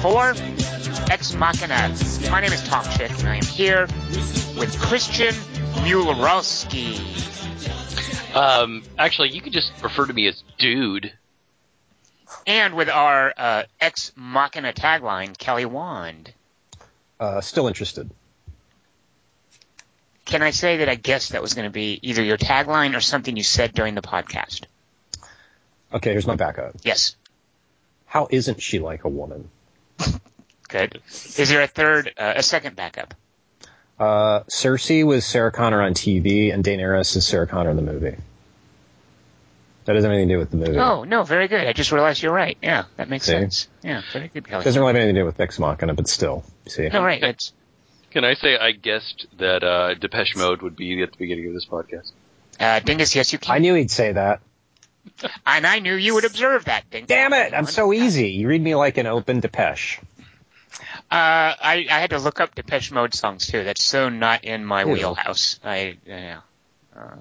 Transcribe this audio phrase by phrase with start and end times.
[0.00, 0.32] for
[1.10, 1.92] Ex Machina.
[2.30, 3.86] My name is Tom Chick, and I am here
[4.56, 5.34] with Christian
[5.82, 6.96] Mularowski.
[8.36, 11.12] Um, actually, you could just refer to me as dude.
[12.46, 16.32] And with our uh, Ex Machina tagline, Kelly Wand.
[17.18, 18.08] Uh, still interested.
[20.26, 23.00] Can I say that I guessed that was going to be either your tagline or
[23.00, 24.62] something you said during the podcast?
[25.92, 26.76] Okay, here's my backup.
[26.84, 27.16] Yes.
[28.06, 29.48] How isn't she like a woman?
[30.68, 31.00] Good.
[31.08, 33.14] Is there a third, uh, a second backup?
[33.98, 38.16] Uh, Cersei was Sarah Connor on TV, and Daenerys is Sarah Connor in the movie.
[39.86, 40.78] That doesn't have anything to do with the movie.
[40.78, 41.66] Oh, no, very good.
[41.66, 42.58] I just realized you're right.
[42.62, 43.32] Yeah, that makes See?
[43.32, 43.68] sense.
[43.82, 44.62] Yeah, very good, Kelly.
[44.62, 46.44] Doesn't really have anything to do with Ex Machina, but still.
[46.66, 46.88] See?
[46.90, 47.22] No, right.
[47.22, 47.54] It's,
[48.10, 51.54] Can I say I guessed that uh, Depeche Mode would be at the beginning of
[51.54, 52.12] this podcast?
[52.60, 53.54] uh, Dingus, yes, you can.
[53.54, 54.42] I knew he'd say that.
[55.46, 57.08] And I knew you would observe that, Dingus.
[57.08, 57.54] Damn it!
[57.54, 58.30] I'm so easy.
[58.30, 60.00] You read me like an open Depeche.
[61.10, 63.64] Uh, I, I had to look up Depeche Mode songs too.
[63.64, 64.92] That's so not in my Ew.
[64.92, 65.58] wheelhouse.
[65.64, 66.40] I, yeah.
[66.94, 67.16] Uh,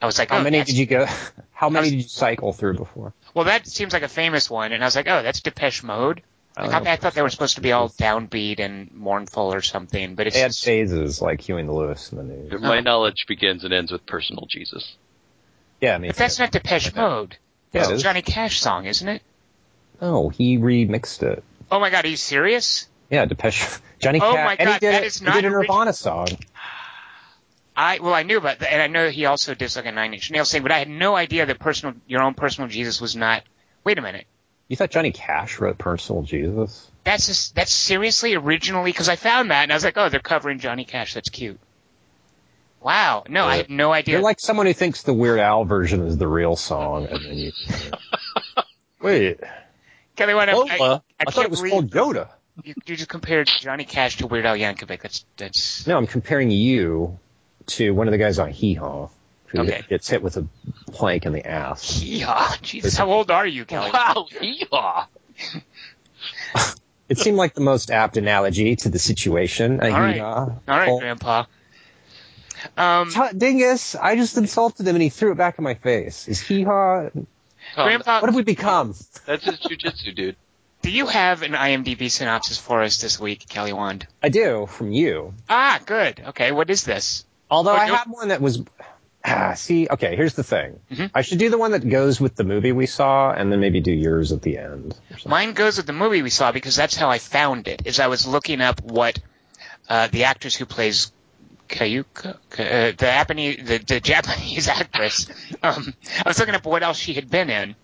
[0.00, 1.06] I was like, How oh, many did you go?
[1.52, 3.12] How many was- did you cycle through before?
[3.34, 6.22] Well, that seems like a famous one, and I was like, oh, that's Depeche Mode.
[6.56, 6.88] Like, Oh.
[6.88, 10.26] I, I thought they were supposed to be all downbeat and mournful or something, but
[10.26, 12.60] it's They had phases like Huey and Lewis in the news.
[12.60, 14.96] My knowledge begins and ends with personal Jesus.
[15.80, 17.36] Yeah, I mean, but that's not Depeche Mode.
[17.72, 18.02] Yeah, That's it a.
[18.02, 19.22] Johnny Cash song, isn't it?
[20.00, 21.44] No, he remixed it.
[21.70, 22.88] Oh my God, are you serious?
[23.10, 23.78] Yeah, Depeche.
[24.00, 24.44] Johnny Oh Cash.
[24.46, 26.28] my and he did that it- is he did a Nirvana song.
[27.76, 30.12] I well, I knew about that, and I know he also did like a Nine
[30.14, 33.14] Inch Nails thing, but I had no idea that personal, your own personal Jesus was
[33.14, 33.44] not.
[33.84, 34.26] Wait a minute.
[34.66, 36.90] You thought Johnny Cash wrote Personal Jesus?
[37.04, 40.20] That's just, that's seriously originally because I found that and I was like, oh, they're
[40.20, 41.14] covering Johnny Cash.
[41.14, 41.58] That's cute.
[42.80, 43.24] Wow.
[43.28, 44.14] No, I had no idea.
[44.16, 47.34] You're like someone who thinks the Weird Al version is the real song, and then
[47.36, 47.52] you.
[49.02, 49.40] Wait,
[50.16, 50.68] Kelly, what, I, Lola?
[50.70, 52.28] I, I, I thought can't it was believe called Yoda.
[52.64, 55.00] you, you just compared Johnny Cash to Weird Al Yankovic.
[55.02, 57.18] That's that's No, I'm comparing you
[57.66, 59.08] to one of the guys on Hee Haw
[59.46, 59.82] who Okay.
[59.88, 60.46] gets hit with a
[60.92, 62.02] plank in the ass.
[62.02, 62.52] yeah.
[62.62, 63.90] Jesus, how old are you, Kelly?
[63.92, 65.06] Wow, yeehaw!
[67.08, 69.80] It seemed like the most apt analogy to the situation.
[69.80, 70.14] A All right.
[70.16, 70.40] hee-haw.
[70.44, 71.44] All right, Grandpa.
[72.76, 76.28] Um, T- Dingus, I just insulted him and he threw it back in my face.
[76.28, 77.08] Is hee haw?
[77.10, 77.26] Tom,
[77.74, 78.94] Grandpa, What have we become?
[79.26, 80.36] that's his jujitsu, dude.
[80.82, 84.06] do you have an IMDb synopsis for us this week, Kelly Wand?
[84.22, 85.34] I do from you.
[85.48, 86.22] Ah, good.
[86.28, 87.24] Okay, what is this?
[87.50, 88.62] Although Oh, I no- have one that was.
[89.24, 90.78] Ah, see, okay, here's the thing.
[90.92, 91.10] Mhm.
[91.14, 93.80] I should do the one that goes with the movie we saw, and then maybe
[93.80, 94.96] do yours at the end.
[95.26, 97.82] Mine goes with the movie we saw because that's how I found it.
[97.84, 99.18] Is I was looking up what
[99.88, 101.10] uh, the actress who plays
[101.68, 105.26] Kayuka, uh, the Japanese, the, the Japanese actress.
[105.62, 107.74] Um, I was looking up what else she had been in,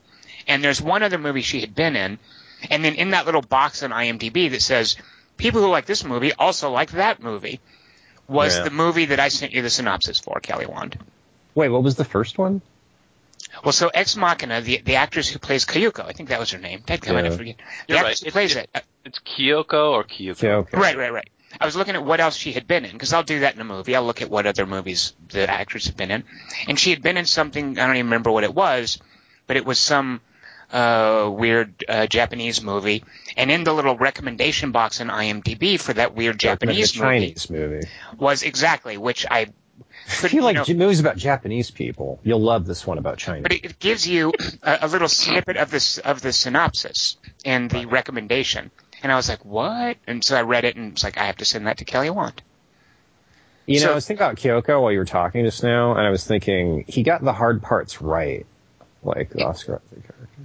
[0.49, 2.19] and there's one other movie she had been in,
[2.71, 4.97] and then in that little box on IMDb that says
[5.37, 7.61] people who like this movie also like that movie
[8.29, 8.65] was Yeah.
[8.65, 10.99] the movie that I sent you the synopsis for, Kelly Wand.
[11.55, 12.63] Wait, what was the first one?
[13.63, 16.59] Well, so Ex Machina, the the actress who plays Kayuko, I think that was her
[16.59, 16.83] name.
[16.87, 17.13] Dead Yeah.
[17.19, 17.57] I forget.
[17.59, 18.27] The You're actress right.
[18.27, 18.71] who plays It's- it.
[18.75, 20.31] uh, It's Kyoko or Kyuko?
[20.31, 20.79] Okay, okay.
[20.79, 21.29] Right, right, right.
[21.61, 23.61] I was looking at what else she had been in because I'll do that in
[23.61, 23.95] a movie.
[23.97, 26.25] I'll look at what other movies the actress had been in,
[26.69, 28.99] and she had been in something I don't even remember what it was,
[29.47, 30.21] but it was some
[30.73, 33.05] uh, weird uh, Japanese movie.
[33.37, 37.87] And in the little recommendation box in IMDb for that weird Japanese movie Chinese movie.
[38.19, 39.47] was exactly which I
[40.07, 43.43] If you like know, movies about Japanese people, you'll love this one about China.
[43.43, 44.33] but it, it gives you
[44.63, 48.71] a, a little snippet of this of the synopsis and the recommendation.
[49.05, 51.37] And I was like, "What?" And so I read it, and it's like, "I have
[51.37, 52.43] to send that to Kelly Wand."
[53.67, 56.11] you know, I was thinking about Kyoko while you were talking just now, and I
[56.11, 58.47] was thinking he got the hard parts right,
[59.03, 60.43] like the Oscar Isaac character.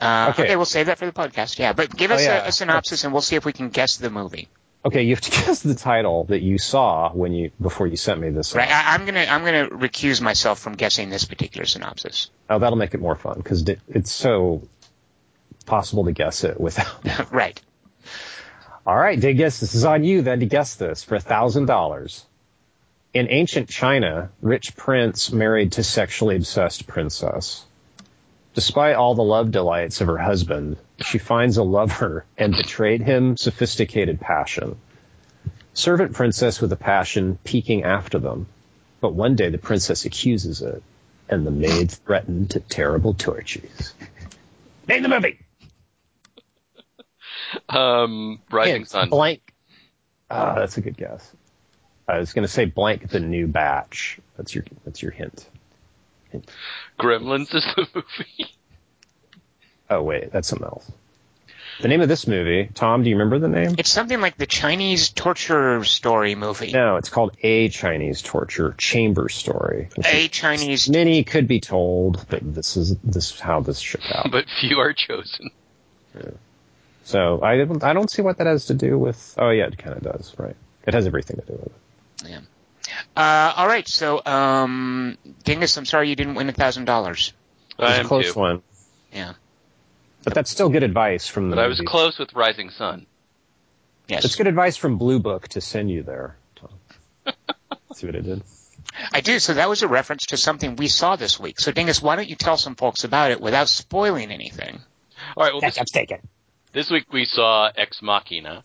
[0.00, 0.42] Uh, okay.
[0.44, 0.56] Okay.
[0.56, 1.58] we'll save that for the podcast.
[1.58, 2.44] Yeah, but give Oh, us yeah.
[2.44, 4.48] a, a synopsis, and we'll see if we can guess the movie.
[4.84, 8.20] Okay, you have to guess the title that you saw when you before you sent
[8.20, 8.54] me this.
[8.54, 8.68] Right?
[8.70, 12.30] I, I'm gonna I'm gonna recuse myself from guessing this particular synopsis.
[12.50, 14.66] Oh, that'll make it more fun because it's so
[15.66, 17.30] possible to guess it without.
[17.32, 17.60] right.
[18.84, 19.60] All right, dig guess.
[19.60, 22.24] This is on you then to guess this for a thousand dollars.
[23.14, 27.64] In ancient China, rich prince married to sexually obsessed princess.
[28.54, 33.36] Despite all the love delights of her husband, she finds a lover and betrayed him
[33.36, 34.76] sophisticated passion.
[35.74, 38.46] Servant princess with a passion peeking after them,
[39.00, 40.82] but one day the princess accuses it,
[41.28, 43.94] and the maid threatened to terrible tortures.
[44.88, 45.38] Name the movie.
[47.68, 49.10] Um, Rising Hint, Sun.
[49.10, 49.54] Blank.
[50.30, 51.30] Ah, that's a good guess.
[52.08, 54.18] I was going to say blank the new batch.
[54.36, 55.46] That's your that's your hint.
[56.98, 58.54] Gremlins is the movie.
[59.90, 60.90] Oh wait, that's something else.
[61.80, 63.74] The name of this movie, Tom, do you remember the name?
[63.78, 66.70] It's something like the Chinese torture story movie.
[66.70, 69.88] No, it's called A Chinese Torture Chamber Story.
[70.04, 70.88] A Chinese.
[70.88, 74.28] Many could be told, but this is this is how this shook out.
[74.32, 75.50] but few are chosen.
[77.04, 79.34] So I don't I don't see what that has to do with.
[79.38, 80.56] Oh yeah, it kind of does, right?
[80.86, 82.30] It has everything to do with it.
[82.30, 82.40] Yeah.
[83.16, 87.32] Uh, all right, so um, Dingus, I'm sorry you didn't win a thousand dollars.
[87.78, 88.38] It was a close too.
[88.38, 88.62] one,
[89.12, 89.32] Yeah.
[90.24, 91.50] but that's still good advice from.
[91.50, 93.06] The But I was close with Rising Sun.
[94.08, 94.24] Yes.
[94.24, 96.36] It's good advice from Blue Book to send you there.
[96.56, 96.70] Tom.
[97.94, 98.42] see what it did?
[99.12, 99.38] I do.
[99.38, 101.60] So that was a reference to something we saw this week.
[101.60, 104.80] So Dingus, why don't you tell some folks about it without spoiling anything?
[105.36, 105.52] All right.
[105.52, 106.18] Well, this, taken.
[106.72, 108.62] This week we saw Ex Machina,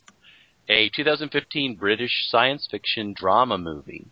[0.70, 4.08] a 2015 British science fiction drama movie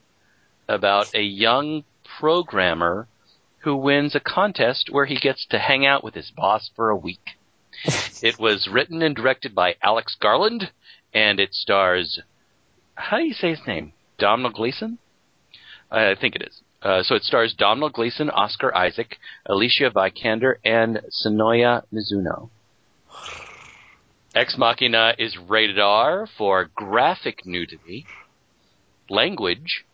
[0.67, 1.85] about a young
[2.19, 3.07] programmer
[3.59, 6.95] who wins a contest where he gets to hang out with his boss for a
[6.97, 7.37] week.
[8.21, 10.71] it was written and directed by Alex Garland,
[11.13, 12.19] and it stars.
[12.95, 13.93] How do you say his name?
[14.17, 14.97] Domhnall Gleeson?
[15.89, 16.61] I think it is.
[16.81, 22.49] Uh, so it stars Domhnall Gleeson, Oscar Isaac, Alicia Vikander, and Sonoya Mizuno.
[24.35, 28.05] Ex Machina is rated R for graphic nudity,
[29.09, 29.85] language,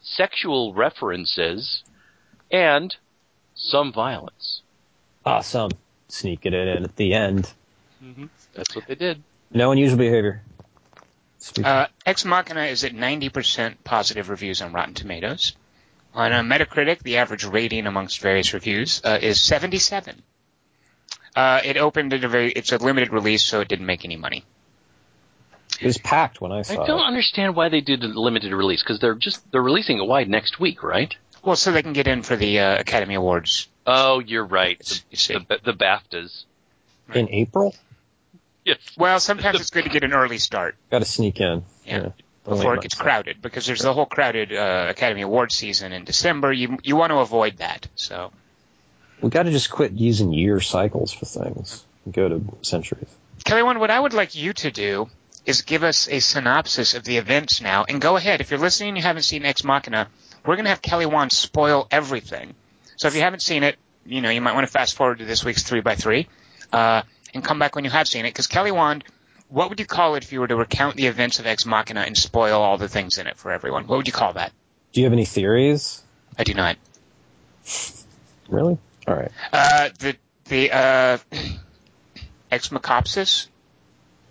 [0.00, 1.82] sexual references,
[2.52, 2.94] and
[3.54, 4.62] some violence.
[5.26, 5.72] Awesome.
[6.08, 7.52] Sneaking it in at the end.
[8.54, 9.22] That's what they did.
[9.52, 10.42] No unusual behavior.
[11.62, 15.56] Uh, Ex Machina is at 90% positive reviews on Rotten Tomatoes.
[16.14, 20.22] On uh, Metacritic, the average rating amongst various reviews uh, is 77.
[21.34, 24.16] Uh, it opened at a very, it's a limited release, so it didn't make any
[24.16, 24.44] money.
[25.80, 26.74] it was packed when I saw.
[26.74, 26.80] It.
[26.80, 27.06] I don't it.
[27.06, 30.58] understand why they did a limited release because they're just they're releasing it wide next
[30.58, 31.14] week, right?
[31.42, 33.68] Well, so they can get in for the uh, Academy Awards.
[33.86, 35.02] Oh, you're right.
[35.10, 35.34] You see.
[35.34, 36.44] The, the, the BAFTAs.
[37.14, 37.74] In April,
[38.64, 38.78] Yes.
[38.96, 41.64] Well, sometimes it's good to get an early start got to sneak in.
[41.84, 41.98] Yeah.
[41.98, 43.02] Don't before it gets much.
[43.02, 46.52] crowded, because there's the whole crowded uh, Academy Awards season in December.
[46.52, 47.88] You you want to avoid that.
[47.94, 48.32] So
[49.22, 51.84] We got to just quit using year cycles for things.
[52.04, 53.08] and Go to centuries.
[53.44, 55.08] Kelly, one, what I would like you to do
[55.46, 58.40] is give us a synopsis of the events now, and go ahead.
[58.40, 60.08] If you're listening and you haven't seen Ex Machina,
[60.44, 62.54] we're going to have Kelly Wand spoil everything.
[62.96, 65.24] So if you haven't seen it, you know, you might want to fast forward to
[65.24, 66.26] this week's 3x3
[66.72, 67.02] uh,
[67.34, 68.30] and come back when you have seen it.
[68.30, 69.04] Because Kelly Wand,
[69.48, 72.00] what would you call it if you were to recount the events of Ex Machina
[72.00, 73.86] and spoil all the things in it for everyone?
[73.86, 74.52] What would you call that?
[74.92, 76.02] Do you have any theories?
[76.38, 76.76] I do not.
[78.48, 78.78] Really?
[79.06, 79.30] All right.
[79.52, 80.16] Uh, the
[80.46, 81.18] the uh,
[82.50, 83.48] Ex Macopsis?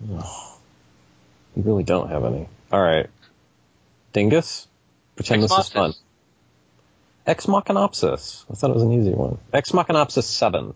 [0.06, 0.22] You
[1.56, 2.48] really don't have any.
[2.72, 3.08] All right.
[4.12, 4.66] Dingus?
[5.16, 5.92] Pretend this is fun.
[7.26, 8.44] Ex Machinopsis.
[8.50, 9.38] I thought it was an easy one.
[9.52, 10.74] Ex Machinopsis 7.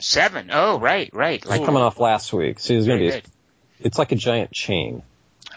[0.00, 0.50] Seven.
[0.52, 1.42] Oh, right, right.
[1.44, 2.58] It's coming off last week.
[2.58, 3.86] See, it's going to Very be, good.
[3.86, 5.02] it's like a giant chain.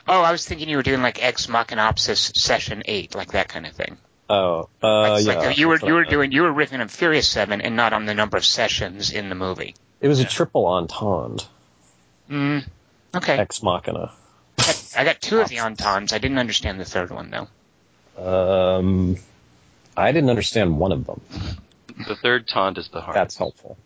[0.08, 3.66] Oh, I was thinking you were doing like Ex Machinopsis Session Eight, like that kind
[3.66, 3.98] of thing.
[4.30, 5.34] Oh, uh, Like, yeah.
[5.36, 8.06] like you were you were doing you were riffing on Furious Seven and not on
[8.06, 9.76] the number of sessions in the movie.
[10.02, 11.46] It was a triple entendre.
[12.30, 12.66] Mm,
[13.16, 14.12] okay, Ex Machina.
[14.96, 16.12] I got two of the ententes.
[16.14, 17.48] I didn't understand the third one though.
[18.22, 19.18] Um,
[19.96, 21.22] I didn't understand one of them.
[22.08, 23.16] The third taunt is the hardest.
[23.16, 23.78] That's helpful.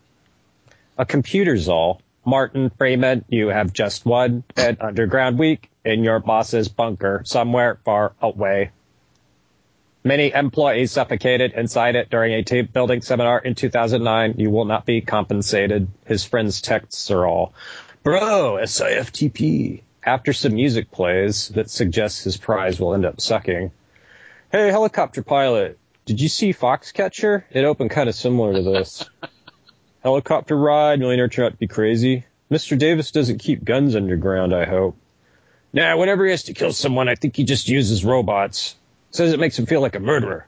[0.98, 2.01] A computer's all.
[2.25, 8.13] Martin Freeman, you have just one an underground week in your boss's bunker somewhere far
[8.21, 8.71] away.
[10.03, 14.36] Many employees suffocated inside it during a team building seminar in 2009.
[14.38, 15.88] You will not be compensated.
[16.05, 17.53] His friend's texts are all,
[18.03, 19.84] bro, SIFTP.
[20.03, 23.72] After some music plays that suggests his prize will end up sucking.
[24.51, 27.43] Hey, helicopter pilot, did you see Foxcatcher?
[27.51, 29.08] It opened kind of similar to this.
[30.03, 32.25] Helicopter ride, millionaire turned out to be crazy.
[32.50, 32.77] Mr.
[32.77, 34.98] Davis doesn't keep guns underground, I hope.
[35.74, 38.75] Nah, whenever he has to kill someone, I think he just uses robots.
[39.11, 40.47] Says it makes him feel like a murderer.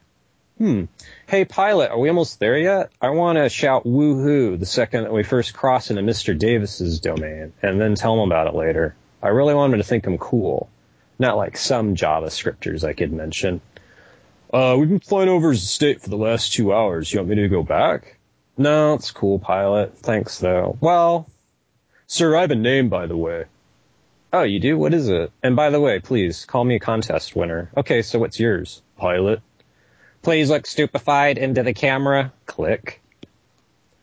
[0.58, 0.86] Hmm.
[1.28, 2.92] Hey, pilot, are we almost there yet?
[3.02, 6.38] I want to shout woohoo the second that we first cross into Mr.
[6.38, 8.96] Davis's domain, and then tell him about it later.
[9.22, 10.70] I really want him to think I'm cool.
[11.18, 13.62] Not like some JavaScripters I could mention.
[14.54, 17.12] Uh, we've been flying over his estate for the last two hours.
[17.12, 18.18] You want me to go back?
[18.58, 19.98] No, it's cool, pilot.
[19.98, 20.78] Thanks, though.
[20.80, 21.28] Well,
[22.06, 23.46] sir, I have a name, by the way.
[24.34, 24.80] Oh, you do?
[24.80, 25.32] What is it?
[25.44, 27.70] And by the way, please, call me a contest winner.
[27.78, 28.82] Okay, so what's yours?
[28.98, 29.42] Pilot.
[30.24, 32.34] Please look stupefied into the camera.
[32.48, 33.00] Click.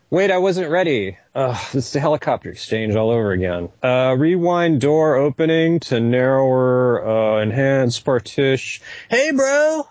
[0.09, 1.19] Wait, I wasn't ready.
[1.35, 3.71] Ugh, this is the helicopter exchange all over again.
[3.83, 8.85] Uh, rewind door opening to narrower, uh, enhanced partition.
[9.09, 9.89] Hey, bro!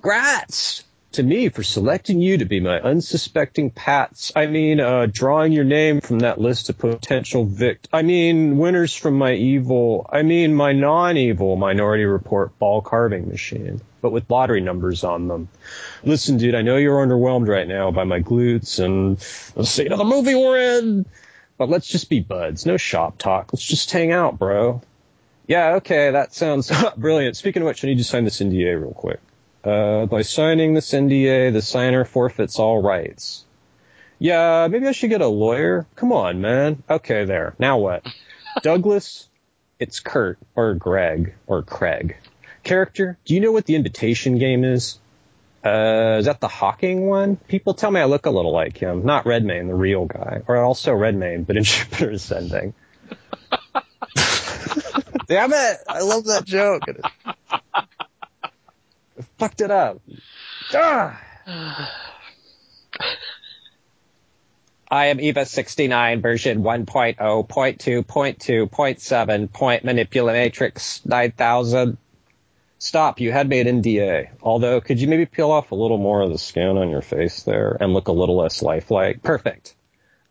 [0.00, 0.84] Grats!
[1.12, 4.32] To me for selecting you to be my unsuspecting pats.
[4.34, 7.86] I mean, uh, drawing your name from that list of potential vict.
[7.92, 10.08] I mean, winners from my evil.
[10.10, 15.48] I mean, my non-evil Minority Report ball carving machine, but with lottery numbers on them.
[16.02, 19.18] Listen, dude, I know you're underwhelmed right now by my glutes and
[19.54, 21.04] the scene of the movie we're in,
[21.58, 22.64] but let's just be buds.
[22.64, 23.52] No shop talk.
[23.52, 24.80] Let's just hang out, bro.
[25.46, 27.36] Yeah, okay, that sounds brilliant.
[27.36, 29.20] Speaking of which, I need to sign this NDA real quick.
[29.64, 33.44] Uh, by signing this NDA, the signer forfeits all rights.
[34.18, 35.86] Yeah, maybe I should get a lawyer.
[35.96, 36.82] Come on, man.
[36.88, 37.54] Okay, there.
[37.58, 38.06] Now what?
[38.62, 39.28] Douglas,
[39.78, 42.16] it's Kurt or Greg or Craig.
[42.62, 44.98] Character, do you know what the imitation game is?
[45.64, 47.36] Uh, is that the Hawking one?
[47.36, 49.04] People tell me I look a little like him.
[49.04, 50.42] Not Redmayne, the real guy.
[50.48, 52.74] Or also Redmayne, but in Jupiter Ascending.
[55.26, 55.76] Damn it!
[55.88, 56.82] I love that joke.
[59.42, 60.00] Fucked it up.
[60.72, 61.20] Ah.
[64.88, 71.98] I am EVA 69 version 1.0, point 2, point 2, point 7, point manipulatrix 9000.
[72.78, 74.28] Stop, you had made NDA.
[74.40, 77.42] Although, could you maybe peel off a little more of the skin on your face
[77.42, 79.24] there and look a little less lifelike?
[79.24, 79.74] Perfect.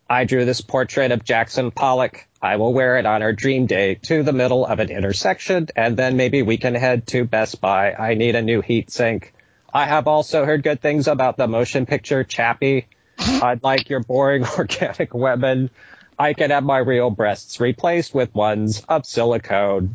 [0.08, 2.26] I drew this portrait of Jackson Pollock.
[2.42, 5.96] I will wear it on our dream day to the middle of an intersection, and
[5.96, 7.92] then maybe we can head to Best Buy.
[7.92, 9.32] I need a new heat sink.
[9.72, 12.88] I have also heard good things about the motion picture Chappie.
[13.16, 15.70] I'd like your boring organic women.
[16.18, 19.94] I can have my real breasts replaced with ones of silicone.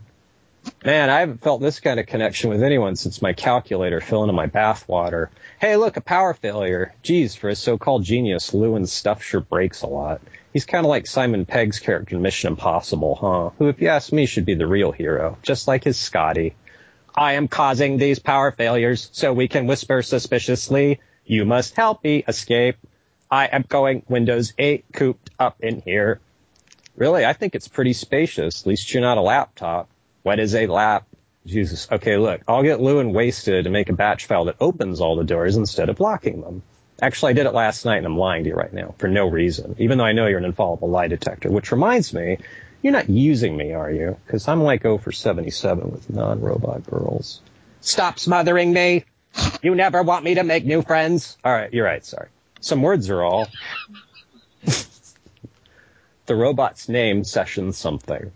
[0.86, 4.34] Man, I haven't felt this kind of connection with anyone since my calculator fell into
[4.34, 5.28] my bathwater.
[5.60, 6.94] Hey, look, a power failure.
[7.04, 10.22] Geez, for a so-called genius, Lewin's stuff sure breaks a lot.
[10.58, 13.50] He's kind of like Simon Pegg's character in Mission Impossible, huh?
[13.60, 16.56] Who, if you ask me, should be the real hero, just like his Scotty.
[17.16, 22.24] I am causing these power failures so we can whisper suspiciously, you must help me
[22.28, 22.78] escape.
[23.30, 26.22] I am going Windows 8 cooped up in here.
[26.96, 28.64] Really, I think it's pretty spacious.
[28.64, 29.90] At least you're not a laptop.
[30.24, 31.06] What is a lap?
[31.46, 31.88] Jesus.
[31.92, 35.24] Okay, look, I'll get Lewin wasted and make a batch file that opens all the
[35.24, 36.64] doors instead of blocking them.
[37.02, 39.30] Actually, I did it last night and I'm lying to you right now for no
[39.30, 42.40] reason, even though I know you're an infallible lie detector, which reminds me,
[42.82, 44.18] you're not using me, are you?
[44.26, 47.42] Because I'm like 0 for 77 with non-robot girls.
[47.82, 49.06] Stop smothering me!
[49.62, 51.38] You never want me to make new friends.
[51.44, 52.04] All right, you're right.
[52.04, 52.30] Sorry.
[52.60, 53.48] Some words are all.
[56.26, 58.32] the robot's name session something.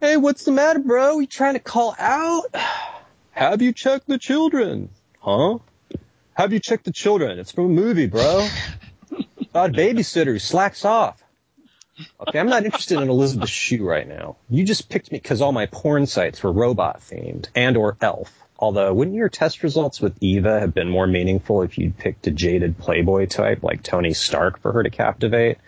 [0.00, 1.18] Hey, what's the matter, bro?
[1.18, 2.54] You trying to call out?
[3.32, 4.90] Have you checked the children?
[5.20, 5.58] Huh?
[6.34, 7.38] Have you checked the children?
[7.38, 8.48] It's from a movie, bro.
[9.50, 11.22] About babysitter who slacks off.
[12.26, 14.36] Okay, I'm not interested in Elizabeth Shue right now.
[14.48, 18.32] You just picked me because all my porn sites were robot themed and or elf.
[18.58, 22.30] Although, wouldn't your test results with Eva have been more meaningful if you'd picked a
[22.30, 25.58] jaded playboy type like Tony Stark for her to captivate?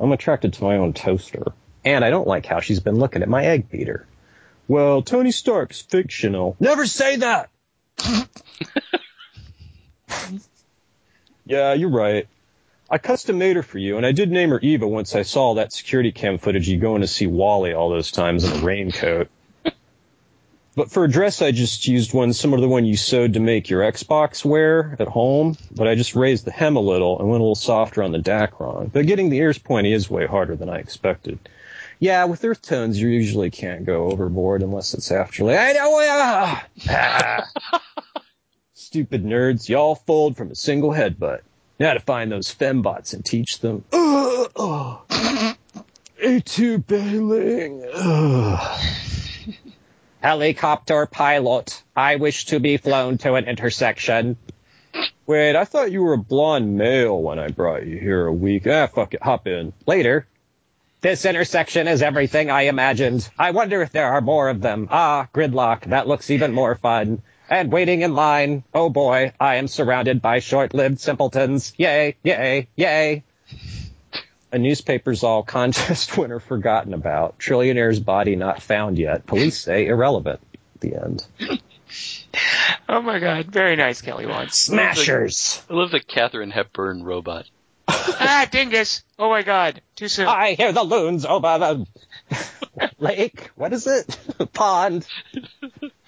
[0.00, 1.52] I'm attracted to my own toaster.
[1.84, 4.06] And I don't like how she's been looking at my egg beater.
[4.66, 6.56] Well, Tony Stark's fictional.
[6.58, 7.50] Never say that!
[11.44, 12.26] yeah, you're right.
[12.90, 15.54] I custom made her for you, and I did name her Eva once I saw
[15.54, 19.28] that security cam footage you going to see WALL-E all those times in a raincoat.
[20.74, 23.40] But for a dress, I just used one similar to the one you sewed to
[23.40, 27.28] make your Xbox wear at home, but I just raised the hem a little and
[27.28, 28.90] went a little softer on the Dacron.
[28.90, 31.38] But getting the ears pointy is way harder than I expected.
[31.98, 35.58] Yeah, with earth tones, you usually can't go overboard unless it's afterlife.
[35.58, 35.98] I know.
[36.08, 37.72] Ah, ah.
[38.92, 41.40] Stupid nerds, y'all fold from a single headbutt.
[41.80, 43.86] Now to find those fembots and teach them.
[43.90, 44.98] Uh, uh,
[46.22, 47.86] A2 bailing.
[47.90, 48.78] Uh.
[50.20, 54.36] Helicopter pilot, I wish to be flown to an intersection.
[55.26, 58.66] Wait, I thought you were a blonde male when I brought you here a week.
[58.66, 59.72] Ah, fuck it, hop in.
[59.86, 60.26] Later.
[61.00, 63.26] This intersection is everything I imagined.
[63.38, 64.86] I wonder if there are more of them.
[64.90, 67.22] Ah, gridlock, that looks even more fun.
[67.52, 68.64] And waiting in line.
[68.72, 71.74] Oh boy, I am surrounded by short-lived simpletons.
[71.76, 73.24] Yay, yay, yay.
[74.50, 77.38] A newspaper's all contest winner forgotten about.
[77.38, 79.26] Trillionaire's body not found yet.
[79.26, 80.40] Police say irrelevant.
[80.80, 81.26] The end.
[82.88, 84.50] Oh my god, very nice, Kelly Wand.
[84.50, 85.62] Smashers!
[85.68, 87.44] I love the Katharine Hepburn robot.
[87.88, 89.04] ah, dingus!
[89.18, 90.26] Oh my god, too soon.
[90.26, 93.50] I hear the loons over the lake.
[93.56, 94.18] What is it?
[94.54, 95.06] Pond.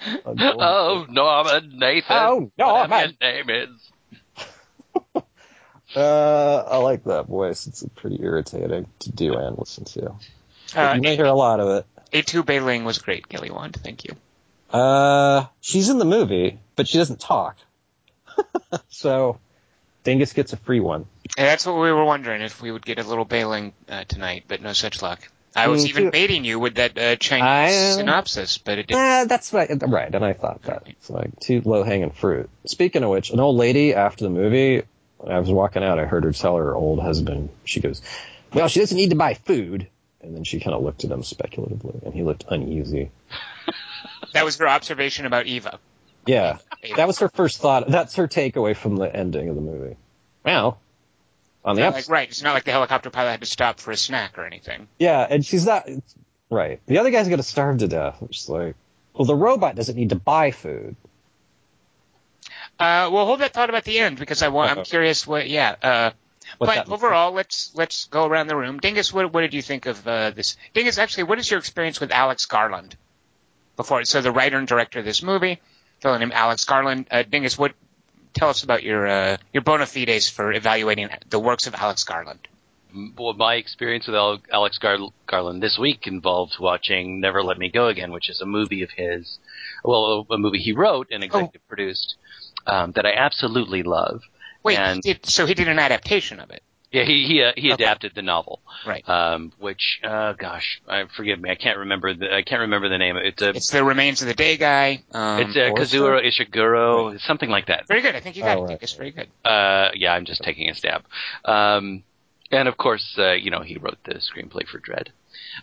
[0.27, 2.05] Oh, Norman Nathan.
[2.11, 3.17] Oh, Whatever Norman.
[3.21, 3.91] name is.
[5.95, 7.69] Uh, I like that voice.
[7.69, 10.15] It's pretty irritating to do and listen to.
[10.75, 11.87] But Uh, you may hear a lot of it.
[12.25, 13.77] A2 Bailing was great, Kelly Wand.
[13.81, 14.17] Thank you.
[14.77, 17.59] Uh, she's in the movie, but she doesn't talk.
[18.89, 19.39] so,
[20.03, 21.07] Dingus gets a free one.
[21.39, 24.45] And that's what we were wondering if we would get a little Bailing uh, tonight,
[24.49, 25.21] but no such luck.
[25.57, 29.01] I was even baiting you with that uh, Chinese I, uh, synopsis, but it didn't.
[29.01, 29.71] Ah, that's right.
[29.87, 30.85] Right, and I thought that.
[30.87, 32.51] It's like too low hanging fruit.
[32.67, 34.83] Speaking of which, an old lady after the movie,
[35.27, 38.03] I was walking out, I heard her tell her old husband, she goes,
[38.53, 39.89] Well, she doesn't need to buy food.
[40.21, 43.11] And then she kind of looked at him speculatively, and he looked uneasy.
[44.33, 45.79] That was her observation about Eva.
[46.27, 46.59] Yeah,
[46.97, 47.89] that was her first thought.
[47.89, 49.97] That's her takeaway from the ending of the movie.
[50.43, 50.81] Well,
[51.65, 52.11] on the Not episode.
[52.11, 52.29] like, right.
[52.29, 54.89] It's not like the helicopter pilot had to stop for a snack or anything.
[54.99, 55.89] Yeah, and she's not
[56.51, 56.81] right.
[56.87, 58.21] The other guy's gonna starve to death.
[58.21, 58.75] Which is like,
[59.15, 60.97] well, the robot doesn't need to buy food.
[62.79, 65.49] Uh, well, hold that thought about the end because I want, I'm curious what.
[65.49, 65.77] Yeah.
[65.81, 66.11] Uh,
[66.59, 68.79] but overall, let's let's go around the room.
[68.79, 70.57] Dingus, what what did you think of uh, this?
[70.73, 72.97] Dingus, actually, what is your experience with Alex Garland?
[73.77, 75.61] Before, so the writer and director of this movie,
[76.01, 77.07] fellow named Alex Garland.
[77.11, 77.73] Uh, Dingus, what?
[78.35, 82.47] Tell us about your uh, your bona fides for evaluating the works of Alex Garland.
[83.17, 84.15] Well, my experience with
[84.53, 88.47] Alex Gar- Garland this week involved watching Never Let Me Go Again, which is a
[88.47, 89.39] movie of his,
[89.85, 92.15] well, a movie he wrote and executive produced
[92.69, 94.23] um, that I absolutely love.
[94.63, 96.63] Wait, And- did, so he did an adaptation of it,
[96.95, 97.83] Yeah, he he, uh, he Okay.
[97.85, 99.07] adapted the novel, right?
[99.09, 102.99] um, which, uh, gosh, I, forgive me, I can't remember the I can't remember the
[102.99, 103.17] name.
[103.17, 105.03] It's a It's the Remains of the Day guy.
[105.13, 105.99] Um, it's a Forster?
[105.99, 107.89] Kazuo Ishiguro, something like that.
[107.89, 108.15] very good.
[108.15, 108.67] I think you got Oh, it.
[108.67, 108.69] right.
[108.81, 109.27] Dingus, very good.
[109.45, 111.03] Uh, yeah, I'm just taking a stab.
[111.45, 112.05] Um,
[112.53, 115.09] and of course, uh, you know, he wrote the screenplay for Dredd.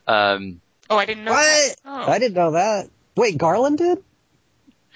[0.08, 0.60] Um,
[0.90, 1.32] Oh, I didn't know.
[1.32, 1.40] What?
[1.46, 1.76] That.
[1.86, 2.12] Oh.
[2.12, 2.90] I didn't know that.
[3.16, 4.04] Wait, Garland did?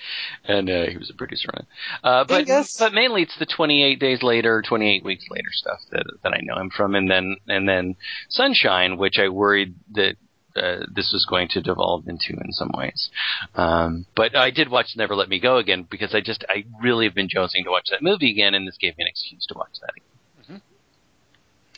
[0.45, 1.67] and uh, he was a producer on it.
[2.03, 2.47] Uh, but
[2.79, 6.59] but mainly it's the 28 days later, 28 weeks later stuff that that I know
[6.59, 7.95] him from, and then and then
[8.29, 10.15] Sunshine, which I worried that.
[10.57, 13.09] Uh, this was going to devolve into in some ways,
[13.55, 17.07] um, but I did watch Never Let Me Go again because I just I really
[17.07, 19.53] have been jonesing to watch that movie again, and this gave me an excuse to
[19.57, 19.89] watch that.
[19.89, 20.15] Again.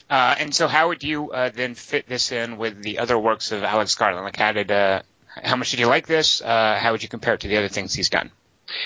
[0.10, 3.52] Uh, and so, how would you uh, then fit this in with the other works
[3.52, 4.24] of Alex Garland?
[4.24, 5.02] Like, how did, uh,
[5.44, 6.42] how much did you like this?
[6.42, 8.32] Uh, how would you compare it to the other things he's done?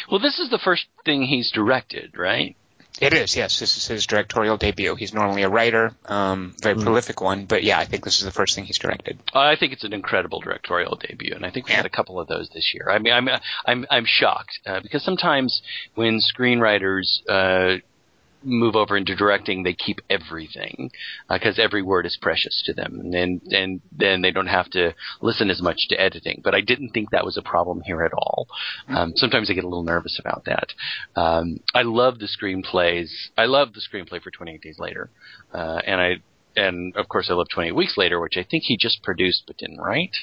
[0.09, 2.55] Well, this is the first thing he's directed, right?
[2.99, 3.57] It is, yes.
[3.57, 4.95] This is his directorial debut.
[4.95, 8.31] He's normally a writer, um, very prolific one, but yeah, I think this is the
[8.31, 9.17] first thing he's directed.
[9.33, 11.77] I think it's an incredible directorial debut, and I think we Yeah.
[11.77, 12.89] had a couple of those this year.
[12.91, 13.29] I mean, I'm
[13.65, 15.61] I'm I'm shocked uh, because sometimes
[15.95, 17.77] when screenwriters uh,
[18.43, 20.91] move over into directing, they keep everything
[21.29, 25.49] because every word is precious to them, and and then they don't have to listen
[25.49, 26.41] as much to editing.
[26.43, 28.47] But I didn't think that was a problem here at all.
[28.87, 30.67] Um, sometimes I get a little nervous about that.
[31.15, 33.09] Um, I love the screenplays.
[33.37, 35.09] I love the screenplay for 28 Days Later,
[35.53, 36.15] uh, and I
[36.55, 39.57] and of course I love 28 Weeks Later, which I think he just produced but
[39.57, 40.15] didn't write.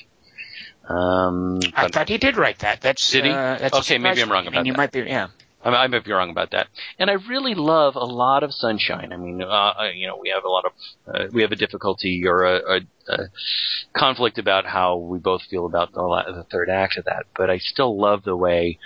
[0.89, 2.81] Um, I but thought he did write that.
[2.81, 3.31] That's Did he?
[3.31, 4.79] Uh, that's Okay, maybe I'm wrong about And you that.
[4.79, 5.29] might be, yeah.
[5.75, 6.69] I, I might be wrong about that.
[6.99, 9.13] And I really love a lot of Sunshine.
[9.13, 10.73] I mean, uh, uh, you know, we have a lot of
[11.07, 12.81] uh, we have a difficulty or a, a,
[13.13, 13.19] a
[13.97, 17.59] conflict about how we both feel about the, the third act of that, but I
[17.59, 18.79] still love the way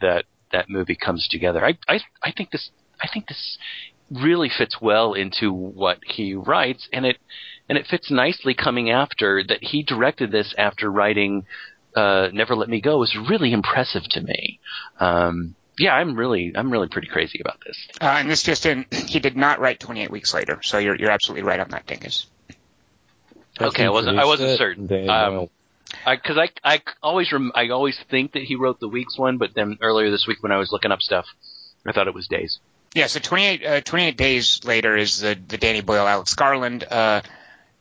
[0.00, 1.64] that that movie comes together.
[1.64, 3.58] I I I think this I think this
[4.10, 7.18] really fits well into what he writes, and it
[7.68, 11.46] and it fits nicely coming after that he directed this after writing
[11.94, 14.60] uh, Never Let Me Go was really impressive to me.
[14.98, 17.88] Um, yeah, I'm really I'm really pretty crazy about this.
[18.00, 21.10] Uh, and this just in, he did not write 28 weeks later, so you're, you're
[21.10, 22.26] absolutely right on that, Dingus.
[23.58, 24.86] Okay, I wasn't I wasn't certain.
[24.86, 25.48] They, Um,
[26.06, 29.54] because I, I, always rem- I always think that he wrote the weeks one, but
[29.54, 31.26] then earlier this week when I was looking up stuff,
[31.84, 32.60] I thought it was days.
[32.94, 37.22] Yeah, so 28, uh, 28 days later is the, the Danny Boyle Alex Garland uh,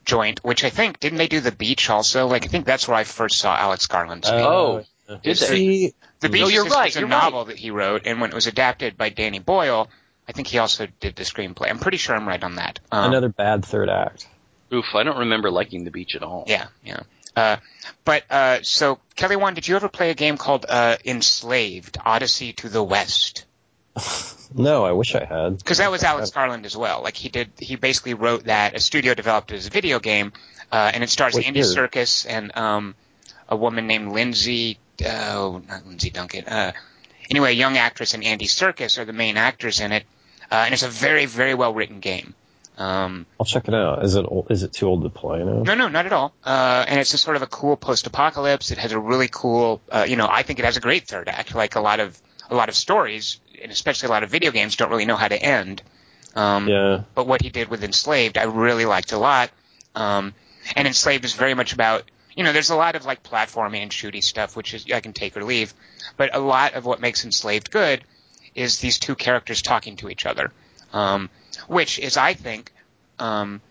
[0.05, 2.27] joint, which I think didn't they do the beach also?
[2.27, 4.25] Like I think that's where I first saw Alex Garland.
[4.25, 4.39] speak.
[4.39, 5.33] Oh, did they?
[5.33, 8.19] See, the beach no, you're is, right, is a you're novel that he wrote, and
[8.21, 9.89] when it was adapted by Danny Boyle,
[10.27, 11.69] I think he also did the screenplay.
[11.69, 12.79] I'm pretty sure I'm right on that.
[12.91, 14.27] Um, another bad third act.
[14.73, 16.45] Oof, I don't remember liking the beach at all.
[16.47, 17.01] Yeah, yeah.
[17.35, 17.57] Uh,
[18.05, 22.53] but uh, so Kelly Wand, did you ever play a game called uh, Enslaved: Odyssey
[22.53, 23.45] to the West?
[24.53, 25.57] No, I wish I had.
[25.57, 27.03] Because that was Alex Garland as well.
[27.03, 28.75] Like he did, he basically wrote that.
[28.75, 30.33] A studio developed it as a video game,
[30.71, 31.67] uh, and it stars What Andy year?
[31.67, 32.95] Serkis and um,
[33.47, 34.79] a woman named Lindsay.
[35.05, 36.45] Oh, not Lindsay Duncan.
[36.45, 36.71] Uh,
[37.29, 40.03] anyway, young actress and Andy Serkis are the main actors in it,
[40.51, 42.33] uh, and it's a very, very well written game.
[42.77, 44.05] Um, I'll check it out.
[44.05, 45.63] Is it is it too old to play now?
[45.63, 46.33] no, no, not at all.
[46.45, 48.71] Uh, and it's a sort of a cool post-apocalypse.
[48.71, 51.27] It has a really cool, uh, you know, I think it has a great third
[51.27, 51.53] act.
[51.53, 52.17] Like a lot of
[52.49, 55.27] a lot of stories, and especially a lot of video games, don't really know how
[55.27, 55.81] to end.
[56.35, 57.01] Um, Yeah.
[57.15, 59.51] but what he did with Enslaved, I really liked a lot.
[59.93, 60.33] Um,
[60.75, 62.03] and Enslaved is very much about,
[62.35, 65.13] you know, there's a lot of like platforming and shooty stuff, which is I can
[65.13, 65.73] take or leave.
[66.17, 68.03] But a lot of what makes Enslaved good
[68.55, 70.51] is these two characters talking to each other,
[70.93, 71.29] um,
[71.67, 72.71] which is, I think,
[73.19, 73.61] um,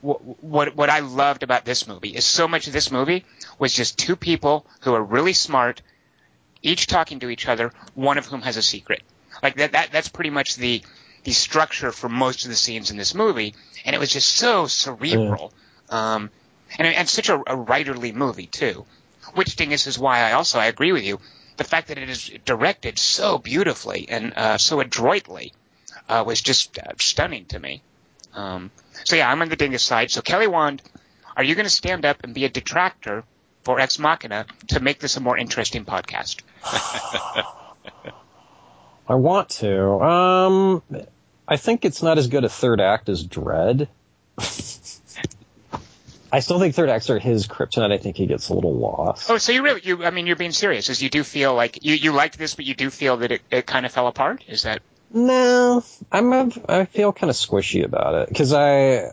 [0.00, 3.24] what, what what I loved about this movie is so much of this movie
[3.58, 5.82] was just two people who are really smart,
[6.62, 9.02] each talking to each other, one of whom has a secret.
[9.42, 10.82] Like that, that that's pretty much the
[11.24, 14.66] the structure for most of the scenes in this movie, and it was just so
[14.66, 15.52] cerebral,
[15.90, 16.30] um,
[16.78, 18.84] and and such a, a writerly movie too.
[19.34, 21.20] Which Dingus is why I also I agree with you.
[21.56, 25.52] The fact that it is directed so beautifully and uh, so adroitly
[26.08, 27.82] uh, was just uh, stunning to me.
[28.34, 28.70] Um,
[29.04, 30.10] so yeah, I'm on the Dingus side.
[30.10, 30.82] So Kelly Wand,
[31.36, 33.24] are you going to stand up and be a detractor
[33.62, 36.42] for Ex Machina to make this a more interesting podcast?
[39.08, 40.00] I want to.
[40.00, 40.82] Um,
[41.48, 43.88] I think it's not as good a third act as Dredd.
[46.32, 47.92] I still think third acts are his kryptonite.
[47.92, 49.30] I think he gets a little lost.
[49.30, 50.88] Oh, so you really, you, I mean, you're being serious.
[50.88, 53.42] Is you do feel like you, you liked this, but you do feel that it,
[53.50, 54.44] it kind of fell apart?
[54.46, 54.82] Is that?
[55.12, 59.10] No, I'm a, I feel kind of squishy about it because I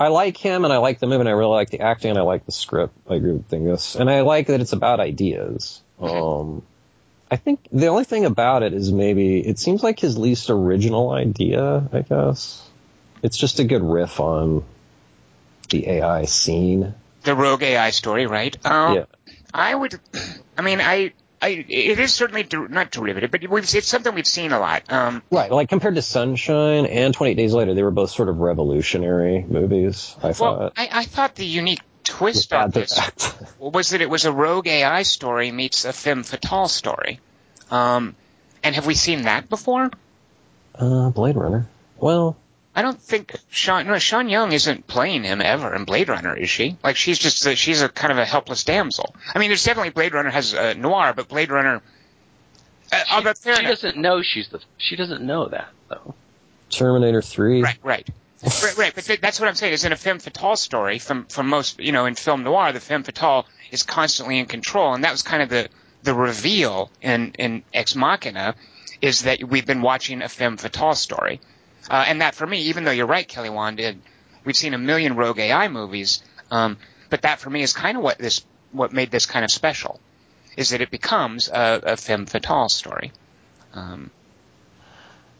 [0.00, 2.18] I like him and I like the movie and I really like the acting and
[2.18, 2.94] I like the script.
[3.08, 5.80] I agree with Dingus and I like that it's about ideas.
[6.00, 6.62] Um,
[7.30, 11.10] I think the only thing about it is maybe it seems like his least original
[11.10, 11.88] idea.
[11.92, 12.68] I guess
[13.22, 14.64] it's just a good riff on
[15.70, 16.94] the AI scene.
[17.22, 18.56] The rogue AI story, right?
[18.66, 19.04] Um, Yeah.
[19.52, 19.98] I would,
[20.56, 24.26] I mean, I, I, it is certainly der- not derivative, but we've, it's something we've
[24.26, 24.90] seen a lot.
[24.92, 28.38] Um, Right, like compared to Sunshine and 28 Days Later, they were both sort of
[28.38, 30.14] revolutionary movies.
[30.22, 30.72] I well, thought.
[30.76, 32.98] I, I thought the unique twist on this
[33.58, 37.20] was that it was a rogue AI story meets a femme fatale story.
[37.70, 38.16] Um,
[38.62, 39.90] and have we seen that before?
[40.74, 41.66] uh, Blade Runner.
[41.98, 42.36] Well,
[42.78, 46.48] I don't think Sean, no, Sean Young isn't playing him ever in Blade Runner, is
[46.48, 46.76] she?
[46.84, 49.16] Like she's just a, she's a kind of a helpless damsel.
[49.34, 51.82] I mean, there's definitely Blade Runner has uh, noir, but Blade Runner.
[52.92, 54.60] Uh, that's she doesn't know she's the.
[54.76, 56.14] She doesn't know that though.
[56.70, 57.62] Terminator 3.
[57.62, 58.08] Right, right.
[58.44, 59.72] right, right, but th- that's what I'm saying.
[59.72, 62.78] Is in a femme fatale story, from from most, you know, in film noir, the
[62.78, 65.68] femme fatale is constantly in control, and that was kind of the
[66.04, 68.54] the reveal in in Ex Machina,
[69.02, 71.40] is that we've been watching a femme fatale story,
[71.90, 74.00] uh, and that for me, even though you're right, Kelly Wand, did
[74.44, 76.76] we've seen a million rogue AI movies, um,
[77.10, 79.98] but that for me is kind of what this what made this kind of special,
[80.56, 83.12] is that it becomes a, a femme fatale story.
[83.74, 84.10] Um,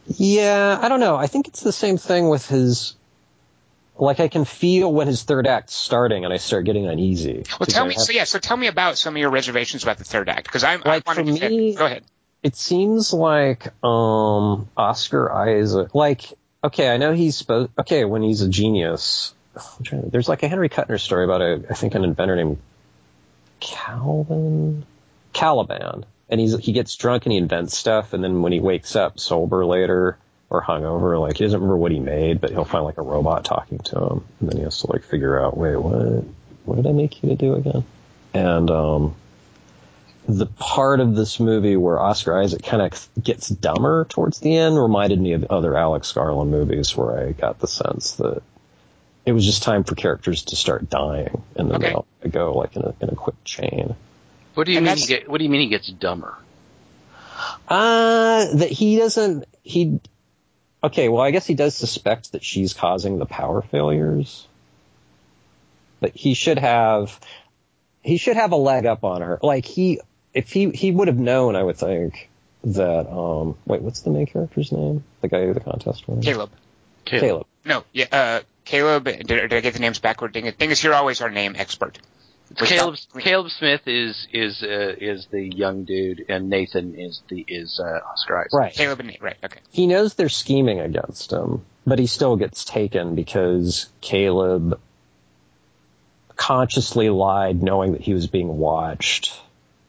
[0.06, 1.16] Yeah, I don't know.
[1.16, 2.94] I think it's the same thing with his.
[4.00, 7.42] Like I can feel when his third act's starting, and I start getting uneasy.
[7.58, 7.94] Well, tell me.
[7.94, 10.44] have- So yeah, so tell me about some of your reservations about the third act,
[10.44, 12.04] because I'm Like, I wanted for say- me- go ahead.
[12.44, 15.94] it seems like um Oscar Isaac.
[15.96, 17.70] Like, okay, I know he's supposed.
[17.78, 19.34] Okay, when he's a genius,
[19.90, 22.58] there's like a Henry Kuttner story about a I think an inventor named
[23.60, 24.84] Calvin
[25.32, 28.96] Caliban, and he's he gets drunk and he invents stuff, and then when he wakes
[28.96, 30.18] up sober later
[30.50, 33.44] or hungover, like he doesn't remember what he made, but he'll find like a robot
[33.44, 36.24] talking to him, and then he has to like figure out, wait, what
[36.64, 37.84] what did I make you to do again?
[38.34, 39.14] And um
[40.28, 44.78] the part of this movie where Oscar Isaac kind of gets dumber towards the end
[44.78, 48.42] reminded me of other Alex Garland movies where I got the sense that
[49.24, 51.94] it was just time for characters to start dying and then Okay.
[52.20, 53.94] they go like in a, in a quick chain.
[54.52, 54.96] What do you And mean?
[54.98, 56.34] He get, what do you mean he gets dumber?
[57.66, 59.98] Uh, that he doesn't, he,
[60.84, 64.46] okay, well, I guess he does suspect that she's causing the power failures.
[66.00, 67.18] But he should have,
[68.02, 69.38] he should have a leg up on her.
[69.42, 70.00] Like he,
[70.38, 72.30] if he, he would have known, I would think,
[72.64, 75.04] that, um, wait, what's the main character's name?
[75.20, 76.22] The guy who the contest won?
[76.22, 76.50] Caleb.
[77.04, 77.46] Caleb.
[77.64, 79.04] No, yeah, uh, Caleb.
[79.04, 80.32] Did, did I get the names backward?
[80.32, 81.98] Dingus, Dingus, you're always our name expert.
[82.50, 87.44] Without- Caleb Caleb Smith is is uh, is the young dude, and Nathan is the
[87.46, 88.52] is uh, Oscar Isaac.
[88.54, 88.72] Right.
[88.72, 89.36] Caleb and Nate, right?
[89.44, 89.60] Okay.
[89.70, 94.80] he knows they're scheming against him, but he still gets taken because Caleb
[96.36, 99.38] consciously lied knowing that he was being watched.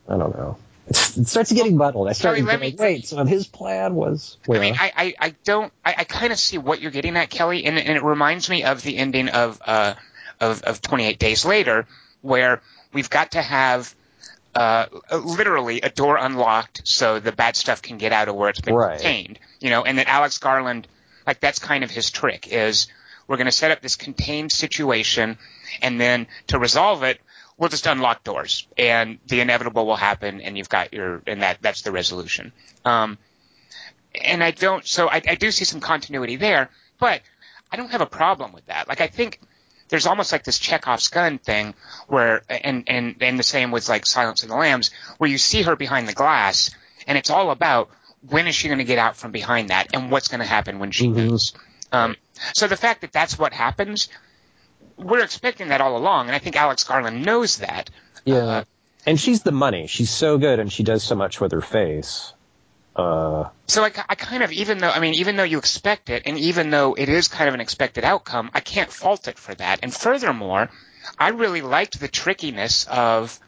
[0.09, 0.57] I don't know.
[0.87, 2.07] It starts getting muddled.
[2.09, 4.37] I start Charlie, let going, me- wait, so his plan was.
[4.49, 7.29] I mean, I, I, I don't, I, I kind of see what you're getting at,
[7.29, 9.93] Kelly, and, and it reminds me of the ending of, uh,
[10.39, 11.85] of, of 28 Days Later,
[12.21, 13.93] where we've got to have,
[14.55, 18.61] uh, literally a door unlocked so the bad stuff can get out of where it's
[18.61, 18.95] been Right.
[18.99, 20.87] contained, you know, and that Alex Garland,
[21.27, 22.87] like that's kind of his trick is
[23.27, 25.37] we're going to set up this contained situation,
[25.83, 27.21] and then to resolve it,
[27.59, 31.59] we'll just unlock doors, and the inevitable will happen, and you've got your, and that,
[31.61, 32.51] that's the resolution.
[32.85, 33.17] Um,
[34.19, 34.87] and I don't.
[34.87, 37.21] So I, I do see some continuity there, but
[37.71, 38.87] I don't have a problem with that.
[38.87, 39.39] Like I think
[39.89, 41.75] there's almost like this Chekhov's gun thing
[42.07, 45.61] where, and and and the same with like Silence of the Lambs, where you see
[45.61, 46.71] her behind the glass,
[47.05, 47.89] and it's all about
[48.27, 50.79] when is she going to get out from behind that, and what's going to happen
[50.79, 51.29] when she Mhm.
[51.29, 51.53] goes.
[51.91, 52.15] Um,
[52.53, 54.09] so the fact that that's what happens,
[54.99, 57.89] we're expecting that all along, and I think Alex Garland knows that.
[58.25, 58.35] Yeah.
[58.35, 58.63] Uh,
[59.05, 59.87] and she's the money.
[59.87, 62.33] She's so good, and she does so much with her face.
[62.95, 66.23] Uh, So I, I kind of, even though, I mean, even though you expect it,
[66.25, 69.55] and even though it is kind of an expected outcome, I can't fault it for
[69.55, 69.79] that.
[69.83, 70.69] And furthermore,
[71.17, 73.39] I really liked the trickiness of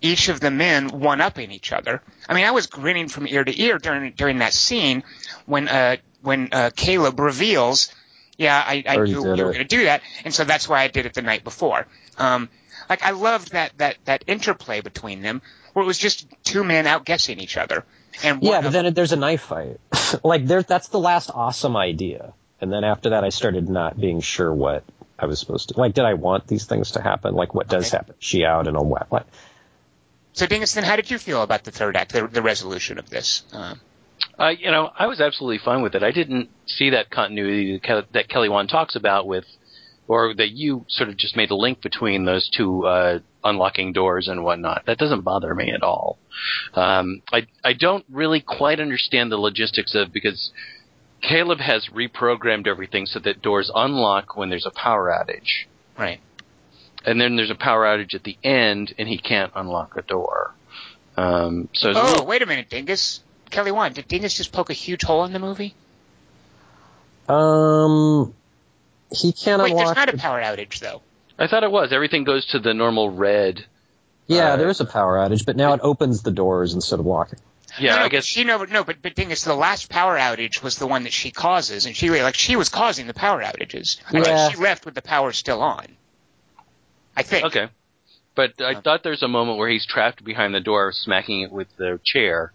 [0.00, 2.02] each of the men one-upping each other.
[2.28, 5.04] I mean, I was grinning from ear to ear during during that scene
[5.46, 7.92] when uh, when uh, Caleb reveals,
[8.38, 10.88] yeah, I, I knew you were going to do that, and so that's why I
[10.88, 11.86] did it the night before.
[12.16, 12.48] Um,
[12.88, 15.42] like I loved that that that interplay between them,
[15.74, 17.84] where it was just two men outguessing each other.
[18.22, 19.78] And yeah, but then it, there's a knife fight.
[20.24, 22.32] like there, that's the last awesome idea.
[22.60, 24.84] And then after that, I started not being sure what
[25.18, 25.78] I was supposed to.
[25.78, 27.34] Like, did I want these things to happen?
[27.34, 27.96] Like, what does Okay.
[27.98, 28.14] happen?
[28.18, 29.06] She out in a wet.
[29.12, 29.26] Like,
[30.32, 33.08] So, Dingus, then how did you feel about the third act, the, the resolution of
[33.10, 33.44] this?
[33.52, 33.74] Uh,
[34.38, 36.02] Uh, you know, I was absolutely fine with it.
[36.02, 37.80] I didn't see that continuity
[38.12, 39.44] that Kelly Wand talks about with,
[40.06, 44.28] or that you sort of just made a link between those two uh, unlocking doors
[44.28, 44.84] and whatnot.
[44.86, 46.18] That doesn't bother me at all.
[46.74, 50.52] Um, I I don't really quite understand the logistics of because
[51.20, 55.66] Caleb has reprogrammed everything so that doors unlock when there's a power outage,
[55.98, 56.20] right.
[57.04, 60.54] and then there's a power outage at the end, and he can't unlock a door.
[61.16, 63.20] Um, so Oh, little- wait a minute, Dingus.
[63.50, 65.74] Kelly Wand, did Dingus just poke a huge hole in the movie?
[67.28, 68.34] um,
[69.12, 69.96] he can't Wait, there's unlock.
[69.96, 71.02] not a power outage, though.
[71.38, 73.64] I thought it was everything goes to the normal red.
[74.26, 77.06] yeah, uh, there is a power outage, but now it opens the doors instead of
[77.06, 77.38] locking.
[77.78, 80.62] Yeah, no, no, I guess she no, no, but but Dingus, the last power outage
[80.62, 84.00] was the one that she causes, and she like she was causing the power outages.
[84.10, 84.48] I Yeah.
[84.48, 85.86] think she left with the power still on.
[87.14, 87.44] I think.
[87.46, 87.68] Okay.
[88.34, 91.52] But I Uh, thought there's a moment where he's trapped behind the door, smacking it
[91.52, 92.52] with the chair,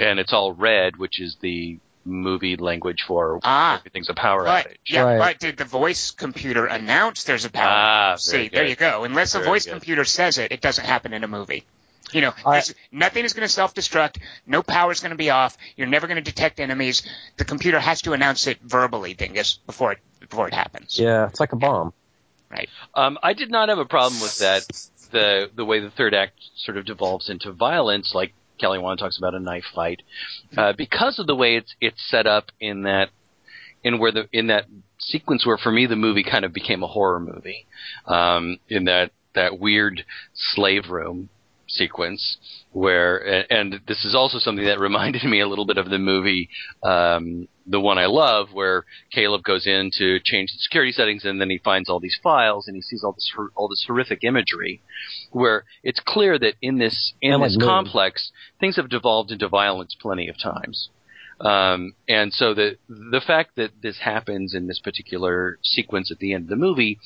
[0.00, 3.78] and it's all red, which is the movie language for Ah.
[3.78, 4.76] everything's a power But outage.
[4.86, 5.18] yeah, Right.
[5.18, 7.68] but did the voice computer announce there's a power?
[7.70, 8.30] Ah, outage?
[8.30, 9.04] very See, there you go.
[9.04, 9.72] Unless a Very voice good.
[9.72, 11.64] computer says it, it doesn't happen in a movie.
[12.12, 14.16] You know, I- nothing is going to self-destruct.
[14.46, 15.56] No power is going to be off.
[15.76, 17.02] You're never going to detect enemies.
[17.36, 20.98] The computer has to announce it verbally, Dingus, before it before it happens.
[20.98, 21.92] Yeah, it's like a bomb.
[22.94, 24.64] Um, I did not have a problem with that.
[25.12, 29.18] The the way the third act sort of devolves into violence, like Kelly Wand talks
[29.18, 30.02] about a knife fight,
[30.56, 33.10] uh, because of the way it's it's set up in that
[33.82, 34.66] in where the in that
[34.98, 37.66] sequence where for me the movie kind of became a horror movie,
[38.06, 41.28] um, in that that weird slave room
[41.70, 42.36] sequence
[42.72, 46.48] where and, this is also something that reminded me a little bit of the movie
[46.82, 51.40] um, the one I love where Caleb goes in to change the security settings and
[51.40, 54.82] then he finds all these files and he sees all this all this horrific imagery
[55.30, 57.68] where it's clear that in this in this Moon.
[57.68, 60.90] complex things have devolved into violence plenty of times
[61.40, 66.34] um, and so the the fact that this happens in this particular sequence at the
[66.34, 66.98] end of the movie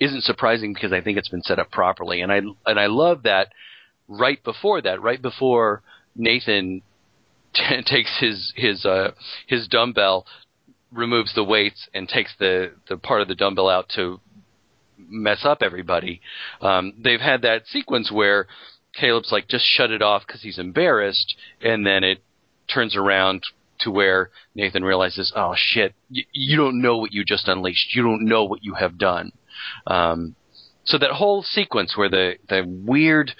[0.00, 3.24] isn't surprising because I think it's been set up properly and I and I love
[3.24, 3.48] that
[4.08, 5.82] right before that right before
[6.14, 6.82] Nathan
[7.54, 9.12] t- takes his his uh
[9.46, 10.26] his dumbbell
[10.90, 14.20] removes the weights and takes the the part of the dumbbell out to
[14.98, 16.20] mess up everybody.
[16.60, 18.46] Um they've had that sequence where
[18.94, 22.22] Caleb's like just shut it off cuz he's embarrassed and then it
[22.68, 23.42] turns around
[23.80, 25.94] to where Nathan realizes oh shit.
[26.10, 27.94] Y- you don't know what you just unleashed.
[27.94, 29.32] You don't know what you have done.
[29.86, 30.36] Um
[30.84, 33.34] so that whole sequence where the the weird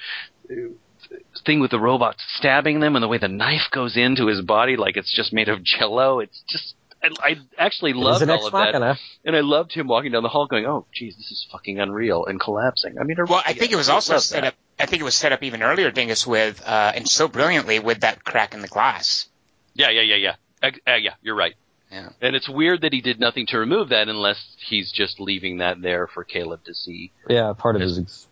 [1.44, 4.76] thing with the robot stabbing them and the way the knife goes into his body
[4.76, 6.20] like it's just made of jello.
[6.20, 8.96] It's just I, I actually loved an all of that, machina.
[9.24, 12.24] and I loved him walking down the hall going, "Oh, geez, this is fucking unreal,"
[12.26, 12.96] and collapsing.
[13.00, 14.48] I mean, Well, I think it was also set that.
[14.48, 14.54] up.
[14.78, 18.00] I think it was set up even earlier, Dingus, with uh, and so brilliantly with
[18.02, 19.26] that crack in the glass.
[19.74, 20.70] Yeah, yeah, yeah, yeah.
[20.86, 21.54] Uh, yeah, you're right.
[21.90, 22.10] Yeah.
[22.20, 24.38] And it's weird that he did nothing to remove that unless
[24.68, 27.10] he's just leaving that there for Caleb to see.
[27.28, 28.28] Yeah, part of his.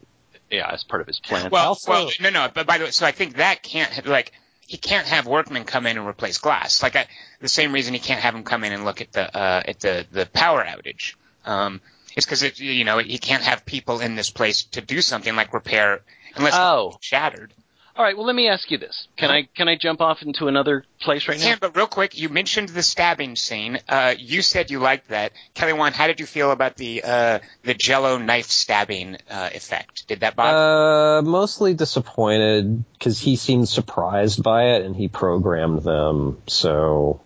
[0.51, 1.51] Ex- Yeah, as part of his plan.
[1.51, 2.49] Well, Also- well, no, no.
[2.53, 4.33] But by the way, so I think that can't like
[4.67, 6.83] he can't have workmen come in and replace glass.
[6.83, 7.07] Like I,
[7.41, 9.81] the same reason he can't have them come in and look at the uh, at
[9.81, 11.15] the the power outage.
[11.45, 11.81] Um,
[12.17, 15.35] it's because it you know he can't have people in this place to do something
[15.37, 16.03] like repair
[16.37, 16.97] unless Oh.
[17.01, 17.53] shattered.
[18.01, 18.17] All right.
[18.17, 21.29] Well, let me ask you this: Can I can I jump off into another place
[21.29, 21.45] right now?
[21.45, 23.79] Sam, but real quick, you mentioned the stabbing scene.
[23.87, 25.33] Uh, you said you liked that.
[25.53, 30.09] Kelly Wand, how did you feel about the uh, the Jello knife stabbing uh, effect?
[30.09, 31.19] Did that bother?
[31.19, 36.41] Uh, mostly disappointed because he seemed surprised by it and he programmed them.
[36.47, 37.21] So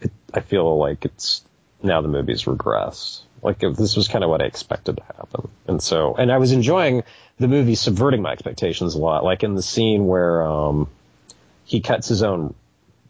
[0.00, 1.42] it, I feel like it's
[1.82, 3.20] now the movie's regressed.
[3.42, 6.52] Like this was kind of what I expected to happen, and so and I was
[6.52, 7.02] enjoying
[7.38, 9.24] the movie subverting my expectations a lot.
[9.24, 10.88] Like in the scene where um,
[11.64, 12.54] he cuts his own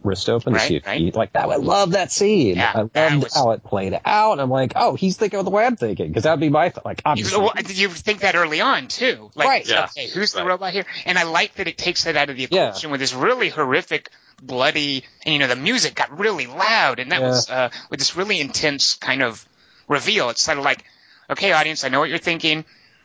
[0.02, 0.98] wrist open Right, to see if right.
[1.00, 1.48] he like that.
[1.48, 2.56] I love that scene.
[2.56, 2.78] Yeah, I
[3.10, 4.40] loved was- how it played out.
[4.40, 6.84] I'm like, oh, he's thinking of the way I'm thinking because that'd be my th-
[6.84, 7.38] like You, obviously.
[7.40, 9.68] well, you think that early on too, like, Right.
[9.68, 9.84] Yeah.
[9.84, 10.86] okay, who's the robot here?
[11.06, 12.68] And I like that it takes that out of the Yeah.
[12.70, 14.08] equation with this really horrific,
[14.42, 17.28] bloody, and you know the music got really loud, and that Yeah.
[17.28, 19.46] was uh, with this really intense kind of
[19.88, 20.30] reveal.
[20.30, 20.84] It's sort of like,
[21.30, 22.64] okay, audience, I know what you're thinking.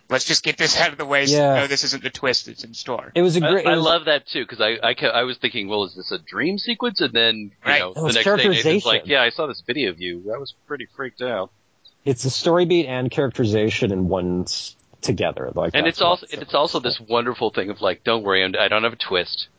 [0.10, 1.56] Let's just get this out of the way so Yeah.
[1.56, 3.12] you know this isn't the twist that's in store.
[3.14, 3.66] it was a great.
[3.66, 6.12] it I was- love that too because I I, I was thinking, well, is this
[6.12, 7.02] a dream sequence?
[7.02, 7.80] And then you Right.
[7.80, 8.88] know the next day Nathan's characterization.
[8.90, 10.32] like, yeah, I saw this video of you.
[10.34, 11.52] I was pretty freaked out.
[12.06, 14.46] it's a story beat and characterization in one
[15.02, 15.52] together.
[15.54, 18.54] Like, And it's also what- it's also this wonderful thing of like, don't worry, I'm,
[18.58, 19.50] I don't have a twist.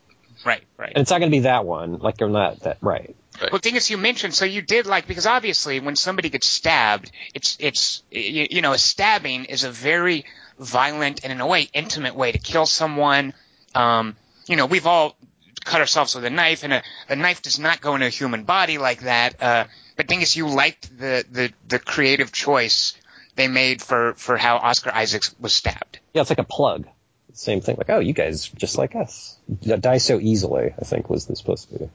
[0.46, 0.92] Right, right.
[0.94, 1.98] and it's not going to be that one.
[1.98, 3.14] Like, or not that right.
[3.40, 7.11] Well, thing is, you mentioned so you did like because obviously when somebody gets stabbed,
[7.35, 10.24] it's it's you, you know a stabbing is a very
[10.59, 13.33] violent and in a way intimate way to kill someone.
[13.74, 15.16] Um, you know, we've all
[15.64, 18.44] cut ourselves with a knife, and a, a knife does not go into a human
[18.44, 19.42] body like that.
[19.42, 19.64] Uh,
[19.96, 22.94] but thing is, you liked the the the creative choice
[23.37, 26.01] they made for for how Oscar Isaacs was stabbed.
[26.14, 26.87] Yeah, it's like a plug.
[27.35, 27.77] Same thing.
[27.77, 29.37] Like, oh, you guys just like us.
[29.62, 30.74] Die so easily.
[30.77, 31.90] I think was this supposed to be.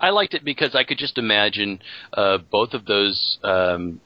[0.00, 1.80] I liked it because I could just imagine
[2.12, 4.00] uh, both of those um,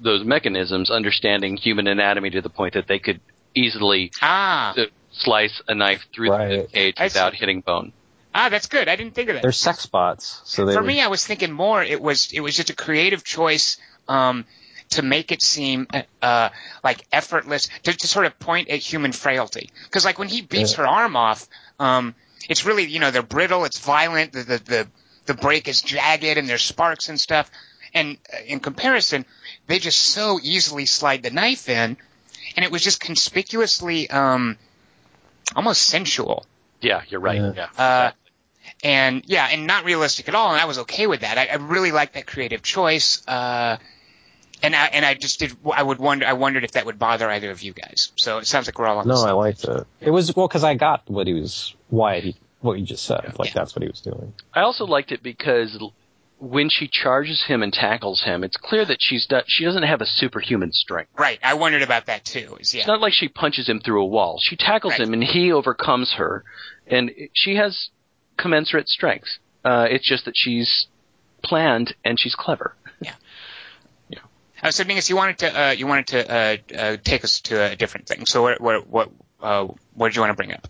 [0.00, 3.20] those mechanisms understanding human anatomy to the point that they could
[3.54, 6.72] easily Ah, uh, slice a knife through the Right.
[6.72, 7.38] cage I without see.
[7.38, 7.92] hitting bone.
[8.34, 8.88] ah, that's good.
[8.88, 9.42] I didn't think of that.
[9.42, 11.82] They're sex bots, so they for would- me, I was thinking more.
[11.82, 14.44] It was it was just a creative choice um,
[14.90, 15.86] to make it seem
[16.22, 16.50] uh,
[16.84, 19.70] like effortless to, to sort of point at human frailty.
[19.84, 20.78] Because like when he beats Yeah.
[20.78, 21.46] her arm off,
[21.80, 22.14] um,
[22.48, 24.88] it's really you know they're brittle, it's violent, the the the,
[25.28, 27.48] the break is jagged, and there's sparks and stuff.
[27.94, 29.24] And uh, in comparison,
[29.68, 31.96] they just so easily slide the knife in,
[32.56, 34.58] and it was just conspicuously um,
[35.54, 36.44] almost sensual.
[36.80, 37.40] Yeah, you're right.
[37.40, 37.52] Yeah.
[37.54, 37.82] Yeah.
[37.84, 38.10] Uh,
[38.84, 40.52] and yeah, and not realistic at all.
[40.52, 41.38] And I was okay with that.
[41.38, 43.26] I, I really liked that creative choice.
[43.26, 43.78] Uh,
[44.62, 45.56] and I and I just did.
[45.72, 46.26] I would wonder.
[46.26, 48.12] I wondered if that would bother either of you guys.
[48.16, 49.06] So it sounds like we're all on.
[49.06, 49.86] the No, same I liked it.
[50.00, 53.34] It was well because I got what he was, why he, what you just said.
[53.38, 54.32] Like that's what he was doing.
[54.54, 55.78] I also liked it because
[56.40, 60.00] when she charges him and tackles him, it's clear that she's do- she doesn't have
[60.00, 61.10] a superhuman strength.
[61.18, 61.38] Right.
[61.42, 62.56] I wondered about that too.
[62.60, 62.80] Is yeah.
[62.80, 64.38] It's not like she punches him through a wall.
[64.42, 65.00] She tackles Right.
[65.00, 66.44] him and he overcomes her,
[66.86, 67.88] and she has
[68.36, 69.28] commensurate strength.
[69.64, 70.86] Uh, it's just that she's
[71.42, 72.74] planned and she's clever.
[74.60, 77.70] Uh, so Dingus, you wanted to uh, you wanted to uh, uh, take us to
[77.72, 78.26] a different thing.
[78.26, 80.66] So what what what uh, what did you want to bring up?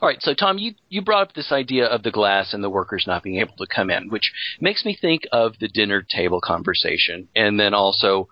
[0.00, 2.70] All right, so Tom, you you brought up this idea of the glass and the
[2.70, 6.40] workers not being able to come in, which makes me think of the dinner table
[6.40, 8.28] conversation, and then also,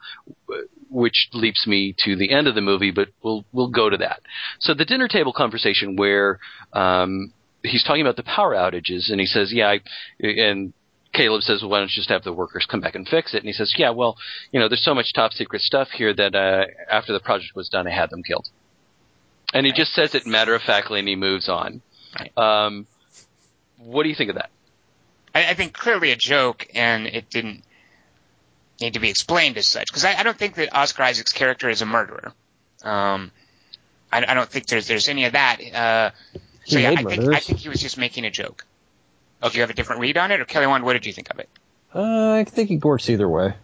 [0.91, 4.21] which leaps me to the end of the movie, but we'll we'll go to that.
[4.61, 6.39] So the dinner table conversation where
[6.73, 7.33] um,
[7.63, 9.81] he's talking about the power outages, and he says, "Yeah," I,
[10.21, 10.73] and
[11.15, 13.39] Caleb says, well, "Why don't you just have the workers come back and fix it?"
[13.39, 14.17] And he says, "Yeah, well,
[14.53, 17.69] you know, there's so much top secret stuff here that uh, after the project was
[17.69, 18.49] done, I had them killed."
[19.55, 21.81] And he just says it matter of factly, and he moves on.
[22.19, 22.37] Right.
[22.37, 22.87] Um,
[23.79, 24.51] what do you think of that?
[25.35, 27.65] I, I think clearly a joke, and it didn't
[28.81, 29.89] need to be explained as such.
[29.89, 32.33] Because I, I don't think that Oscar Isaac's character is a murderer.
[32.83, 33.31] Um,
[34.13, 35.61] I, I don't think there's there's any of that.
[35.61, 36.11] Uh,
[36.65, 37.29] so yeah, I think murders.
[37.29, 38.67] I think he was just making a joke.
[39.43, 41.31] Do you have a different read on it, or Kelly Wand, what did you think
[41.31, 41.49] of it?
[41.95, 43.55] Uh, I think it works either way.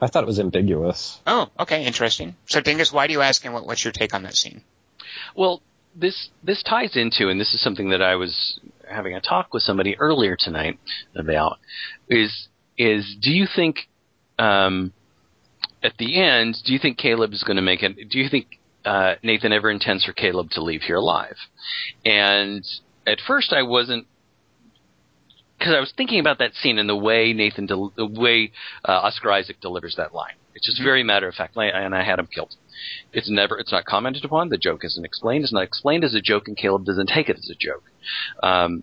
[0.00, 1.20] I thought it was ambiguous.
[1.26, 2.36] Oh, okay, interesting.
[2.46, 4.62] So Dingus, why do you ask, and what, what's your take on that scene?
[5.38, 5.62] Well,
[5.94, 8.58] this this ties into, and this is something that I was
[8.90, 10.80] having a talk with somebody earlier tonight
[11.14, 11.58] about.
[12.08, 13.88] Is is do you think
[14.36, 14.92] um,
[15.80, 18.10] at the end, do you think Caleb is going to make it?
[18.10, 18.46] Do you think
[18.84, 21.36] uh, Nathan ever intends for Caleb to leave here alive?
[22.04, 22.64] And
[23.06, 24.08] at first, I wasn't
[25.56, 28.50] because I was thinking about that scene and the way Nathan, del- the way
[28.84, 30.34] uh, Oscar Isaac delivers that line.
[30.54, 32.56] It's just very matter of fact, and I had him killed.
[33.12, 34.48] It's never, it's not commented upon.
[34.48, 35.44] The joke isn't explained.
[35.44, 37.84] It's not explained as a joke, and Caleb doesn't take it as a joke.
[38.42, 38.82] Um,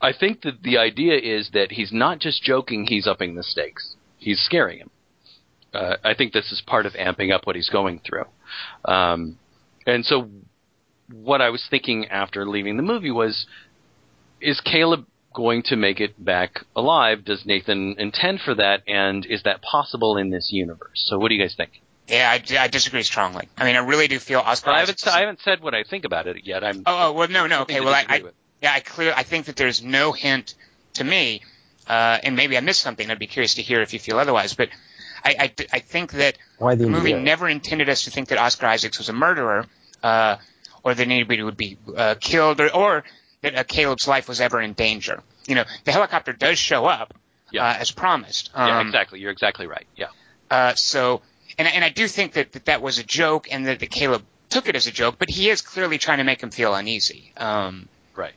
[0.00, 3.96] I think that the idea is that he's not just joking; he's upping the stakes.
[4.18, 4.90] He's scaring him.
[5.72, 8.24] Uh, I think this is part of amping up what he's going through.
[8.84, 9.38] Um,
[9.86, 10.28] and so,
[11.12, 13.46] what I was thinking after leaving the movie was,
[14.40, 17.24] is Caleb going to make it back alive?
[17.24, 18.82] Does Nathan intend for that?
[18.86, 21.04] And is that possible in this universe?
[21.06, 21.82] So, what do you guys think?
[22.08, 23.48] Yeah, I, I disagree strongly.
[23.56, 24.70] I mean, I really do feel Oscar.
[24.70, 26.62] I haven't, I haven't said what I think about it yet.
[26.62, 26.82] I'm.
[26.86, 27.80] Oh, oh, well, no, no, okay.
[27.80, 28.22] Well, I, I
[28.62, 29.12] yeah, I clear.
[29.16, 30.54] I think that there's no hint
[30.94, 31.42] to me
[31.88, 33.10] uh, and maybe I missed something.
[33.10, 34.54] I'd be curious to hear if you feel otherwise.
[34.54, 34.68] But
[35.24, 37.22] I, I, I think that Why the the movie NDA?
[37.22, 39.66] never intended us to think that Oscar Isaacs was a murderer,
[40.02, 40.36] uh,
[40.82, 43.04] or that anybody would be uh, killed, or, or
[43.42, 45.22] that uh, Caleb's life was ever in danger.
[45.46, 47.14] You know, the helicopter does show up
[47.52, 47.64] Yeah.
[47.66, 48.50] uh, as promised.
[48.54, 49.20] yeah, Um, exactly.
[49.20, 49.86] You're exactly right.
[49.96, 50.06] Yeah.
[50.50, 51.22] uh, so,
[51.58, 54.22] and, and I do think that, that that was a joke, and that, that Caleb
[54.48, 57.32] took it as a joke, but he is clearly trying to make him feel uneasy.
[57.36, 58.34] Um, Right.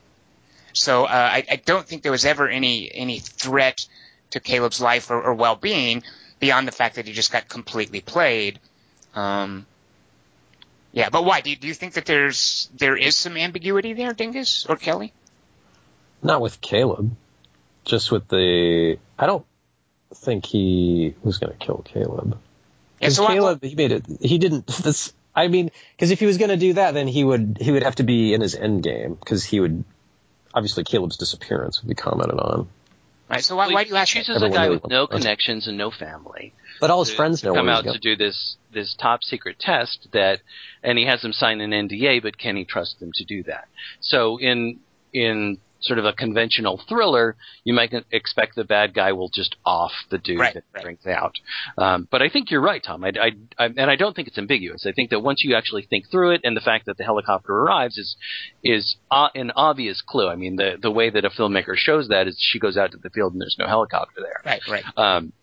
[0.73, 3.87] so uh, I, I don't think there was ever any any threat
[4.31, 6.03] to Caleb's life or, or well being
[6.39, 8.59] beyond the fact that he just got completely played.
[9.15, 9.65] Um,
[10.91, 11.41] yeah, but why?
[11.41, 15.13] Do you, do you think that there's there is some ambiguity there, Dingus or Kelly?
[16.23, 17.15] Not with Caleb.
[17.85, 18.97] Just with the.
[19.17, 19.45] I don't
[20.15, 22.37] think he was going to kill Caleb.
[22.99, 24.05] Yeah, Because so why- Caleb, he made it.
[24.21, 24.65] He didn't.
[24.83, 25.13] This.
[25.35, 27.83] I mean, because if he was going to do that, then he would he would
[27.83, 29.83] have to be in his end game because he would.
[30.53, 32.67] Obviously, Caleb's disappearance would be commented on.
[33.29, 34.11] right, so why, why do you ask?
[34.11, 34.25] He that?
[34.25, 36.53] chooses a guy knew with no was- connections and no family.
[36.81, 39.59] But all his to- friends know to come out to do this this top secret
[39.59, 40.41] test that,
[40.83, 43.67] and he has them sign an NDA, but can he trust them to do that?
[44.01, 44.79] So in
[45.13, 49.91] in sort of a conventional thriller, you might expect the bad guy will just off
[50.11, 50.83] the dude Right, that right.
[50.83, 51.35] brings out.
[51.77, 53.03] Um, but I think you're right, Tom.
[53.03, 54.85] I, I, I, and I don't think it's ambiguous.
[54.85, 57.53] I think that once you actually think through it, and the fact that the helicopter
[57.53, 58.15] arrives is
[58.63, 60.27] is uh, an obvious clue.
[60.27, 62.97] I mean, the the way that a filmmaker shows that is she goes out to
[62.97, 64.41] the field and there's no helicopter there.
[64.45, 64.83] Right, right.
[64.97, 65.33] Um,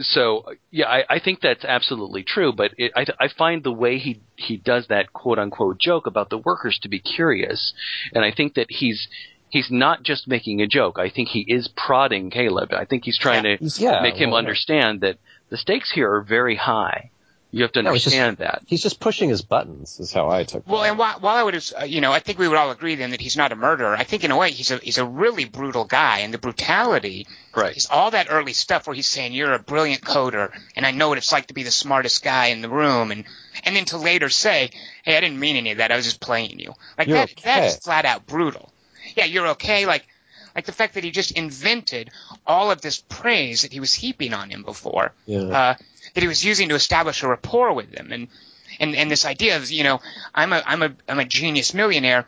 [0.00, 2.52] so yeah, I, I think that's absolutely true.
[2.52, 6.30] But it, I, I find the way he he does that quote unquote joke about
[6.30, 7.72] the workers to be curious,
[8.14, 9.06] and I think that he's
[9.50, 10.98] he's not just making a joke.
[10.98, 12.72] I think he is prodding Caleb.
[12.72, 13.56] I think he's trying Yeah.
[13.56, 15.18] to He's- yeah, make him well, understand that
[15.50, 17.10] the stakes here are very high.
[17.52, 18.62] You have to No, it's just- understand that.
[18.68, 19.98] He's just pushing his buttons.
[19.98, 20.60] Is how I took.
[20.62, 20.68] It.
[20.68, 20.90] Well, that.
[20.90, 23.10] and while, while I would, uh, you know, I think we would all agree then
[23.10, 23.96] that he's not a murderer.
[23.96, 27.26] I think in a way he's a he's a really brutal guy, and the brutality
[27.52, 27.76] Right.
[27.76, 31.08] is all that early stuff where he's saying you're a brilliant coder, and I know
[31.08, 33.24] what it's like to be the smartest guy in the room, and
[33.64, 34.70] and then to later say,
[35.02, 35.90] hey, I didn't mean any of that.
[35.90, 36.72] I was just playing you.
[36.96, 37.66] Like You're that that okay.
[37.66, 38.69] is flat out brutal.
[39.16, 39.86] Yeah, you're okay.
[39.86, 40.06] Like
[40.54, 42.10] like the fact that he just invented
[42.46, 45.40] all of this praise that he was heaping on him before yeah.
[45.40, 45.74] uh,
[46.14, 48.28] that he was using to establish a rapport with them, and
[48.78, 50.00] and and this idea of you know
[50.34, 52.26] I'm a I'm a I'm a genius millionaire.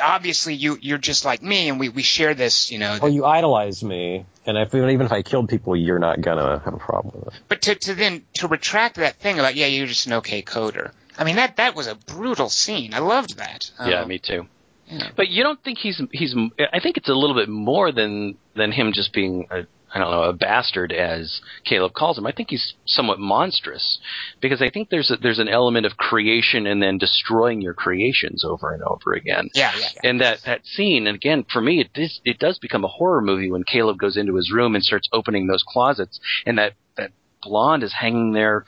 [0.00, 2.98] Obviously, you you're just like me, and we we share this, you know.
[3.00, 6.74] well, you idolize me, and if, even if I killed people, you're not gonna have
[6.74, 7.40] a problem with it.
[7.48, 10.92] but to to then to retract that thing about yeah, you're just an okay coder.
[11.18, 12.94] I mean that that was a brutal scene.
[12.94, 13.70] I loved that.
[13.84, 14.46] Yeah, Um, me too.
[14.90, 15.10] Yeah.
[15.16, 16.34] But you don't think he's he's?
[16.72, 20.10] I think it's a little bit more than than him just being a I don't
[20.10, 22.26] know a bastard as Caleb calls him.
[22.26, 23.98] I think he's somewhat monstrous
[24.40, 28.44] because I think there's a, there's an element of creation and then destroying your creations
[28.44, 29.48] over and over again.
[29.54, 30.10] Yeah, yeah, yeah.
[30.10, 33.22] And that that scene, and again for me, it does it does become a horror
[33.22, 37.12] movie when Caleb goes into his room and starts opening those closets, and that that
[37.42, 38.64] blonde is hanging there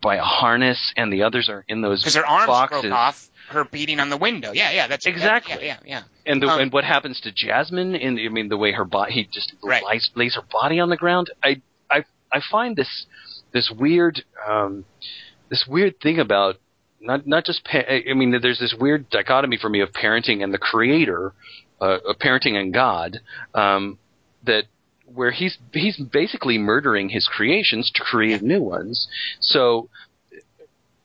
[0.00, 2.82] by a harness, and the others are in those Because her arms boxes.
[2.82, 3.28] broke off.
[3.48, 4.52] Her beating on the window.
[4.52, 5.66] Yeah, yeah, that's Exactly.
[5.66, 6.32] yeah, yeah, yeah.
[6.32, 7.96] And the, Um, and what happens to Jasmine?
[7.96, 9.82] And I mean, the way her body, he just Right.
[9.84, 11.30] lays, lays her body on the ground.
[11.42, 13.06] I I I find this
[13.52, 14.84] this weird um,
[15.48, 16.58] this weird thing about
[17.00, 20.54] not not just pa- I mean, there's this weird dichotomy for me of parenting and
[20.54, 21.32] the creator,
[21.80, 23.18] uh, of parenting and God,
[23.54, 23.98] um,
[24.44, 24.66] that
[25.14, 29.08] where he's he's basically murdering his creations to create new ones.
[29.40, 29.88] So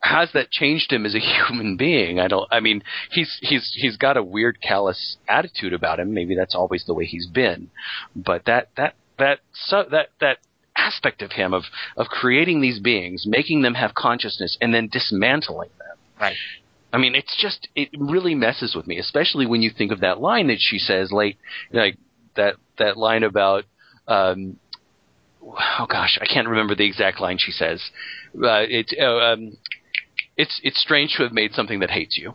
[0.05, 2.19] has that changed him as a human being?
[2.19, 2.47] I don't.
[2.51, 6.13] I mean, he's he's he's got a weird callous attitude about him.
[6.13, 7.69] Maybe that's always the way he's been,
[8.15, 10.37] but that that that so that that
[10.77, 11.63] aspect of him of
[11.97, 15.97] of creating these beings, making them have consciousness, and then dismantling them.
[16.19, 16.35] Right.
[16.93, 20.21] I mean, it's just it really messes with me, especially when you think of that
[20.21, 21.37] line that she says late,
[21.71, 21.97] like
[22.35, 23.65] that that line about.
[24.07, 24.57] Um,
[25.43, 27.81] oh gosh, I can't remember the exact line she says.
[28.35, 29.57] Uh, it's uh, um,
[30.37, 32.33] it's it's strange to have made something that hates you.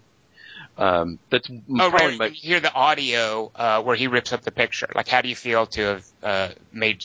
[0.79, 1.49] Um, that's
[1.79, 2.19] Oh, right.
[2.19, 4.89] my- You hear the audio uh, where he rips up the picture.
[4.95, 7.05] Like, how do you feel to have uh, made?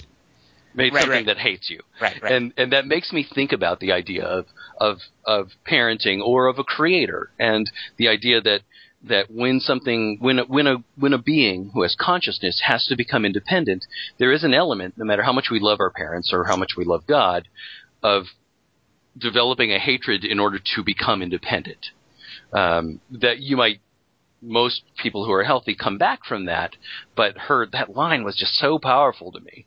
[0.73, 1.25] made right, something right.
[1.27, 1.81] that hates you.
[2.01, 2.31] Right, right.
[2.33, 4.45] and and that makes me think about the idea of
[4.79, 8.61] of of parenting or of a creator and the idea that
[9.07, 12.95] that when something when a, when a when a being who has consciousness has to
[12.95, 13.85] become independent
[14.17, 16.71] there is an element no matter how much we love our parents or how much
[16.77, 17.47] we love God
[18.03, 18.25] of
[19.17, 21.87] developing a hatred in order to become independent
[22.53, 23.79] um, that you might
[24.41, 26.75] most people who are healthy come back from that
[27.15, 29.65] but her that line was just so powerful to me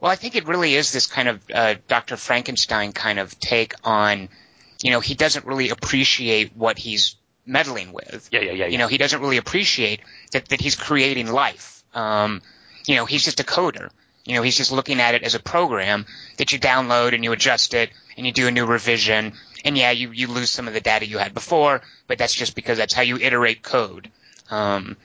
[0.00, 2.16] Well, I think it really is this kind of uh, Dr.
[2.16, 4.28] Frankenstein kind of take on,
[4.82, 7.16] you know, he doesn't really appreciate what he's
[7.46, 8.28] meddling with.
[8.32, 8.66] yeah yeah yeah, yeah.
[8.66, 10.00] You know, he doesn't really appreciate
[10.32, 11.82] that, that he's creating life.
[11.94, 12.42] Um,
[12.86, 13.90] you know, he's just a coder.
[14.24, 16.06] You know, he's just looking at it as a program
[16.38, 19.34] that you download and you adjust it and you do a new revision.
[19.64, 22.54] And yeah, you, you lose some of the data you had before, but that's just
[22.54, 24.10] because that's how you iterate code.
[24.50, 24.96] Um,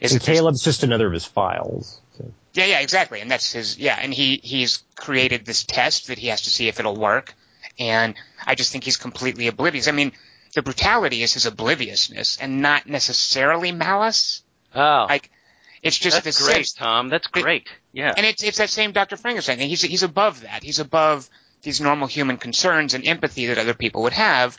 [0.00, 2.00] is And Caleb's just another of his files.
[2.16, 2.32] So.
[2.54, 3.20] yeah, yeah, exactly.
[3.20, 6.68] And that's his, yeah, and he, he's created this test that he has to see
[6.68, 7.34] if it'll work.
[7.78, 8.14] And
[8.44, 9.88] I just think he's completely oblivious.
[9.88, 10.12] I mean,
[10.54, 14.42] the brutality is his obliviousness and not necessarily malice.
[14.74, 15.30] Oh, Like,
[15.82, 17.08] it's just that's the great, sense Tom.
[17.08, 17.68] That's great.
[17.92, 18.12] Yeah.
[18.16, 19.16] and it's it's that same Dr.
[19.16, 19.68] Frankenstein thing.
[19.68, 20.62] He's he's above that.
[20.62, 21.28] He's above
[21.62, 24.58] these normal human concerns and empathy that other people would have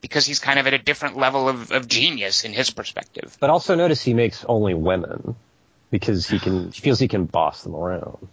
[0.00, 3.36] because he's kind of at a different level of, of genius in his perspective.
[3.40, 5.36] But also notice he makes only women
[5.90, 8.28] because he can he feels he can boss them around.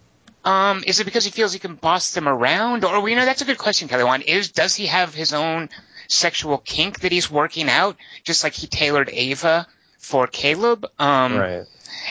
[0.45, 3.41] Um, is it because he feels he can boss them around, or you know that's
[3.41, 4.03] a good question, Kelly.
[4.05, 5.69] One is does he have his own
[6.07, 9.67] sexual kink that he's working out, just like he tailored Ava
[9.97, 10.85] for Caleb?
[10.97, 11.65] Um, right.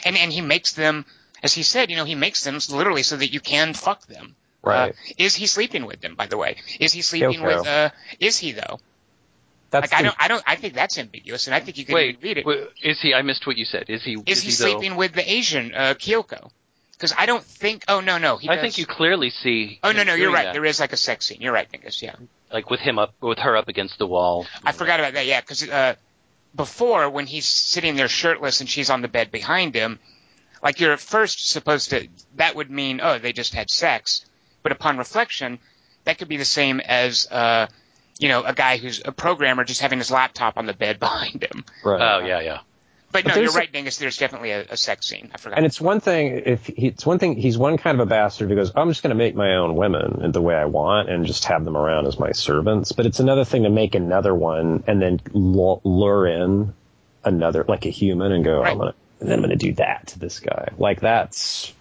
[0.04, 1.06] and and he makes them,
[1.42, 4.36] as he said, you know, he makes them literally so that you can fuck them.
[4.62, 4.90] Right.
[4.90, 6.14] Uh, is he sleeping with them?
[6.14, 7.58] By the way, is he sleeping Kyoko.
[7.58, 7.66] with?
[7.66, 8.78] Uh, is he though?
[9.70, 11.94] That's Like I don't, I don't, I think that's ambiguous, and I think you can
[11.94, 12.46] Wait, read it.
[12.46, 13.12] wait, is he?
[13.14, 13.84] I missed what you said.
[13.88, 14.16] Is he?
[14.26, 16.50] is he though- sleeping with the Asian uh, Kyoko?
[16.98, 17.84] Because I don't think.
[17.86, 18.38] Oh no, no.
[18.38, 19.78] He I does- think you clearly see.
[19.84, 20.46] Oh no, no, you're right.
[20.46, 20.52] that.
[20.52, 21.38] There is like a sex scene.
[21.40, 22.02] You're right, Dingus.
[22.02, 22.16] Yeah,
[22.52, 24.46] like with him up, with her up against the wall.
[24.64, 25.24] I forgot about that.
[25.26, 25.94] Yeah, because uh,
[26.56, 30.00] before when he's sitting there shirtless and she's on the bed behind him,
[30.62, 32.08] like you're at first supposed to.
[32.34, 34.24] That would mean oh they just had sex,
[34.64, 35.60] but upon reflection,
[36.04, 37.68] that could be the same as uh,
[38.18, 41.44] you know a guy who's a programmer just having his laptop on the bed behind
[41.44, 41.64] him.
[41.84, 42.00] right.
[42.00, 42.58] Oh yeah, yeah.
[43.10, 43.96] But, But no, you're right, Dingus.
[43.96, 45.30] There's definitely a, a sex scene.
[45.34, 45.56] I forgot.
[45.56, 48.50] And it's one thing if he, it's one thing he's one kind of a bastard
[48.50, 51.08] who goes, I'm just going to make my own women in the way I want
[51.08, 52.92] and just have them around as my servants.
[52.92, 56.74] But it's another thing to make another one and then lure in
[57.24, 58.72] another like a human and go, Right.
[58.72, 60.68] I'm gonna and then I'm gonna do that to this guy.
[60.76, 61.72] Like that's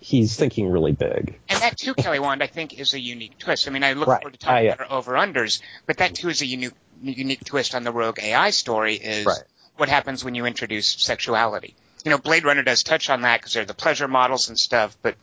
[0.00, 1.38] he's thinking really big.
[1.48, 3.68] And that too, Kelly Wand, I think, is a unique twist.
[3.68, 4.20] I mean, I look Right.
[4.20, 6.72] forward to talking I, uh, about over unders, but that too is a unique
[7.02, 8.94] unique twist on the Rogue AI story.
[8.94, 9.42] Is Right.
[9.82, 11.74] What happens when you introduce sexuality.
[12.04, 14.56] You know, Blade Runner does touch on that because there are the pleasure models and
[14.56, 15.16] stuff, but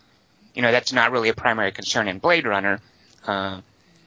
[0.53, 2.81] you know that's not really a primary concern in Blade Runner.
[3.25, 3.61] Uh,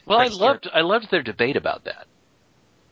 [0.04, 2.06] Well, I loved I loved their debate about that.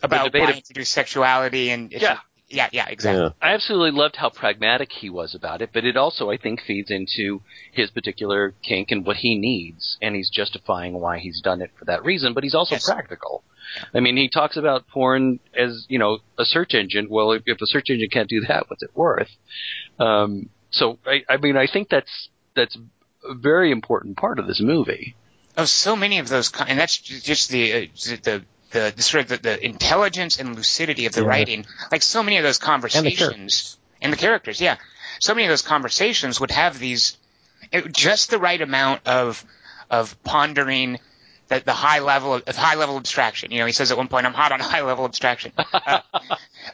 [0.02, 2.18] about debate why of- sexuality and Yeah.
[2.51, 3.22] Should- yeah, yeah, exactly.
[3.22, 3.30] Yeah.
[3.40, 6.90] I absolutely loved how pragmatic he was about it, but it also I think feeds
[6.90, 7.42] into
[7.72, 11.84] his particular kink and what he needs, and he's justifying why he's done it for
[11.86, 12.34] that reason.
[12.34, 12.84] But he's also Yes.
[12.84, 13.44] practical.
[13.94, 17.07] I mean, he talks about porn as you know a search engine.
[17.09, 19.30] Well, if, if a search engine can't do that, what's it worth?
[19.98, 22.76] Um, so I, I mean, I think that's that's
[23.28, 25.14] a very important part of this movie.
[25.57, 27.86] of so many of those, and that's just the uh,
[28.24, 31.29] the, the the sort of the, the intelligence and lucidity of the Yeah.
[31.29, 31.66] writing.
[31.93, 33.79] Like so many of those conversations characters.
[34.03, 34.77] and the characters, yeah.
[35.21, 37.16] So many of those conversations would have these
[37.73, 39.45] it, just the right amount of
[39.91, 40.99] of pondering.
[41.49, 43.51] The, the high level of, of high level abstraction.
[43.51, 46.01] You know, he says at one point, "I'm hot on high level abstraction." Uh,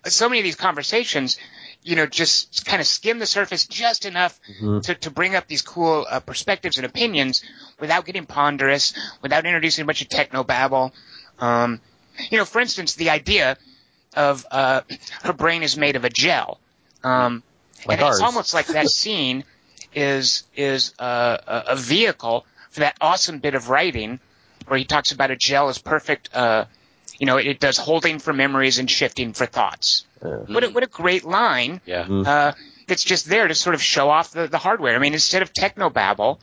[0.06, 1.38] so many of these conversations,
[1.82, 4.82] you know, just kind of skim the surface just enough Mhm.
[4.82, 7.42] to, to bring up these cool uh, perspectives and opinions
[7.80, 8.92] without getting ponderous,
[9.22, 10.92] without introducing a bunch of techno babble.
[11.38, 11.80] Um,
[12.30, 13.56] you know, for instance, the idea
[14.14, 14.82] of uh,
[15.22, 16.58] her brain is made of a gel,
[17.04, 17.42] um,
[17.86, 19.44] Like and it's almost like that scene
[19.94, 24.20] is is uh, a, a vehicle for that awesome bit of writing
[24.66, 26.34] where he talks about a gel is perfect.
[26.34, 26.64] Uh,
[27.18, 30.04] you know, it, it does holding for memories and shifting for thoughts.
[30.22, 30.36] Yeah.
[30.36, 32.06] What a, what a great line Yeah.
[32.08, 32.52] Uh,
[32.86, 34.94] that's just there to sort of show off the, the hardware.
[34.94, 36.40] I mean, instead of technobabble,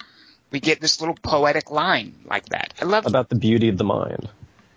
[0.51, 2.73] we get this little poetic line like that.
[2.81, 4.29] I love About the beauty of the mind.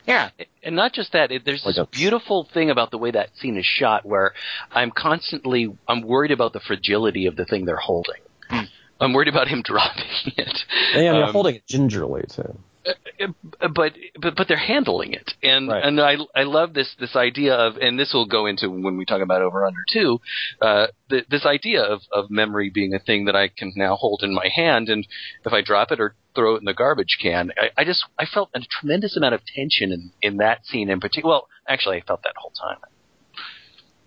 [0.06, 0.30] Yeah.
[0.62, 3.64] And not just that, it, there's this beautiful thing about the way that scene is
[3.66, 4.32] shot where
[4.70, 8.20] I'm constantly, I'm worried about the fragility of the thing they're holding.
[8.48, 8.64] Hmm.
[9.00, 10.04] I'm worried about him dropping
[10.36, 10.58] it.
[10.94, 12.58] Yeah, they're Um, holding it gingerly too.
[12.86, 15.84] Uh, but but but they're handling it, and Right.
[15.84, 19.04] and I I love this this idea of, and this will go into when we
[19.04, 20.20] talk about over under too,
[20.62, 24.22] uh, th- this idea of of memory being a thing that I can now hold
[24.22, 25.06] in my hand, and
[25.44, 28.26] if I drop it or throw it in the garbage can, I, I just I
[28.26, 31.28] felt a tremendous amount of tension in in that scene in particular.
[31.28, 32.78] Well, actually, I felt that whole time.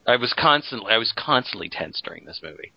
[0.08, 2.72] I was constantly I was constantly tense during this movie.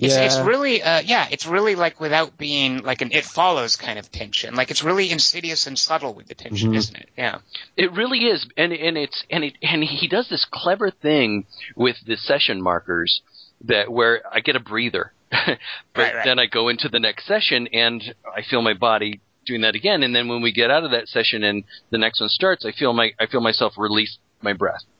[0.00, 0.22] It's, yeah.
[0.22, 4.10] it's really, uh, yeah, it's really like without being like an it follows kind of
[4.12, 4.54] tension.
[4.54, 6.76] Like it's really insidious and subtle with the tension, Mhm.
[6.76, 7.08] isn't it?
[7.18, 7.38] Yeah.
[7.76, 11.96] It really is, and and it's and it and he does this clever thing with
[12.06, 13.22] the session markers
[13.64, 15.58] that where I get a breather, but
[15.96, 16.24] Right, right.
[16.24, 20.04] then I go into the next session and I feel my body doing that again,
[20.04, 22.70] and then when we get out of that session and the next one starts, I
[22.70, 24.84] feel my I feel myself release my breath.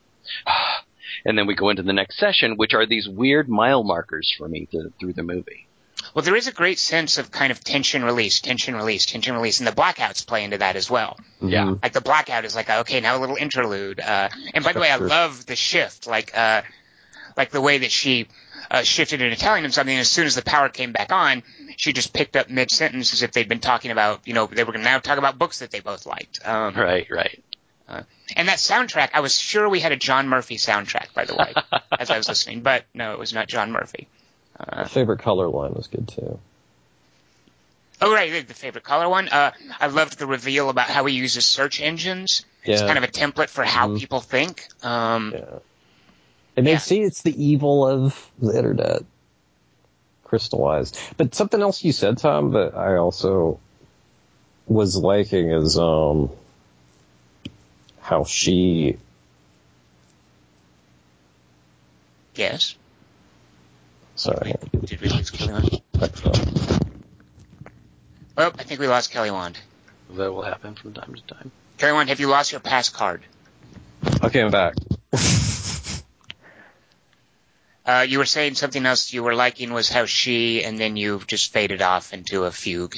[1.25, 4.47] And then we go into the next session, which are these weird mile markers for
[4.47, 5.67] me th- through the movie.
[6.15, 9.59] Well, there is a great sense of kind of tension release, tension release, tension release,
[9.59, 11.19] and the blackouts play into that as well.
[11.41, 11.65] Yeah.
[11.65, 11.83] Mhm.
[11.83, 13.99] Like the blackout is like, okay, now a little interlude.
[13.99, 16.61] Uh, and by the way, I love the shift, like, uh,
[17.35, 18.27] like the way that she
[18.71, 19.93] uh, shifted into telling him something.
[19.93, 21.43] And as soon as the power came back on,
[21.75, 24.63] she just picked up mid sentence as if they'd been talking about, you know, they
[24.63, 26.39] were going to now talk about books that they both liked.
[26.45, 27.43] Um, Right, right.
[28.35, 31.53] And that soundtrack, I was sure we had a John Murphy soundtrack, by the way,
[31.99, 34.07] as I was listening, but no, it was not John Murphy.
[34.75, 36.39] My favorite color line was good too.
[38.01, 39.27] Oh, right, the- the favorite color one.
[39.29, 42.45] Uh, I loved the reveal about how he uses search engines.
[42.65, 42.73] Yeah.
[42.73, 43.99] It's kind of a template for how Mhm.
[43.99, 44.67] people think.
[44.83, 45.59] Um, Yeah.
[46.57, 46.77] And they Yeah.
[46.79, 49.03] see it's the evil of the internet
[50.25, 50.99] crystallized.
[51.17, 53.59] But something else you said, Tom, that I also
[54.67, 56.29] was liking is um
[58.09, 58.97] how she
[62.33, 62.75] Yes.
[64.15, 64.55] sorry.
[64.85, 65.81] Did we lose Kelly Wand?
[68.35, 69.59] Well, I think we lost Kelly Wand.
[70.11, 71.51] That will happen from time to time.
[71.77, 73.21] Kelly Wand, have you lost your pass card?
[74.23, 74.75] Okay, I'm back.
[77.85, 81.19] Uh, you were saying something else you were liking was how she, and then you
[81.25, 82.95] just faded off into a fugue.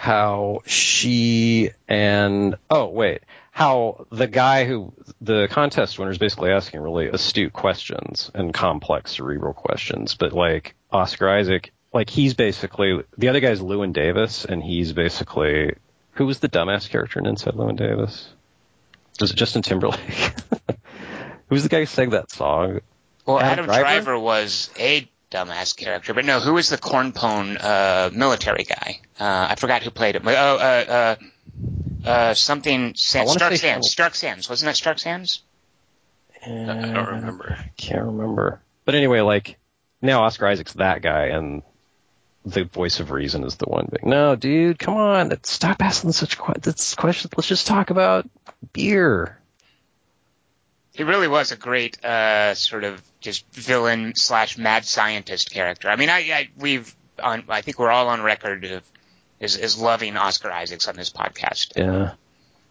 [0.00, 6.80] How she and oh wait how the guy who the contest winner is basically asking
[6.80, 13.28] really astute questions and complex cerebral questions but like oscar isaac like he's basically the
[13.28, 15.74] other guy's Llewyn Davis and he's basically
[16.12, 18.28] who was the dumbass character in inside Llewyn Davis
[19.20, 20.32] was it justin timberlake
[21.48, 22.80] who's the guy who sang that song
[23.26, 23.82] Well, Adam Adam, Driver?
[23.82, 24.18] Driver?
[24.20, 29.00] was a dumbass character, but no, who was the cornpone uh, military guy?
[29.18, 30.26] Uh, I forgot who played him.
[30.26, 31.16] Oh, uh,
[32.04, 32.94] uh, uh, something.
[32.94, 33.62] San- Stark Sands.
[33.62, 33.82] Hamilton.
[33.82, 34.48] Stark Sands.
[34.48, 35.42] Wasn't that Stark Sands?
[36.44, 37.56] I don't remember.
[37.58, 38.60] I can't remember.
[38.84, 39.58] But anyway, like
[40.00, 41.62] now Oscar Isaac's that guy, and
[42.44, 46.38] the voice of reason is the one being, no, dude, come on, stop asking such
[46.38, 47.32] que- that's questions.
[47.36, 48.28] Let's just talk about
[48.72, 49.37] beer.
[50.98, 55.88] He really was a great uh, sort of just villain slash mad scientist character.
[55.88, 57.44] I mean, I, I we've on.
[57.48, 58.82] I think we're all on record of
[59.38, 62.14] is, is loving Oscar Isaacs on this podcast, Yeah,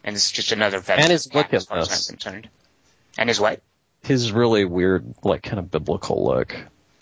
[0.04, 2.10] and it's just another veteran And his cat look as in far as.
[2.10, 2.48] I'm concerned.
[3.16, 3.62] And his what?
[4.02, 6.54] his really weird, like kind of biblical look.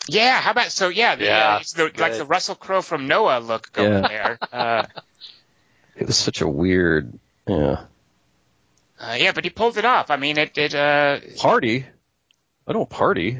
[0.07, 0.87] Yeah, how about so?
[0.87, 4.07] Yeah, the, Yeah, uh, it's the, like the Russell Crowe from Noah look going Yeah.
[4.07, 4.37] there.
[4.51, 4.85] Uh,
[5.97, 7.11] It was such a weird,
[7.47, 7.85] yeah,
[8.99, 10.09] uh, yeah, but he pulled it off.
[10.09, 10.57] I mean, it.
[10.57, 11.85] it uh, party.
[12.67, 13.39] I don't party.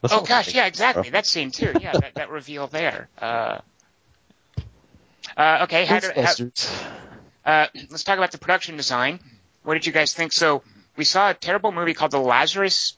[0.00, 1.10] That's oh gosh, yeah, exactly.
[1.10, 1.72] That scene too.
[1.80, 3.08] Yeah, that, that reveal there.
[3.20, 3.58] Uh,
[5.36, 6.84] uh, okay, how, do, how, Ghostbusters.
[7.44, 9.18] uh, let's talk about the production design.
[9.62, 10.32] What did you guys think?
[10.32, 10.62] So
[10.96, 12.96] we saw a terrible movie called The Lazarus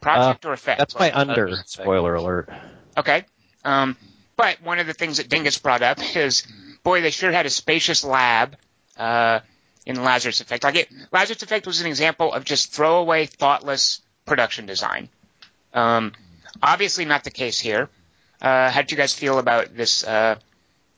[0.00, 0.80] Project or Effect.
[0.80, 1.48] Uh, That's my under.
[1.48, 2.48] uh, Spoiler alert.
[2.96, 3.24] Okay.
[3.64, 3.96] Um,
[4.36, 6.46] but one of the things that Dingus brought up is,
[6.82, 8.56] boy, they sure had a spacious lab
[8.96, 9.40] uh,
[9.86, 10.64] in Lazarus Effect.
[10.64, 15.08] Like it, Lazarus Effect was an example of just throwaway, thoughtless production design.
[15.72, 16.12] Um,
[16.62, 17.88] obviously, not the case here.
[18.42, 20.36] Uh, how did you guys feel about this uh,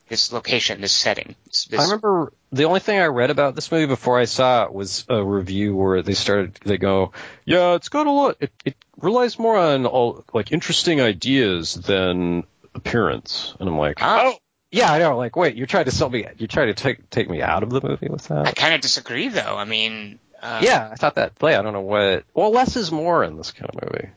[0.09, 1.35] this location, this setting?
[1.47, 4.65] This, this- I remember the only thing I read about this movie before I saw
[4.65, 6.55] it was a review where they started.
[6.65, 7.13] They go,
[7.45, 8.37] "Yeah, it's got a lot.
[8.41, 14.35] It, it relies more on all like interesting ideas than appearance." And I'm like, Oh.
[14.73, 16.27] "Oh, yeah, I know." Like, wait, you're trying to sell me?
[16.39, 18.47] You're trying to take take me out of the movie with that?
[18.47, 19.57] I kind of disagree, though.
[19.57, 21.35] I mean, uh, yeah, I thought that.
[21.39, 21.55] Play.
[21.57, 22.25] I don't know what.
[22.35, 24.09] Well, less is more in this kind of movie.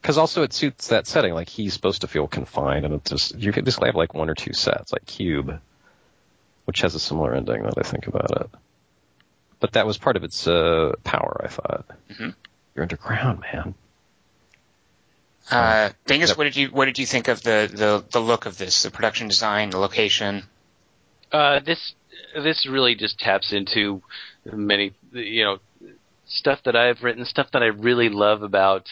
[0.00, 1.34] Because also it suits that setting.
[1.34, 4.30] Like he's supposed to feel confined, and it's just you could just have like one
[4.30, 5.60] or two sets, like Cube,
[6.64, 7.62] which has a similar ending.
[7.64, 8.50] That I think about it.
[9.60, 11.84] But that was part of its uh, power, I thought.
[12.10, 12.34] Mhm.
[12.74, 13.74] You're underground, man.
[15.50, 18.56] Uh, Dingus, what did you what did you think of the, the, the look of
[18.58, 20.44] this, the production design, the location?
[21.32, 21.94] Uh, this
[22.34, 24.02] this really just taps into
[24.44, 25.58] many you know
[26.26, 28.86] stuff that I've written, stuff that I really love about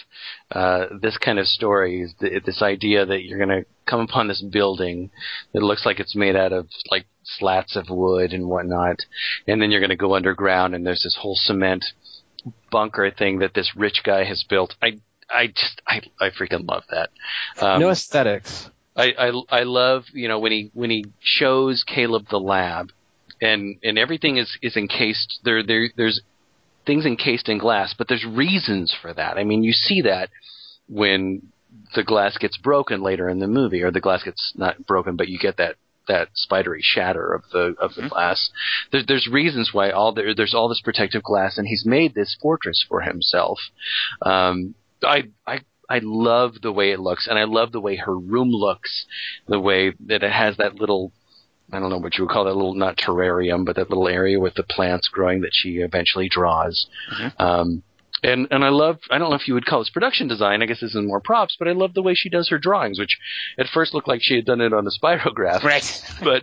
[0.51, 4.27] uh, this kind of story is th- this idea that you're going to come upon
[4.27, 5.11] this building
[5.53, 8.97] that looks like it's made out of like slats of wood and whatnot,
[9.47, 11.85] and then you're going to go underground and there's this whole cement
[12.71, 14.75] bunker thing that this rich guy has built.
[14.83, 15.01] I
[15.31, 17.11] I just I I freaking love that.
[17.61, 18.71] Um, no aesthetics.
[18.97, 22.91] I, I I love you know when he when he shows Caleb the lab,
[23.41, 26.21] and and everything is is encased there there there's
[26.87, 29.37] things encased in glass, but there's reasons for that.
[29.37, 30.31] I mean, you see that
[30.89, 31.43] when
[31.95, 35.29] the glass gets broken later in the movie, or the glass gets not broken, but
[35.29, 35.77] you get that
[36.09, 38.09] that spidery shatter of the of the Mhm.
[38.11, 38.51] glass.
[38.91, 42.35] There, there's reasons why all there, there's all this protective glass, and he's made this
[42.41, 43.61] fortress for himself.
[44.23, 44.75] Um,
[45.05, 48.51] I I I love the way it looks, and I love the way her room
[48.51, 49.07] looks,
[49.47, 51.13] the way that it has that little.
[51.73, 54.41] I don't know what you would call that little not terrarium, but that little area
[54.41, 56.87] with the plants growing that she eventually draws.
[57.13, 57.41] Mhm.
[57.41, 57.83] Um,
[58.23, 60.63] and and I love I don't know if you would call this production design.
[60.63, 62.99] I guess this is more props, but I love the way she does her drawings,
[62.99, 63.17] which
[63.59, 66.03] at first looked like she had done it on a spirograph, Right.
[66.25, 66.43] but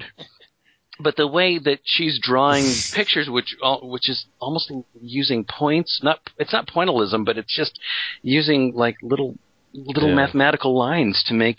[1.00, 4.72] but the way that she's drawing pictures, which al- which is almost
[5.02, 7.80] using points, not it's not pointillism, but it's just
[8.22, 9.38] using like little
[9.74, 10.16] little Yeah.
[10.16, 11.58] mathematical lines to make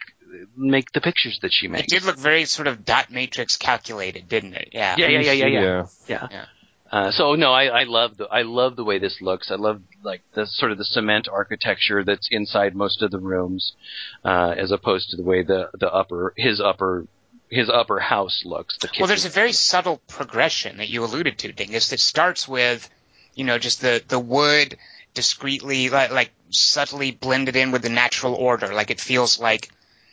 [0.56, 1.84] make the pictures that she makes.
[1.92, 4.70] It did look very sort of dot matrix calculated, didn't it?
[4.72, 4.96] Yeah.
[4.98, 5.60] Yeah, yeah, yeah, yeah, yeah.
[5.60, 5.86] Yeah.
[6.08, 6.28] Yeah.
[6.30, 6.44] Yeah.
[6.90, 9.50] Uh, so no, I, I love the I love the way this looks.
[9.50, 13.72] I love like the sort of the cement architecture that's inside most of the rooms,
[14.24, 17.06] uh, as opposed to the way the the upper his upper
[17.50, 18.76] his upper house looks.
[18.78, 22.88] The Well, there's a very subtle progression that you alluded to, Dingus, that starts with,
[23.34, 24.76] you know, just the, the wood
[25.14, 28.74] discreetly, like, like subtly blended in with the natural order.
[28.74, 29.70] Like it feels like,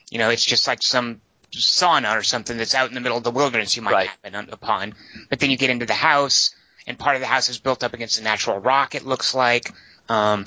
[0.09, 1.21] you know, it's just like some
[1.51, 4.07] sauna or something that's out in the middle of the wilderness you might Right.
[4.07, 4.95] happen upon.
[5.29, 6.55] But then you get into the house,
[6.87, 9.71] and part of the house is built up against a natural rock, it looks like.
[10.09, 10.45] Um,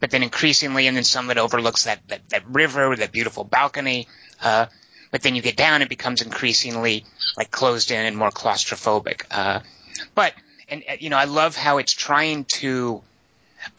[0.00, 3.12] but then increasingly, and then some of it overlooks that, that, that river, with that
[3.12, 4.08] beautiful balcony.
[4.42, 4.66] Uh,
[5.10, 7.04] but then you get down, it becomes increasingly
[7.36, 9.24] like closed in and more claustrophobic.
[9.30, 9.60] Uh,
[10.14, 10.32] but
[10.68, 13.02] and uh, you know, I love how it's trying to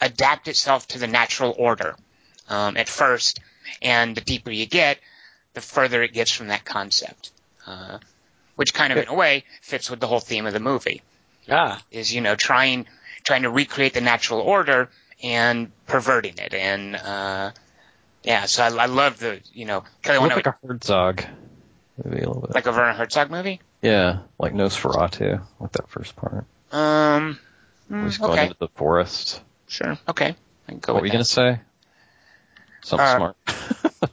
[0.00, 1.96] adapt itself to the natural order
[2.48, 3.40] um, at first,
[3.80, 4.98] and the deeper you get,
[5.54, 7.30] the further it gets from that concept.
[7.66, 7.98] Uh,
[8.56, 11.02] which kind of, in a way, fits with the whole theme of the movie.
[11.50, 12.86] ah Is you know trying
[13.24, 14.90] trying to recreate the natural order
[15.22, 17.52] and perverting it, and uh,
[18.24, 18.46] yeah.
[18.46, 21.24] So I, I love the you know Kelly looked like a Herzog
[22.02, 22.54] movie a little bit.
[22.54, 23.60] like a Werner Herzog movie.
[23.82, 26.44] yeah, like Nosferatu, like that first part.
[26.72, 27.38] Um,
[27.88, 29.42] Where mm, he's going okay, into the forest.
[29.68, 30.34] sure, okay.
[30.68, 31.16] I can go what were you that.
[31.16, 31.60] gonna say?
[32.82, 33.36] Something Uh, smart.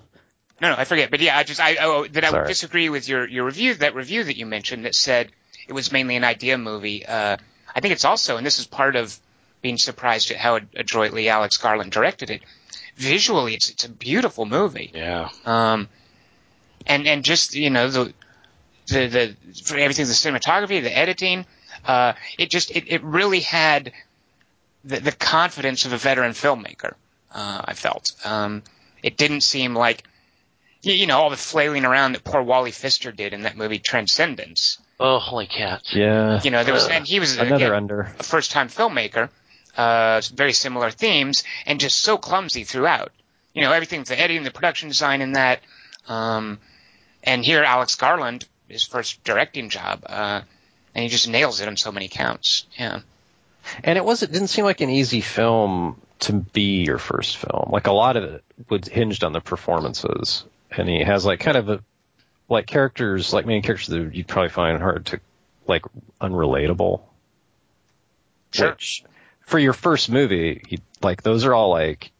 [0.61, 1.09] No, no, I forget.
[1.09, 2.47] But yeah, I just I oh, that I would Sorry.
[2.49, 5.31] disagree with your your review that review that you mentioned that said
[5.69, 7.05] it was mainly an idea movie.
[7.05, 7.37] Uh,
[7.73, 9.17] I think it's also, and this is part of
[9.61, 12.41] being surprised at how adroitly Alex Garland directed it.
[12.99, 14.91] Visually, it's it's a beautiful movie.
[14.93, 15.87] yeah Um,
[16.85, 18.13] and and just you know the
[18.87, 21.45] the the for everything the cinematography, the editing,
[21.85, 23.93] uh, it just it, it really had
[24.83, 26.93] the, the confidence of a veteran filmmaker.
[27.33, 28.63] Uh, I felt um,
[29.01, 30.03] it didn't seem like
[30.81, 33.79] you, you know all the flailing around that poor Wally Pfister did in that movie
[33.79, 34.77] Transcendence.
[34.99, 36.41] oh holy cats yeah.
[36.43, 38.01] You know there was and he was Another again, under.
[38.19, 39.29] a first time filmmaker,
[39.79, 43.13] uh, very similar themes, and just so clumsy throughout.
[43.53, 45.61] You know, everything, the editing, the production design in that.
[46.07, 46.59] Um,
[47.23, 50.41] and here, Alex Garland, his first directing job, uh,
[50.93, 52.65] and he just nails it on so many counts.
[52.77, 52.99] Yeah.
[53.81, 57.69] And it was it didn't seem like an easy film to be your first film.
[57.71, 61.55] Like a lot of it was hinged on the performances, and he has like kind
[61.55, 61.79] of a
[62.49, 65.21] like characters like main characters that you'd probably find hard to
[65.67, 65.85] like
[66.19, 67.01] unrelatable.
[68.51, 68.71] Sure.
[68.71, 69.03] Which
[69.49, 72.11] for your first movie, you, like those are all like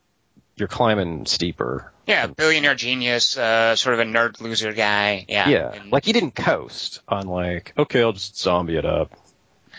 [0.55, 1.91] you're climbing steeper.
[2.05, 5.25] Yeah, billionaire genius, uh, sort of a nerd loser guy.
[5.29, 5.47] Yeah.
[5.47, 9.11] Yeah, And- like you didn't coast on like okay, I'll just zombie it up.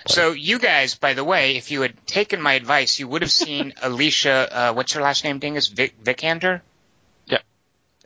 [0.07, 3.33] so you guys, by the way, if you had taken my advice, you would have
[3.33, 4.49] seen Alicia.
[4.51, 5.39] Uh, what's her last name?
[5.41, 6.61] Dingus Vic, Vikander.
[7.27, 7.39] Yeah.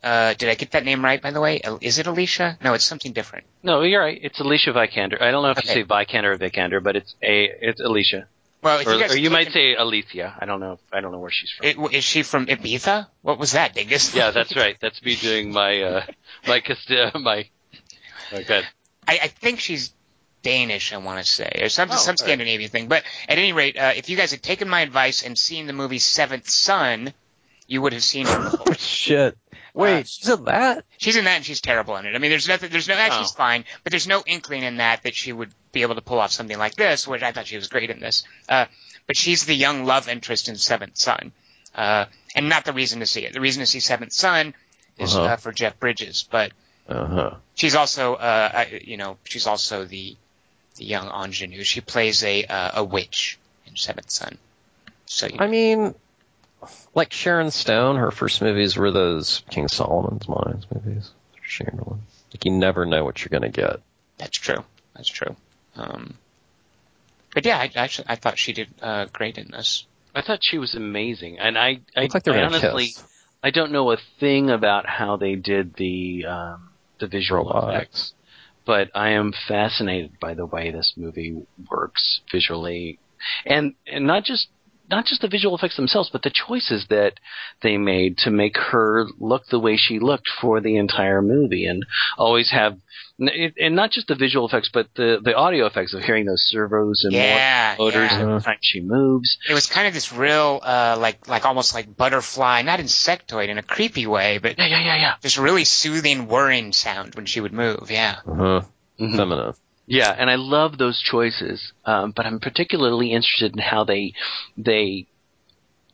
[0.02, 1.20] Uh, did I get that name right?
[1.22, 2.58] By the way, is it Alicia?
[2.64, 3.44] No, it's something different.
[3.62, 5.68] no you're right it's Alicia Vikander I don't know if Okay.
[5.68, 8.26] you say Vikander or Vikander but it's a it's Alicia
[8.64, 11.30] Well, or you or you might say Alicia I don't know I don't know where
[11.30, 13.06] she's from It, is she from Ibiza?
[13.22, 14.14] What was that, Dingus?
[14.14, 16.06] yeah that's right that's me doing my uh
[16.48, 17.48] my Castilla my
[18.32, 18.62] okay
[19.06, 19.92] I, I think she's
[20.42, 20.92] Danish.
[20.92, 22.18] I want to say, or some Oh, some all right.
[22.18, 22.86] Scandinavian thing.
[22.88, 25.72] But at any rate, uh, if you guys had taken my advice and seen the
[25.72, 27.12] movie Seventh Son,
[27.66, 28.50] you would have seen her.
[28.66, 29.36] Oh shit!
[29.74, 30.84] Wait, Uh, she's in that?
[30.98, 32.14] she's in that, and she's terrible in it.
[32.14, 32.70] I mean, there's nothing.
[32.70, 32.94] There's no.
[32.94, 33.22] Actually, Oh.
[33.22, 36.18] she's fine, but there's no inkling in that that she would be able to pull
[36.18, 37.06] off something like this.
[37.08, 38.24] Which I thought she was great in this.
[38.48, 38.66] Uh,
[39.06, 41.32] but she's the young love interest in Seventh Son,
[41.74, 43.32] uh, and not the reason to see it.
[43.32, 44.54] The reason to see Seventh Son
[44.98, 45.24] is Uh-huh.
[45.32, 46.52] uh, for Jeff Bridges, but
[46.88, 47.30] Uh huh.
[47.54, 50.16] she's also, uh, you know, she's also the
[50.76, 51.62] the young ingenue.
[51.64, 54.38] She plays a uh, a witch in Seventh Son.
[55.06, 55.94] So you I mean,
[56.94, 61.10] like Sharon Stone, her first movies were those King Solomon's Mines movies.
[61.46, 62.00] Chamberlain.
[62.32, 63.80] Like you never know what you're gonna get.
[64.18, 64.64] that's true.
[64.94, 65.36] That's true.
[65.76, 66.14] Um,
[67.34, 69.86] but yeah, I actually I thought she did uh, great in this.
[70.14, 73.04] I thought she was amazing, and I, I, like I honestly, kiss.
[73.42, 76.70] I don't know a thing about how they did the um,
[77.00, 78.14] the visual effects,
[78.64, 83.00] but I am fascinated by the way this movie works visually,
[83.44, 84.48] and and not just
[84.90, 87.14] not just the visual effects themselves, but the choices that
[87.62, 91.84] they made to make her look the way she looked for the entire movie, and
[92.18, 92.78] always have,
[93.18, 97.02] and not just the visual effects, but the the audio effects of hearing those servos
[97.04, 98.20] and Yeah, motors yeah.
[98.22, 99.38] every time she moves.
[99.48, 103.58] It was kind of this real, uh, like like almost like butterfly, not insectoid in
[103.58, 105.14] a creepy way, but Yeah, yeah, yeah, yeah.
[105.22, 107.90] just really soothing, whirring sound when she would move.
[107.90, 108.16] Yeah.
[108.26, 108.62] Uh-huh.
[109.00, 109.16] Mhm.
[109.16, 109.54] Feminine.
[109.86, 111.72] Yeah, and I love those choices.
[111.84, 114.14] Um, but I'm particularly interested in how they
[114.56, 115.06] they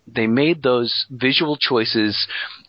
[0.06, 2.26] they made those visual choices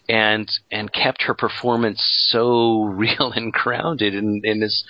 [0.09, 4.84] and and kept her performance so real and grounded in, in this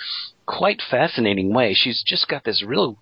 [0.46, 1.74] quite fascinating way.
[1.74, 2.98] She's just got this real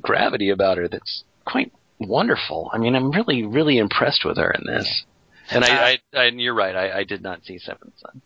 [0.00, 2.70] gravity about her that's quite wonderful.
[2.72, 5.04] I mean, I'm really really impressed with her in this.
[5.50, 6.76] And I, I, I and you're right.
[6.76, 8.20] I, I did not see Seventh Son.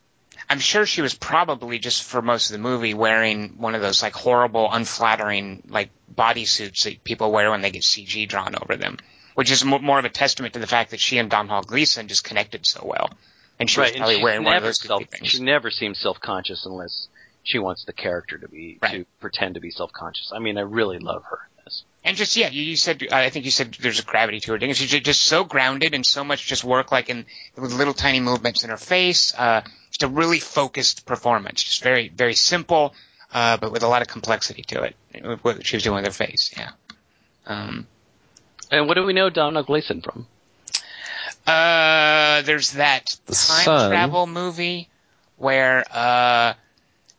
[0.53, 4.03] I'm sure she was probably just for most of the movie wearing one of those
[4.03, 8.99] like horrible, unflattering like bodysuits that people wear when they get CG drawn over them,
[9.35, 12.07] which is mo- more of a testament to the fact that she and Domhnall Gleeson
[12.07, 13.09] just connected so well,
[13.59, 15.29] and she was probably wearing one of those self, things.
[15.29, 17.09] She never seems self conscious unless
[17.43, 20.33] she wants the character to be to pretend to be self conscious.
[20.35, 21.49] I mean, I really love her.
[22.05, 24.59] And just yeah, you, you said I think you said there's a gravity to her.
[24.59, 24.77] Didn't?
[24.77, 27.27] She's just so grounded and so much just work like in
[27.57, 29.33] with little tiny movements in her face.
[29.37, 31.63] Uh, just a really focused performance.
[31.63, 32.95] Just very very simple,
[33.33, 34.97] uh, but with a lot of complexity to it.
[35.43, 36.53] What she was doing with her face.
[36.57, 36.71] Yeah.
[37.47, 37.87] Um,
[38.71, 40.27] And what do we know Domhnall Gleeson from?
[41.47, 43.91] uh, there's that The time Sun.
[43.91, 44.89] travel movie
[45.37, 46.55] where uh,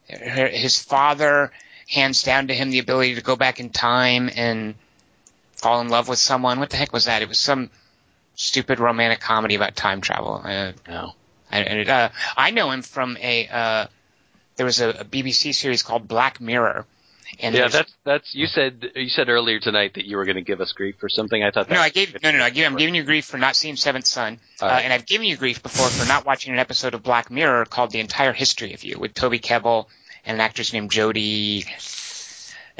[0.09, 1.51] her- his father
[1.88, 4.75] hands down to him the ability to go back in time and
[5.55, 6.59] fall in love with someone.
[6.59, 7.21] What the heck was that?
[7.21, 7.69] It was some
[8.36, 10.41] stupid romantic comedy about time travel.
[10.43, 11.13] Uh, No.
[11.51, 13.88] I, and, uh, I know him from a uh,
[14.55, 16.86] there was a, a BBC series called Black Mirror.
[17.39, 20.43] And yeah, that's that's you said you said earlier tonight that you were going to
[20.43, 21.43] give us grief for something.
[21.43, 22.43] I thought that No, I gave no, no, no.
[22.43, 24.84] I I'm giving you grief for not seeing Seventh Son, uh, right.
[24.84, 27.89] and I've given you grief before for not watching an episode of Black Mirror called
[27.91, 29.88] "The Entire History of You" with Toby Kebbell
[30.26, 31.65] and an actress named Jodie.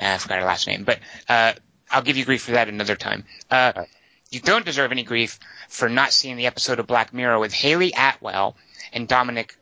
[0.02, 1.54] Uh, I forgot her last name, but uh,
[1.92, 3.26] I'll give you grief for that another time.
[3.50, 3.86] Uh.
[4.34, 5.40] You don't deserve any grief
[5.70, 8.56] for not seeing the episode of Black Mirror with Hayley Atwell
[8.92, 9.56] and Dominic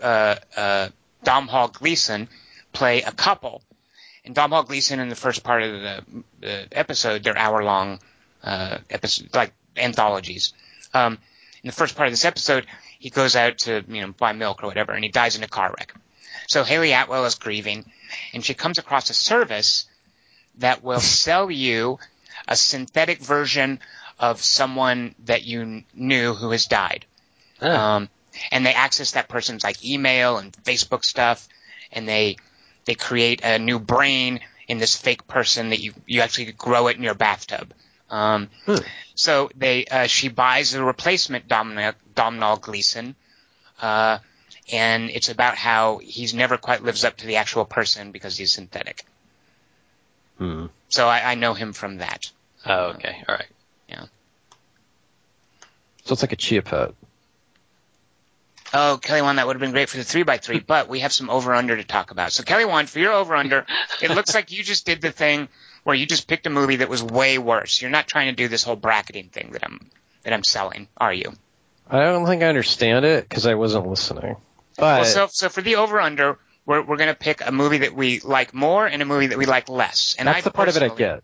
[0.00, 0.88] uh, uh,
[1.24, 2.28] Domhnall Gleeson
[2.72, 3.62] play a couple.
[4.24, 6.04] And Domhnall Gleeson in the first part of the,
[6.40, 8.00] the episode, they're hour long
[8.42, 10.52] uh, episode, like anthologies.
[10.94, 11.18] Um,
[11.62, 12.66] in the first part of this episode,
[12.98, 15.48] he goes out to you know buy milk or whatever, and he dies in a
[15.48, 15.94] car wreck.
[16.48, 17.84] So Hayley Atwell is grieving,
[18.32, 19.86] and she comes across a service
[20.56, 21.98] that will sell you
[22.48, 23.78] a synthetic version
[24.18, 27.04] of someone that you kn- knew who has died.
[27.62, 27.96] Ah.
[27.96, 28.08] Um,
[28.50, 31.46] and they access that person's like email and Facebook stuff,
[31.92, 32.36] and they
[32.86, 36.96] they create a new brain in this fake person that you you actually grow it
[36.96, 37.72] in your bathtub.
[38.10, 38.76] Um, Hmm.
[39.14, 43.16] So they uh, she buys a replacement Domhnall, Domhnall Gleeson,
[43.82, 44.18] uh,
[44.70, 48.52] and it's about how he's never quite lives up to the actual person because he's
[48.52, 49.04] synthetic.
[50.38, 50.66] Hmm.
[50.88, 52.30] So I, I know him from that.
[52.64, 53.46] Oh, okay, all right.
[53.88, 54.04] Yeah.
[56.04, 56.94] So it's like a chia pet.
[58.74, 61.00] Oh, Kelly Wand, that would have been great for the three by three, but we
[61.00, 62.32] have some over under to talk about.
[62.32, 63.64] So Kelly Wand, for your over under,
[64.02, 65.48] it looks like you just did the thing
[65.84, 67.80] where you just picked a movie that was way worse.
[67.80, 69.90] You're not trying to do this whole bracketing thing that I'm
[70.24, 71.32] that I'm selling, are you?
[71.90, 74.36] I don't think I understand it because I wasn't listening.
[74.78, 77.94] But Well, so so for the over under, we're we're gonna pick a movie that
[77.94, 80.16] we like more and a movie that we like less.
[80.18, 81.22] And that's I the part of it I get.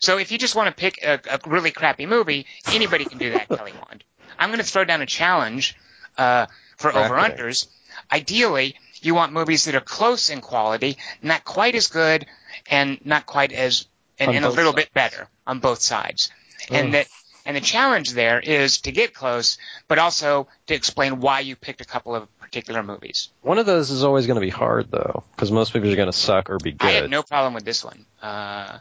[0.00, 3.32] So if you just want to pick a, a really crappy movie, anybody can do
[3.32, 4.04] that, Kelly Wand.
[4.38, 5.76] I'm going to throw down a challenge
[6.16, 7.66] uh, for over-unders.
[8.10, 12.26] Ideally, you want movies that are close in quality, not quite as good,
[12.70, 13.86] and not quite as
[14.18, 14.84] and, and a little sides.
[14.84, 16.30] bit better on both sides.
[16.70, 17.08] And that
[17.50, 21.80] and the challenge there is to get close, but also to explain why you picked
[21.80, 23.30] a couple of particular movies.
[23.42, 26.06] One of those is always going to be hard though, because most movies are going
[26.06, 26.86] to suck or be good.
[26.86, 28.06] I had no problem with this one.
[28.22, 28.78] Uh,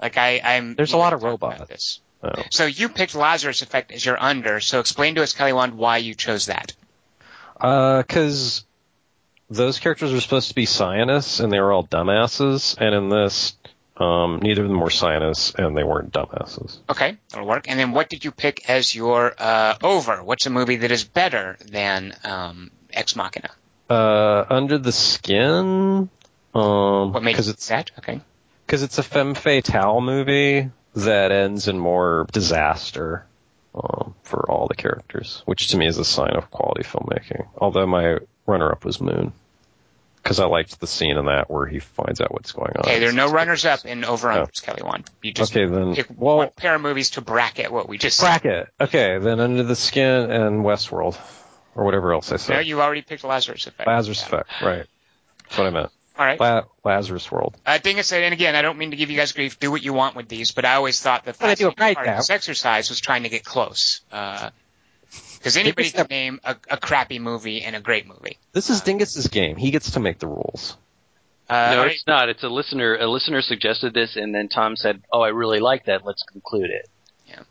[0.00, 0.74] like I, I'm.
[0.76, 1.68] There's a lot of robots.
[1.68, 2.00] This.
[2.22, 2.42] Oh.
[2.50, 4.60] So you picked Lazarus Effect as your under.
[4.60, 6.72] So explain to us, Kelly Wand, why you chose that.
[7.54, 12.76] Because Uh, those characters were supposed to be scientists, and they were all dumbasses.
[12.78, 13.52] And in this,
[13.96, 16.78] um, neither of them were scientists, and they weren't dumbasses.
[16.88, 17.68] Okay, that'll work.
[17.68, 20.22] And then what did you pick as your uh, over?
[20.22, 23.50] What's a movie that is better than um, Ex Machina?
[23.88, 26.10] Uh, Under the Skin,
[26.54, 27.90] um, What made because it's that?
[27.98, 28.20] Okay.
[28.66, 33.24] because it's a femme fatale movie that ends in more disaster
[33.74, 37.46] um, for all the characters, which to me is a sign of quality filmmaking.
[37.58, 39.32] Although my runner-up was Moon.
[40.26, 42.80] Because I liked the scene in that where he finds out what's going on.
[42.80, 44.66] Okay, there are no runners up in over unders, oh.
[44.66, 45.08] Kelly Wand.
[45.22, 48.16] You just Okay, then- pick well- one pair of movies to bracket what we just
[48.18, 48.42] said.
[48.42, 48.68] bracket.
[48.80, 51.16] Okay, then Under the Skin and Westworld,
[51.74, 52.54] or whatever else I said.
[52.54, 53.86] No, you already picked Lazarus Effect.
[53.86, 54.26] Lazarus Yeah.
[54.26, 54.86] Effect, right?
[55.44, 55.90] That's what I meant.
[56.18, 56.40] All right.
[56.40, 57.54] La- Lazarus World.
[57.66, 59.58] I think it's and again, I don't mean to give you guys grief.
[59.60, 62.16] Do what you want with these, but I always thought the I right part of
[62.16, 64.00] this exercise was trying to get close.
[64.10, 64.48] Uh,
[65.46, 68.36] Because anybody Dingus- can name a, a crappy movie and a great movie.
[68.52, 69.54] This is Dingus's game.
[69.54, 70.76] He gets to make the rules.
[71.48, 72.28] Uh, no, it's not.
[72.28, 72.96] It's a listener.
[72.96, 76.04] A listener suggested this, and then Tom said, "Oh, I really like that.
[76.04, 76.88] Let's conclude it."
[77.28, 77.42] Yeah.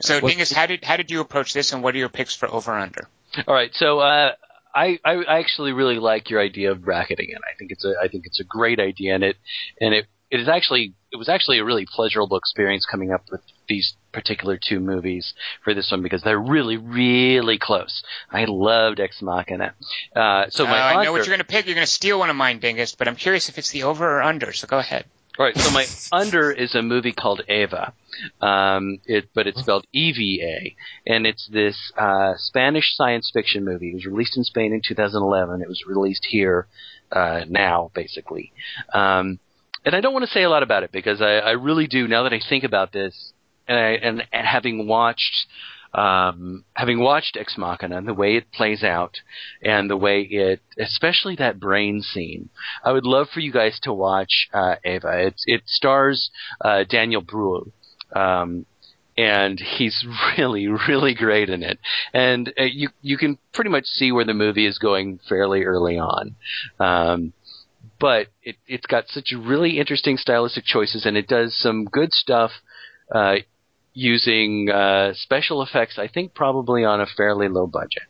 [0.00, 2.34] So, What's Dingus, how did how did you approach this, and what are your picks
[2.34, 3.06] for over under?
[3.46, 4.32] All right, so uh,
[4.74, 7.36] I, I I actually really like your idea of bracketing it.
[7.36, 9.36] I think it's a I think it's a great idea, and it
[9.78, 13.42] and it it is actually it was actually a really pleasurable experience coming up with
[13.68, 18.02] these particular two movies for this one because they're really really close.
[18.30, 19.74] I loved Ex Machina.
[20.16, 21.66] Uh, so Uh, my I know what you're going to pick.
[21.66, 24.06] You're going to steal one of mine, Dingus, but I'm curious if it's the over
[24.06, 24.52] or under.
[24.54, 25.04] So go ahead.
[25.38, 27.94] All right, so my under is a movie called Eva,
[28.42, 30.76] um, it, but it's spelled E-V-A,
[31.06, 33.92] and it's this uh, Spanish science fiction movie.
[33.92, 35.62] It was released in Spain in 2011.
[35.62, 36.66] It was released here
[37.10, 38.52] uh, now, basically.
[38.92, 39.38] Um,
[39.84, 42.08] and I don't want to say a lot about it because I, I really do.
[42.08, 43.32] Now that I think about this,
[43.66, 45.46] and, I, and, and having watched
[45.94, 49.14] um, having watched Ex Machina the way it plays out,
[49.62, 52.48] and the way it, especially that brain scene,
[52.82, 55.26] I would love for you guys to watch uh, Ava.
[55.26, 56.30] It, it stars
[56.62, 57.72] uh, Daniel Bruhl.
[58.14, 58.66] Um,
[59.16, 60.06] and he's
[60.38, 61.78] really, really great in it.
[62.14, 65.98] And uh, you you can pretty much see where the movie is going fairly early
[65.98, 66.36] on.
[66.80, 67.32] Um,
[68.02, 72.50] but it, it's got such really interesting stylistic choices, and it does some good stuff
[73.14, 73.36] uh,
[73.94, 76.00] using uh, special effects.
[76.00, 78.08] I think probably on a fairly low budget,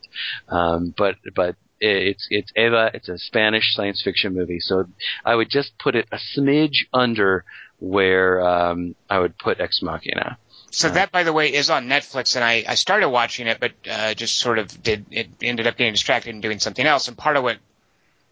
[0.48, 2.90] um, but but it's it's Eva.
[2.94, 4.86] It's a Spanish science fiction movie, so
[5.26, 7.44] I would just put it a smidge under
[7.78, 10.38] where um, I would put Ex Machina.
[10.70, 13.72] So that, by the way, is on Netflix, and I, I started watching it, but
[13.90, 17.08] uh, just sort of did it ended up getting distracted and doing something else.
[17.08, 17.58] And part of what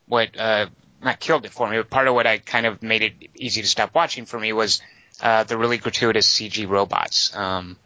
[0.06, 0.66] what uh,
[1.02, 3.62] not killed it for me, but part of what I kind of made it easy
[3.62, 4.80] to stop watching for me was
[5.22, 7.34] uh, the really gratuitous CG robots.
[7.34, 7.76] Um,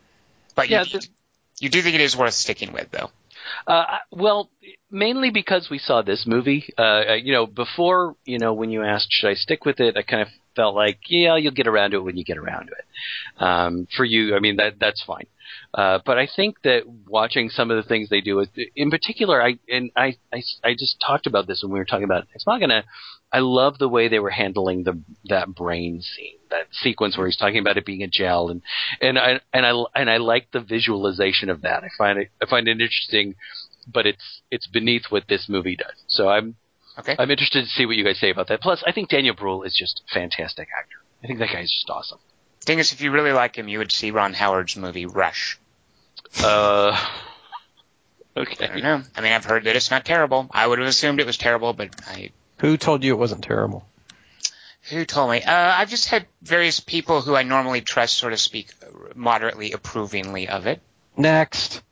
[0.54, 1.08] but Yeah, you, the-
[1.60, 3.10] you do think it is worth sticking with, though.
[3.66, 4.50] Uh, well,
[4.90, 6.72] mainly because we saw this movie.
[6.78, 9.96] Uh, uh, you know, before, you know, when you asked, should I stick with it,
[9.96, 12.66] I kind of felt like, yeah, you'll get around to it when you get around
[12.66, 13.42] to it.
[13.42, 15.26] Um, for you, I mean, that, that's fine.
[15.72, 18.44] Uh, but I think that watching some of the things they do,
[18.76, 22.04] in particular, I, and I, I, I just talked about this when we were talking
[22.04, 22.84] about Ex Machina.
[23.32, 27.36] I love the way they were handling the, that brain scene, that sequence where he's
[27.36, 28.62] talking about it being a gel and,
[29.00, 31.82] and I, and I, and I like the visualization of that.
[31.82, 33.34] I find it, I find it interesting,
[33.92, 36.04] but it's, it's beneath what this movie does.
[36.06, 36.54] So I'm,
[36.98, 37.16] Okay.
[37.18, 38.60] I'm interested to see what you guys say about that.
[38.60, 40.96] Plus, I think Daniel Bruhl is just a fantastic actor.
[41.22, 42.18] I think that guy's just awesome.
[42.60, 45.58] Thing is, if you really like him, you would see Ron Howard's movie Rush.
[46.42, 46.92] Uh,
[48.36, 48.66] I okay.
[48.66, 49.02] don't know.
[49.16, 50.48] I mean, I've heard that it's not terrible.
[50.50, 53.86] I would have assumed it was terrible, but I Who told you it wasn't terrible?
[54.90, 55.42] Who told me?
[55.42, 58.70] Uh, I've just had various people who I normally trust sort of speak
[59.14, 60.80] moderately approvingly of it.
[61.16, 61.82] Next.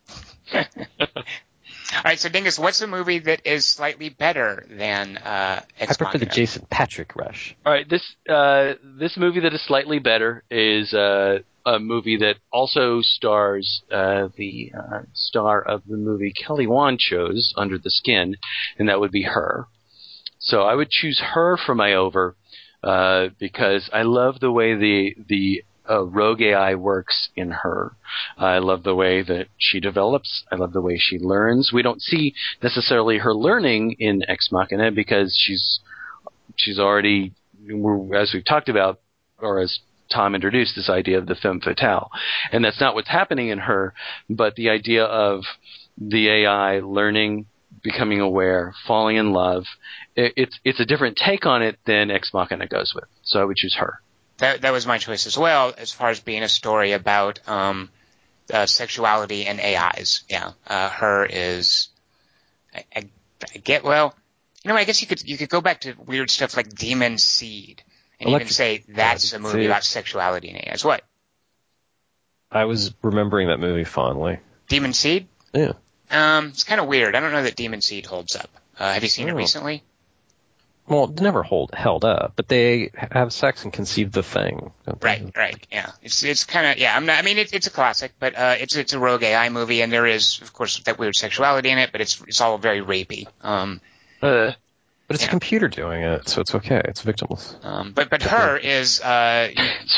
[1.95, 6.19] All right, so Dingus, what's a movie that is slightly better than uh, I prefer
[6.19, 7.55] the Jason Patric rush.
[7.67, 7.89] All right.
[7.89, 13.83] This uh, this movie that is slightly better is uh, a movie that also stars
[13.93, 18.37] uh, the uh, star of the movie Kelly Wand chose, Under the Skin,
[18.79, 19.67] and that would be her.
[20.39, 22.37] So I would choose her for my over
[22.83, 27.97] uh, because I love the way the the uh, rogue AI works in her.
[28.39, 30.45] I love the way that she develops.
[30.51, 31.71] I love the way she learns.
[31.73, 35.81] We don't see necessarily her learning in Ex Machina because she's
[36.57, 37.33] she's already,
[38.15, 39.01] as we've talked about,
[39.39, 39.81] or as
[40.13, 42.11] Tom introduced, this idea of the femme fatale,
[42.53, 43.95] and that's not what's happening in her,
[44.29, 45.43] but the idea of
[45.99, 47.47] the AI learning,
[47.83, 49.65] becoming aware, falling in love.
[50.15, 53.05] It, it's it's a different take on it than Ex Machina goes with.
[53.23, 54.01] So I would choose her.
[54.43, 57.91] That, that was my choice as well, as far as being a story about um,
[58.53, 60.25] uh, sexuality and AIs.
[60.29, 61.91] Yeah, uh, her is.
[62.75, 63.09] I, I,
[63.55, 64.17] I get well.
[64.65, 67.19] You know, I guess you could you could go back to weird stuff like Demon
[67.19, 67.85] Seed
[68.19, 69.67] and even Electric- say that's a movie Seed.
[69.67, 70.85] about sexuality and AIs.
[70.85, 71.05] What
[72.51, 74.41] I was remembering that movie fondly.
[74.69, 75.29] Demon Seed?
[75.55, 75.75] Yeah.
[76.11, 77.15] Um, it's kind of weird.
[77.15, 78.51] I don't know that Demon Seed holds up.
[78.77, 79.37] Uh, have you seen it Oh.
[79.37, 79.85] recently?
[80.93, 84.73] Well, it never hold held up, but they have sex and conceive the thing.
[84.87, 85.09] don't they?
[85.09, 85.91] Right, right, yeah.
[86.03, 86.95] It's it's kind of yeah.
[86.95, 87.19] I'm not.
[87.19, 89.91] I mean, it's it's a classic, but uh, it's it's a rogue AI movie, and
[89.93, 93.27] there is of course that weird sexuality in it, but it's it's all very rapey.
[93.41, 93.81] Um,
[94.21, 94.53] Uh,
[95.09, 95.29] But it's Yeah.
[95.29, 96.81] a computer doing it, so it's okay.
[96.85, 97.65] It's victimless.
[97.65, 99.51] Um, but but her is uh,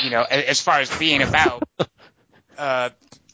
[0.02, 1.62] you, know as far as being about
[2.58, 2.90] uh,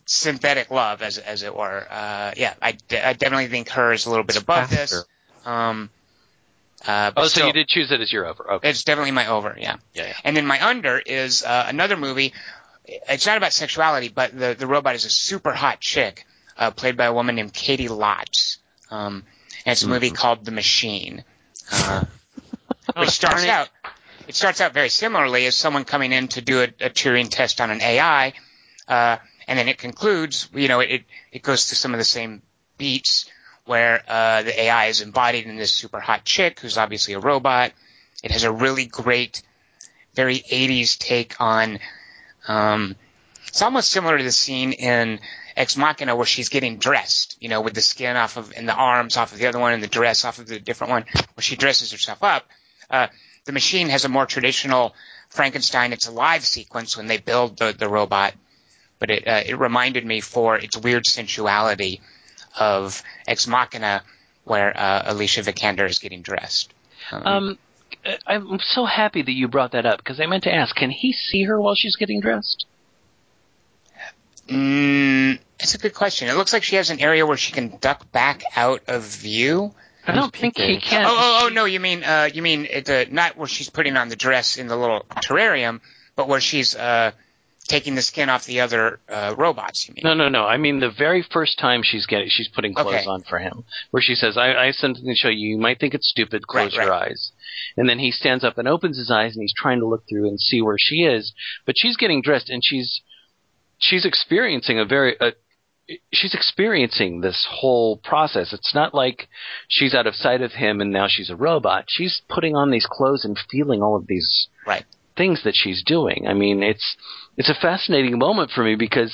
[0.06, 1.86] synthetic love as as it were.
[1.90, 5.04] Uh, yeah, I, I definitely think her is a little bit above this.
[5.44, 5.90] Um,
[6.86, 8.52] uh, but Oh, so still, you did choose it as your over.
[8.52, 8.70] Okay.
[8.70, 9.56] It's definitely my over.
[9.58, 9.76] Yeah.
[9.94, 10.14] Yeah, yeah.
[10.24, 12.32] And then my under is uh, another movie.
[12.86, 16.26] It's not about sexuality, but the the robot is a super hot chick
[16.56, 18.58] uh, played by a woman named Caity Lotz.
[18.90, 19.24] Um,
[19.64, 21.24] and it's a movie called The Machine.
[21.70, 22.04] Uh,
[22.96, 23.68] which starts out
[24.26, 27.60] it starts out very similarly as someone coming in to do a, a Turing test
[27.60, 28.32] on an AI,
[28.86, 29.16] uh,
[29.48, 30.48] and then it concludes.
[30.54, 31.02] You know, it
[31.32, 32.42] it goes through some of the same
[32.78, 33.26] beats
[33.70, 37.70] where uh, the AI is embodied in this super hot chick who's obviously a robot.
[38.20, 39.42] It has a really great,
[40.12, 41.78] very 80s take on.
[42.48, 42.96] Um,
[43.46, 45.20] it's almost similar to the scene in
[45.56, 48.74] Ex Machina where she's getting dressed, you know, with the skin off of and the
[48.74, 51.04] arms off of the other one and the dress off of the different one,
[51.34, 52.46] where she dresses herself up.
[52.90, 53.06] Uh,
[53.44, 54.96] the machine has a more traditional
[55.28, 58.34] Frankenstein it's a live sequence when they build the, the robot,
[58.98, 62.00] but it uh, it reminded me for its weird sensuality
[62.58, 64.02] of Ex Machina,
[64.44, 66.72] where uh, Alicia Vikander is getting dressed.
[67.12, 67.58] Um,
[68.04, 70.90] I- I'm so happy that you brought that up because I meant to ask: Can
[70.90, 72.66] he see her while she's getting dressed?
[74.48, 76.28] Mm, it's a good question.
[76.28, 79.72] It looks like she has an area where she can duck back out of view.
[80.06, 81.04] I don't think he can.
[81.06, 83.96] Oh, oh, oh no, you mean uh, you mean it, uh, not where she's putting
[83.96, 85.80] on the dress in the little terrarium,
[86.16, 87.12] but where she's uh,
[87.70, 89.86] taking the skin off the other uh, robots.
[89.88, 90.02] You mean?
[90.04, 90.44] No, no, no.
[90.44, 93.06] I mean the very first time she's getting, she's putting clothes Okay.
[93.06, 95.48] on for him, where she says, "I, I have something to show you.
[95.50, 96.46] You might think it's stupid.
[96.46, 97.10] Close Right, your right.
[97.10, 97.32] eyes."
[97.76, 100.26] And then he stands up and opens his eyes, and he's trying to look through
[100.28, 101.32] and see where she is,
[101.66, 103.00] but she's getting dressed, and she's
[103.78, 105.30] she's experiencing a very uh,
[106.12, 108.52] she's experiencing this whole process.
[108.52, 109.28] It's not like
[109.68, 111.86] she's out of sight of him and now she's a robot.
[111.88, 114.84] She's putting on these clothes and feeling all of these Right.
[115.20, 116.26] Things that she's doing.
[116.26, 116.96] I mean, it's
[117.36, 119.12] it's a fascinating moment for me because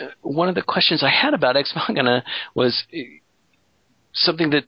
[0.00, 2.98] uh, one of the questions I had about Ex Machina was uh,
[4.14, 4.64] something that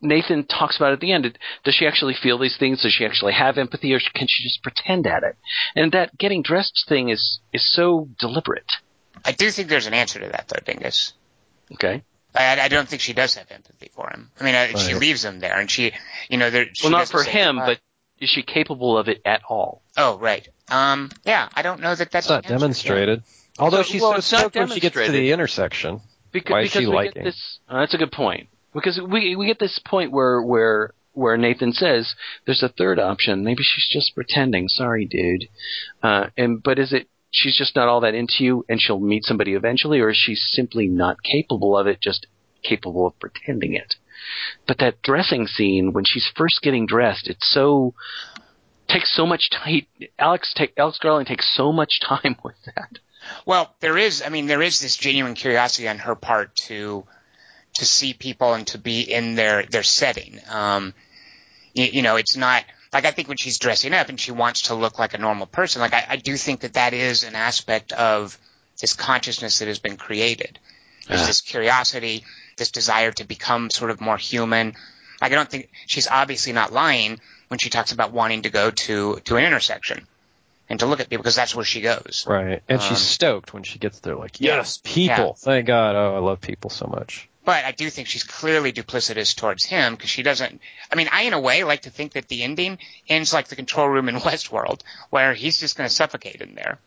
[0.00, 1.38] Nathan talks about at the end.
[1.64, 2.82] Does she actually feel these things?
[2.82, 5.36] Does she actually have empathy, or can she just pretend at it?
[5.76, 8.72] And that getting dressed thing is is so deliberate.
[9.22, 11.12] I do think there's an answer to that, though, Dingus.
[11.74, 12.02] Okay.
[12.34, 14.30] I, I don't think she does have empathy for him.
[14.40, 15.92] I mean, uh, she leaves him there, and she,
[16.30, 16.66] you know, there.
[16.72, 17.78] she Well, not for him, but
[18.22, 19.82] is she capable of it at all?
[19.98, 20.48] oh, right.
[20.70, 22.58] Um, yeah, I don't know that that's It's not the answer.
[22.60, 23.22] demonstrated.
[23.58, 26.00] Although So- she's well, so it's stoked when she gets to the intersection.
[26.32, 27.12] Because, Why is because she we liking?
[27.14, 27.58] get this.
[27.68, 28.48] Uh, that's a good point.
[28.72, 32.14] Because we we get this point where where where Nathan says
[32.46, 33.44] there's a third option.
[33.44, 34.66] Maybe she's just pretending.
[34.68, 35.48] Sorry, dude.
[36.02, 39.24] Uh, and but is it she's just not all that into you, and she'll meet
[39.24, 42.26] somebody eventually, or is she simply not capable of it, just
[42.62, 43.96] capable of pretending it?
[44.66, 47.94] But that dressing scene when she's first getting dressed, it's so
[48.88, 49.86] takes so much time.
[50.18, 52.98] Alex take Alex Garland takes so much time with that.
[53.46, 54.22] Well, there is.
[54.24, 57.04] I mean, there is this genuine curiosity on her part to
[57.74, 60.40] to see people and to be in their their setting.
[60.50, 60.92] Um,
[61.72, 64.62] you, you know, it's not like I think when she's dressing up and she wants
[64.62, 65.80] to look like a normal person.
[65.80, 68.36] Like I, I do think that that is an aspect of
[68.80, 70.58] this consciousness that has been created.
[71.08, 71.26] There's Yeah.
[71.26, 72.24] this curiosity,
[72.62, 74.74] this desire to become sort of more human.
[75.20, 78.70] Like I don't think she's obviously not lying when she talks about wanting to go
[78.70, 80.06] to to an intersection
[80.68, 82.24] and to look at people because that's where she goes.
[82.28, 82.62] Right.
[82.68, 84.56] And Um, she's stoked when she gets there, like, Yeah.
[84.56, 85.34] yes, people.
[85.38, 85.96] Thank God.
[85.96, 87.28] Oh, I love people so much.
[87.44, 90.60] But I do think she's clearly duplicitous towards him because she doesn't.
[90.90, 92.78] I mean, I in a way like to think that the ending
[93.08, 94.80] ends like the control room in Westworld,
[95.10, 96.78] where he's just going to suffocate in there.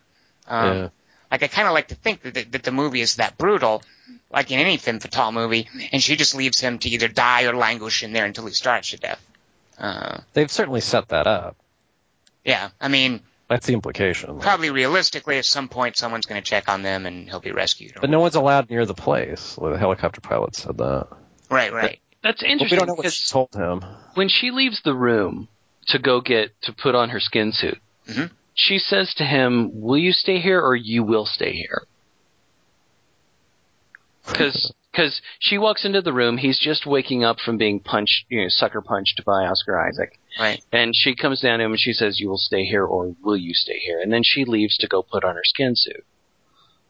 [0.48, 0.90] Um, Yeah.
[1.36, 3.84] Like I kind of like to think that the, that the movie is that brutal,
[4.32, 7.54] like in any femme fatale movie, and she just leaves him to either die or
[7.54, 9.20] languish in there until he starves to death.
[9.78, 11.58] Uh, They've certainly set that up.
[12.46, 14.40] yeah, I mean, That's the implication.
[14.40, 17.96] probably realistically, at some point, someone's going to check on them and he'll be rescued.
[18.00, 19.58] But no one's allowed near the place.
[19.62, 21.08] The helicopter pilot said that.
[21.50, 22.00] right, right.
[22.24, 23.84] That's But interesting we don't know what she told him.
[24.14, 25.50] when she leaves the room
[25.88, 28.32] to go get to put on her skin suit, Mhm.
[28.56, 31.84] She says to him, "Will you stay here or you will stay here?"
[34.28, 38.42] Because because she walks into the room, he's just waking up from being punched, you
[38.42, 40.64] know, sucker punched by Oscar Isaac, Right.
[40.72, 43.36] and she comes down to him and she says, "You will stay here or will
[43.38, 46.04] you stay here?" And then she leaves to go put on her skin suit.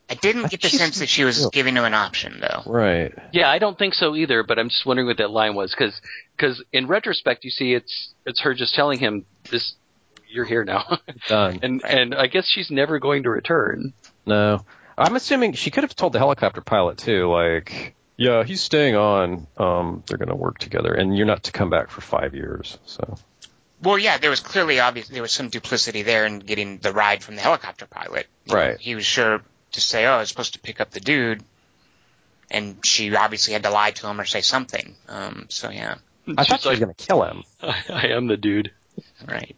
[0.07, 2.61] I didn't get the think sense that she was she's- giving him an option, though.
[2.71, 3.11] Right.
[3.33, 6.63] Yeah, I don't think so either, but I'm just wondering what that line was because
[6.71, 9.73] in retrospect, you see, it's it's her just telling him this,
[10.35, 11.59] "You're here now." Done.
[11.63, 11.93] and Right.
[11.93, 13.93] and I guess she's never going to return.
[14.25, 14.65] No.
[14.97, 19.45] I'm assuming she could have told the helicopter pilot too, like, Yeah, he's staying on.
[19.57, 22.77] Um, they're going to work together, and you're not to come back for five years.
[22.85, 23.15] So
[23.81, 27.23] Well, yeah, there was clearly obvious there was some duplicity there in getting the ride
[27.23, 28.27] from the helicopter pilot.
[28.45, 28.79] You know, Right.
[28.79, 29.41] he was sure
[29.73, 31.43] to say, "Oh, I was supposed to pick up the dude,"
[32.49, 34.95] and she obviously had to lie to him or say something.
[35.09, 35.95] Um, so yeah,
[36.37, 37.43] I She's thought she was going to kill him.
[37.61, 38.71] I, I am the dude.
[39.27, 39.55] right.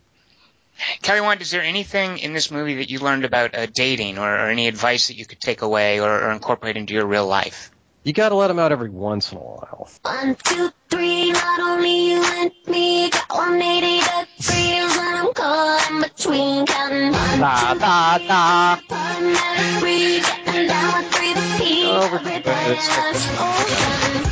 [1.02, 4.30] Kelly Wand, is there anything in this movie that you learned about uh, dating, or,
[4.32, 7.72] or any advice that you could take away or, or incorporate into your real life?
[8.04, 9.90] You got to let him out every once in a while.
[10.04, 16.02] One, two, three, not only you and me, got 180 degrees, and I'm caught in
[16.02, 18.76] between counting one, Da da da.
[18.88, 24.24] putting at three, getting down with three to P, Oh, we're- everybody it's- else open.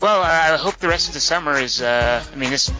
[0.00, 1.82] Well, uh, I hope the rest of the summer is.
[1.82, 2.70] Uh, I mean, this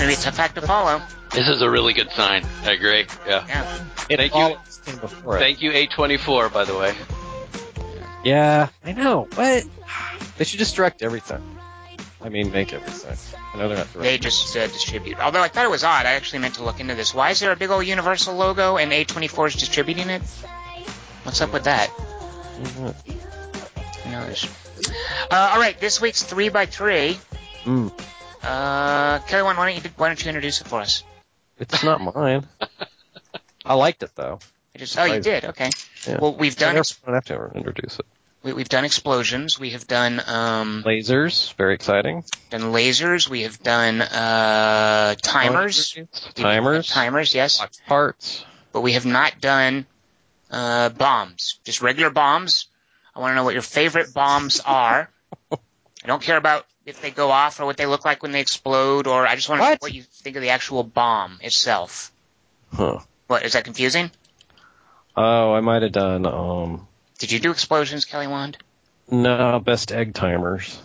[0.00, 1.02] it's going to be a fact to follow.
[1.32, 2.44] This is a really good sign.
[2.64, 3.06] I agree.
[3.26, 3.44] Yeah.
[3.46, 3.62] Yeah.
[4.08, 4.40] Thank you.
[4.40, 5.40] always came before it.
[5.40, 6.94] Thank you, A24, by the way.
[8.24, 9.28] Yeah, I know.
[9.34, 9.64] What?
[10.36, 11.42] They should just direct everything.
[12.22, 13.16] I mean, make everything.
[13.54, 15.18] I know they're not They just uh, distribute.
[15.18, 16.04] Although I thought it was odd.
[16.04, 17.14] I actually meant to look into this.
[17.14, 20.22] Why is there a big old Universal logo and A24 is distributing it?
[21.22, 21.88] What's up with that?
[21.90, 22.94] Mhm.
[24.04, 24.48] Who knows?
[25.30, 27.18] Uh, all right, this week's three by three.
[27.64, 27.92] Mm,
[28.42, 31.02] Uh, Kelly, why don't you why don't you introduce it for us?
[31.58, 32.46] it's not mine.
[33.64, 34.38] I liked it though.
[34.74, 35.44] I just, oh, you did.
[35.44, 35.70] Okay.
[36.06, 36.18] Yeah.
[36.20, 38.06] Well, we've I done ex- don't have to introduce it.
[38.42, 39.58] we, we've done explosions.
[39.58, 42.24] We have done um, Lasers, very exciting.
[42.50, 43.28] done lasers.
[43.28, 45.98] We have done uh, timers.
[46.34, 46.86] Timers.
[46.88, 47.60] Timers, yes.
[47.86, 48.44] Parts.
[48.72, 49.86] but we have not done
[50.50, 52.66] uh, bombs, just regular bombs.
[53.14, 55.10] I want to know what your favorite bombs are.
[55.52, 58.40] I don't care about if they go off or what they look like when they
[58.40, 59.82] explode, or I just want to know What?
[59.82, 62.12] what you think of the actual bomb itself.
[62.72, 62.98] Huh.
[63.26, 64.10] What is that confusing?
[65.16, 66.26] Oh, I might have done.
[66.26, 66.86] Um,
[67.18, 68.58] Did you do explosions, Kelly Wand?
[69.10, 70.80] no, best egg timers.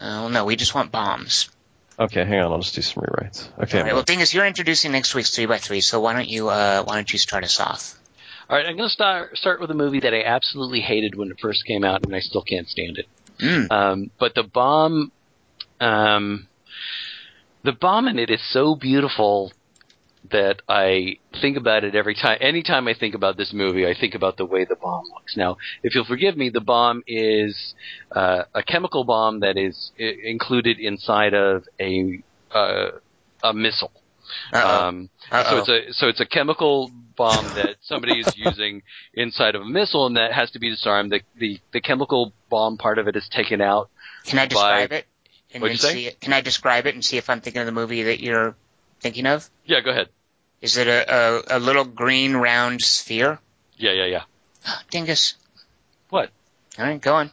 [0.00, 1.48] Oh no, we just want bombs.
[1.96, 2.50] Okay, hang on.
[2.52, 3.46] I'll just do some rewrites.
[3.62, 3.78] Okay.
[3.78, 6.28] All right, well, thing is, you're introducing next week's three by three, so why don't
[6.28, 7.96] you uh, why don't you start us off?
[8.50, 11.30] All right, I'm going to start start with a movie that I absolutely hated when
[11.30, 13.06] it first came out, and I still can't stand it.
[13.40, 13.70] Mm.
[13.70, 15.12] Um, but the bomb,
[15.80, 16.48] um,
[17.64, 19.52] the bomb in it is so beautiful
[20.30, 22.38] that I think about it every time.
[22.40, 25.36] Anytime I think about this movie, I think about the way the bomb looks.
[25.36, 27.74] Now, if you'll forgive me, the bomb is
[28.12, 32.90] uh, a chemical bomb that is I- included inside of a uh,
[33.42, 33.92] a missile.
[34.52, 34.86] Uh-oh.
[34.88, 35.50] Um, Uh-oh.
[35.50, 38.82] so it's a so it's a chemical bomb that somebody is using
[39.12, 41.12] inside of a missile, and that has to be disarmed.
[41.12, 43.90] The the, the chemical bomb part of it is taken out.
[44.24, 45.06] Can I describe by- it?
[45.52, 46.20] And then see it?
[46.20, 48.56] Can I describe it and see if I'm thinking of the movie that you're
[49.00, 49.48] thinking of?
[49.64, 50.08] Yeah, go ahead.
[50.60, 53.38] Is it a, a, a little green round sphere?
[53.76, 54.22] Yeah, yeah, yeah.
[54.90, 55.34] Dingus.
[56.10, 56.30] What?
[56.78, 57.30] All right, go on.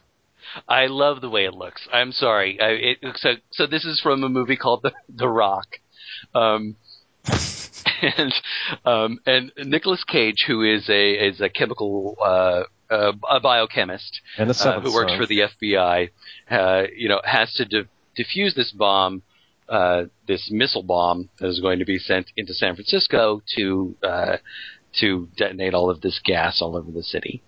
[0.67, 1.87] I love the way it looks.
[1.91, 2.59] I'm sorry.
[2.59, 5.79] I, it, so, so this is from a movie called The, the Rock.
[6.35, 6.75] Um,
[8.01, 8.33] and,
[8.85, 14.49] um, and Nicolas Cage, who is a, is a chemical, uh, uh, a biochemist, And
[14.49, 16.09] uh, who works for the FBI,
[16.49, 17.87] uh, you know, has to de-
[18.17, 19.23] defuse this bomb,
[19.69, 24.37] uh, this missile bomb that is going to be sent into San Francisco to, uh,
[24.99, 27.41] to detonate all of this gas all over the city.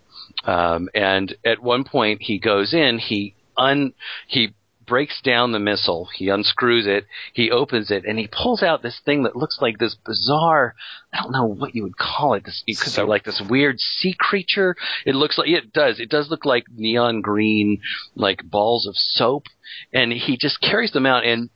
[0.46, 3.94] Um, and at one point he goes in, he un,
[4.28, 4.54] he
[4.86, 9.00] breaks down the missile, he unscrews it, he opens it, and he pulls out this
[9.06, 10.76] thing that looks like this bizarre,
[11.14, 13.80] I don't know what you would call it, this, it could be like this weird
[13.80, 14.76] sea creature.
[15.06, 17.82] It looks like, it does, it does look like neon green,
[18.16, 19.44] like balls of soap,
[19.92, 21.50] and he just carries them out, and,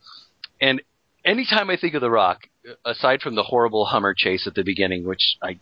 [0.59, 0.81] and
[1.23, 2.47] anytime I think of The Rock,
[2.85, 5.59] aside from the horrible Hummer chase at the beginning, which I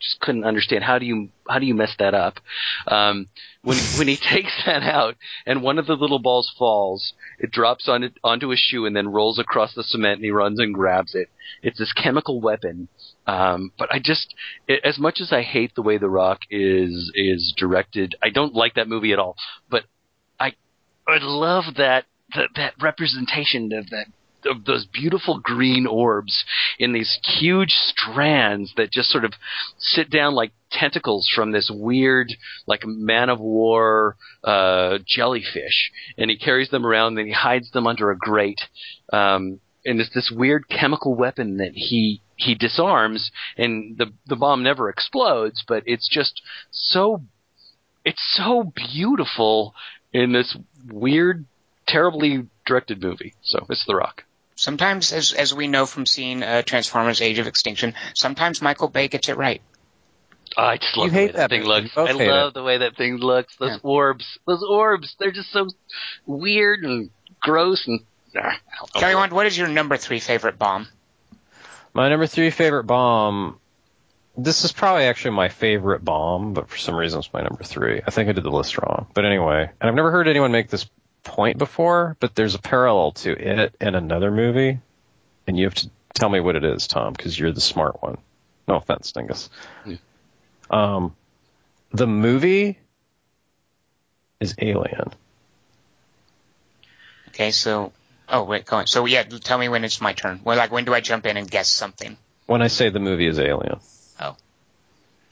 [0.00, 0.84] just couldn't understand.
[0.84, 2.38] How do you how do you mess that up?
[2.86, 3.28] Um
[3.62, 5.16] when when he takes that out
[5.46, 8.94] and one of the little balls falls it drops on it onto his shoe and
[8.96, 11.28] then rolls across the cement and he runs and grabs it.
[11.62, 12.88] It's this chemical weapon.
[13.26, 14.34] Um but i just
[14.66, 18.54] it, as much as i hate the way the rock is is directed i don't
[18.54, 19.36] like that movie at all.
[19.70, 19.84] But
[20.38, 20.54] i
[21.06, 22.04] i love that
[22.34, 24.06] that, that representation of that
[24.46, 26.44] of those beautiful green orbs
[26.78, 29.32] in these huge strands that just sort of
[29.78, 32.32] sit down like tentacles from this weird,
[32.66, 37.86] like man of war uh, jellyfish, and he carries them around and he hides them
[37.86, 38.60] under a grate.
[39.12, 44.62] Um, and it's this weird chemical weapon that he he disarms, and the the bomb
[44.62, 47.22] never explodes, but it's just so
[48.04, 49.74] it's so beautiful
[50.12, 50.56] in this
[50.90, 51.44] weird,
[51.86, 53.34] terribly directed movie.
[53.42, 54.24] So it's The Rock.
[54.58, 59.06] Sometimes, as as we know from seeing uh, Transformers: Age of Extinction, sometimes Michael Bay
[59.06, 59.62] gets it right.
[60.56, 61.96] Oh, I just love You the way that, that thing looks.
[61.96, 63.54] I hate love the way that thing looks.
[63.56, 63.78] Those Yeah.
[63.84, 65.68] orbs, those orbs, they're just so
[66.26, 67.10] weird and
[67.40, 68.00] gross and.
[68.36, 68.58] ah,
[68.94, 70.88] Kelly Wand, what is your number three favorite bomb?
[71.94, 73.60] My number three favorite bomb.
[74.36, 78.02] This is probably actually my favorite bomb, but for some reason it's my number three.
[78.04, 79.06] I think I did the list wrong.
[79.14, 80.88] But anyway, and I've never heard anyone make this
[81.28, 84.78] point before, but there's a parallel to it in another movie,
[85.46, 88.18] and you have to tell me what it is, Tom, because you're the smart one.
[88.66, 89.50] No offense, Dingus.
[89.86, 89.96] Yeah.
[90.70, 91.14] Um,
[91.92, 92.78] the movie
[94.40, 95.12] is Alien.
[97.28, 97.92] Okay, so
[98.28, 98.86] oh wait, go on.
[98.86, 100.40] So yeah, tell me when it's my turn.
[100.42, 102.16] Well, like when do I jump in and guess something?
[102.46, 103.80] When I say the movie is Alien.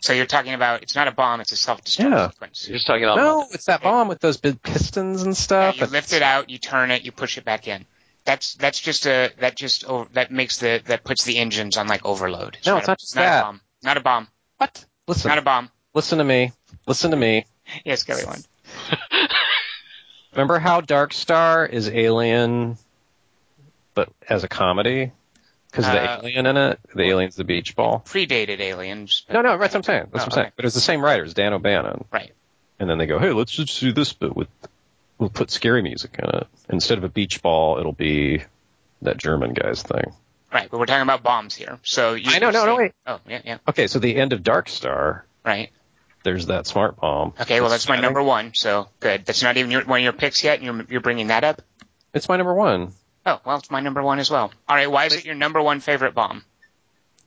[0.06, 2.30] So you're talking about it's not a bomb, it's a self-destruct Yeah.
[2.30, 2.68] sequence.
[2.68, 3.16] You're just talking about.
[3.16, 5.80] No, it's that bomb with those big pistons and Yeah, stuff.
[5.80, 7.84] you lift it out, you turn it, you push it back in.
[8.24, 11.88] That's that's just a that just oh, that makes the that puts the engines on
[11.88, 12.56] like overload.
[12.64, 13.40] No, it's a- not just not that.
[13.40, 13.60] a bomb.
[13.82, 14.28] Not a bomb.
[14.58, 14.84] What?
[15.08, 15.70] Listen, Not a bomb.
[15.92, 16.52] listen to me.
[16.86, 17.46] Listen to me.
[17.84, 18.46] Yes, Kelly Wand.
[20.32, 22.78] Remember how Dark Star is Alien,
[23.94, 25.10] but as a comedy?
[25.76, 28.02] Because the Uh, alien in it, the alien's the beach ball.
[28.06, 29.24] Predated aliens.
[29.30, 30.08] No, no, that's what I'm saying.
[30.12, 30.46] That's Oh, what I'm saying.
[30.46, 30.52] okay.
[30.56, 32.04] But it's the same writers, Dan O'Bannon.
[32.10, 32.32] Right.
[32.80, 34.48] And then they go, hey, let's just do this bit with,
[35.18, 36.46] we'll put scary music in it.
[36.70, 38.42] Instead of a beach ball, it'll be
[39.02, 40.12] that German guy's thing.
[40.52, 41.78] Right, but we're talking about bombs here.
[41.82, 42.92] So you I know, no, no, wait.
[43.06, 43.58] Oh, yeah, yeah.
[43.68, 45.70] Okay, so the end of Dark Star, Right.
[46.22, 47.34] there's that smart bomb.
[47.38, 48.54] Okay, well that's my number one.
[48.54, 49.26] So good.
[49.26, 51.60] That's not even your, one of your picks yet, and you're you're bringing that up.
[52.14, 52.92] It's my number one.
[53.26, 54.52] Oh, well, it's my number one as well.
[54.68, 56.44] All right, why is it your number one favorite bomb?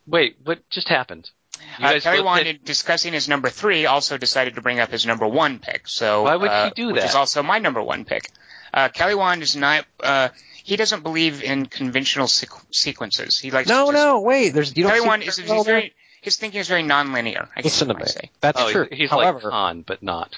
[0.08, 1.30] Wait, what just happened?
[1.78, 4.80] You Uh, guys Kelly looked wanted at- discussing his number three, also decided to bring
[4.80, 5.88] up his number one pick.
[5.88, 7.10] So Why would he uh, do which that?
[7.10, 8.32] is also my number one pick.
[8.74, 9.86] Uh, Kelly Wand is not.
[10.02, 10.30] Uh,
[10.64, 13.38] he doesn't believe in conventional sequ- sequences.
[13.40, 14.50] He likes No, to just, no, wait.
[14.54, 15.94] There's you don't Kelly see Wand is he's very.
[16.22, 17.48] His thinking is very nonlinear.
[17.56, 18.06] I guess Listen to you me.
[18.06, 18.30] say.
[18.42, 18.88] That's oh, true.
[18.92, 20.38] he's However, like Han, but not.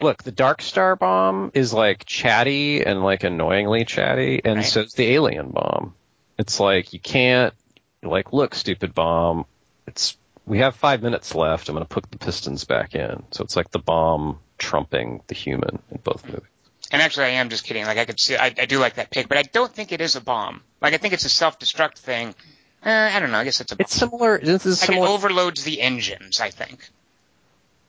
[0.00, 4.66] Look, the Dark Star bomb is like chatty and like annoyingly chatty, and Right.
[4.66, 5.94] so is the Alien bomb.
[6.38, 7.54] It's like you can't
[8.02, 9.46] like look, stupid bomb.
[9.86, 11.68] It's we have five minutes left.
[11.68, 13.24] I'm going to put the pistons back in.
[13.32, 16.42] So it's like the bomb trumping the human in both movies.
[16.92, 17.84] And actually, I am just kidding.
[17.84, 20.00] Like I could see, I, I do like that pick, but I don't think it
[20.00, 20.62] is a bomb.
[20.80, 22.28] Like I think it's a self-destruct thing.
[22.84, 23.38] Uh, I don't know.
[23.38, 23.82] I guess it's a bomb.
[23.84, 24.38] It's similar.
[24.38, 25.08] This is like it similar.
[25.08, 26.38] overloads the engines.
[26.38, 26.88] I think.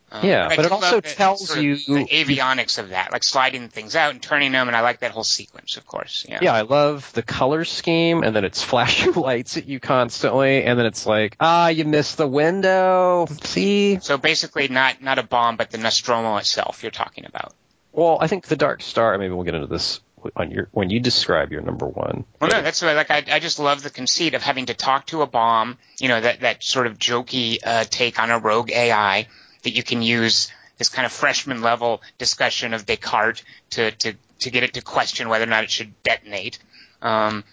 [0.09, 3.23] Um, Yeah, I but it also tells sort of you- the avionics of that, like
[3.23, 6.25] sliding things out and turning them, and I like that whole sequence, of course.
[6.29, 6.39] Yeah.
[6.41, 10.79] yeah, I love the color scheme, and then it's flashing lights at you constantly, and
[10.79, 13.27] then it's like, ah, you missed the window.
[13.43, 13.99] See?
[14.01, 16.83] So basically, not not a bomb, but the Nostromo itself.
[16.83, 17.53] You're talking about.
[17.91, 19.17] Well, I think the Dark Star.
[19.17, 19.99] Maybe we'll get into this
[20.35, 22.23] on your when you describe your number one.
[22.39, 25.21] Well, no, that's like I, I just love the conceit of having to talk to
[25.21, 25.77] a bomb.
[25.99, 29.27] You know that that sort of jokey uh, take on a rogue AI
[29.67, 34.49] that you can use this kind of freshman level discussion of Descartes to to to
[34.49, 36.59] get it to question whether or not it should detonate.
[37.01, 37.43] Um,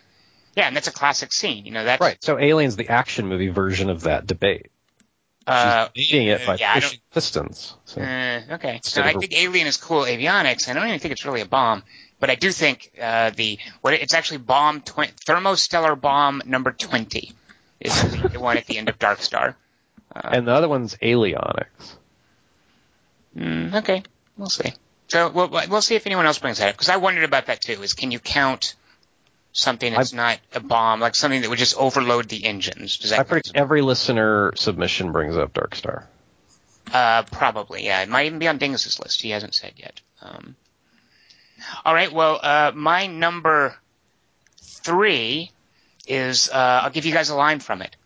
[0.56, 1.66] yeah, and that's a classic scene.
[1.66, 2.22] You know that's Right.
[2.22, 4.70] So Alien's the action movie version of that debate.
[5.44, 7.74] Uh, She's beating it by yeah, pushing pistons.
[7.84, 8.00] So.
[8.00, 8.80] Uh, okay.
[8.84, 10.68] So I think Alien is cool avionics.
[10.68, 11.82] I don't even think it's really a bomb,
[12.20, 17.32] but I do think uh, the what it's actually bomb tw- thermostellar bomb number twenty
[17.80, 17.92] is
[18.32, 19.56] the, one at the end of Dark Star.
[20.14, 21.96] and the other one's Alionics.
[23.36, 24.02] Mm, okay,
[24.36, 24.72] we'll see.
[25.08, 27.60] So we'll, we'll see if anyone else brings that up because I wondered about that
[27.60, 27.82] too.
[27.82, 28.74] Is can you count
[29.52, 32.98] something that's not a bomb, like something that would just overload the engines?
[32.98, 36.06] Does that I predict every listener submission brings up Dark Star.
[36.92, 38.02] Uh, probably, yeah.
[38.02, 39.22] It might even be on Dingus's list.
[39.22, 40.00] He hasn't said yet.
[40.20, 40.54] Um,
[41.84, 42.12] all right.
[42.12, 43.74] Well, uh, my number
[44.60, 45.50] three
[46.06, 47.96] is uh, I'll give you guys a line from it.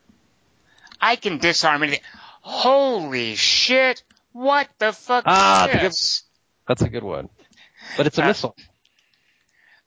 [1.00, 2.04] I can disarm anything.
[2.40, 4.02] Holy shit!
[4.38, 7.28] What the fuck Ah, is the good- That's a good one.
[7.96, 8.56] But it's a Uh, missile.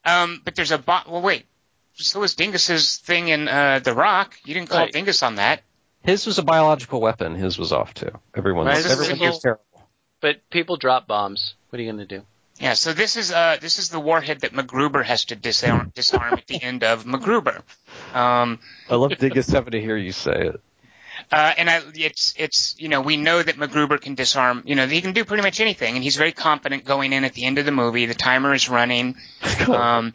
[0.04, 1.08] Um, but there's a bot.
[1.08, 1.46] Well, wait.
[1.94, 4.34] So was Dingus's thing in uh, The Rock.
[4.44, 4.92] You didn't call Right.
[4.92, 5.62] Dingus on that.
[6.02, 7.34] His was a biological weapon.
[7.34, 8.10] His was off too.
[8.36, 9.62] Everyone's Right, everyone a here's terrible.
[10.20, 11.54] But people drop bombs.
[11.70, 12.24] What are you going to do?
[12.58, 16.34] Yeah, so this is uh this is the warhead that MacGruber has to disarm disarm
[16.34, 17.62] at the end of MacGruber.
[18.14, 18.58] Um,
[18.90, 20.60] I love Dingus having to hear you say it.
[21.32, 24.62] Uh, and I, it's it's you know we know that MacGruber can disarm.
[24.66, 27.32] You know he can do pretty much anything, and he's very confident going in at
[27.32, 28.06] the end of the movie.
[28.06, 29.16] The timer is running.
[29.68, 30.12] Um,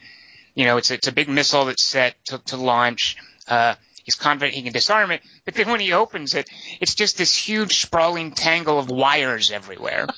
[0.55, 3.17] you know it's it's a big missile that's set to, to launch.
[3.47, 6.49] Uh, he's confident he can disarm it, but then when he opens it,
[6.79, 10.07] it's just this huge sprawling tangle of wires everywhere.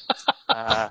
[0.50, 0.90] Uh,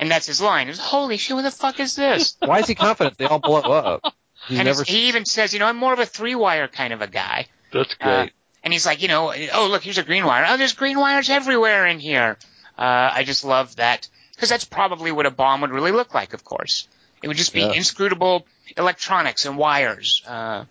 [0.00, 0.66] and that's his line.
[0.70, 2.38] It's holy shit, what the fuck is this?
[2.40, 4.14] Why is he confident they all blow up?
[4.48, 6.94] He's and never he even says, you know, I'm more of a three wire kind
[6.94, 7.48] of a guy.
[7.70, 8.28] That's Uh,
[8.64, 10.44] and he's like, you know, oh look, here's a green wire.
[10.48, 12.36] Oh, there's green wires everywhere in here.
[12.78, 16.34] Uh, I just love that because that's probably what a bomb would really look like.
[16.34, 16.88] Of course,
[17.22, 17.72] it would just be Yeah.
[17.72, 20.22] inscrutable electronics and wires.
[20.26, 20.64] Uh,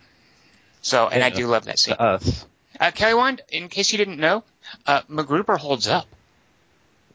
[0.81, 1.95] so, and I do love that scene.
[1.99, 2.45] Us.
[2.79, 4.43] Uh, Kelly Wand, in case you didn't know,
[4.87, 6.07] uh, MacGruber holds up.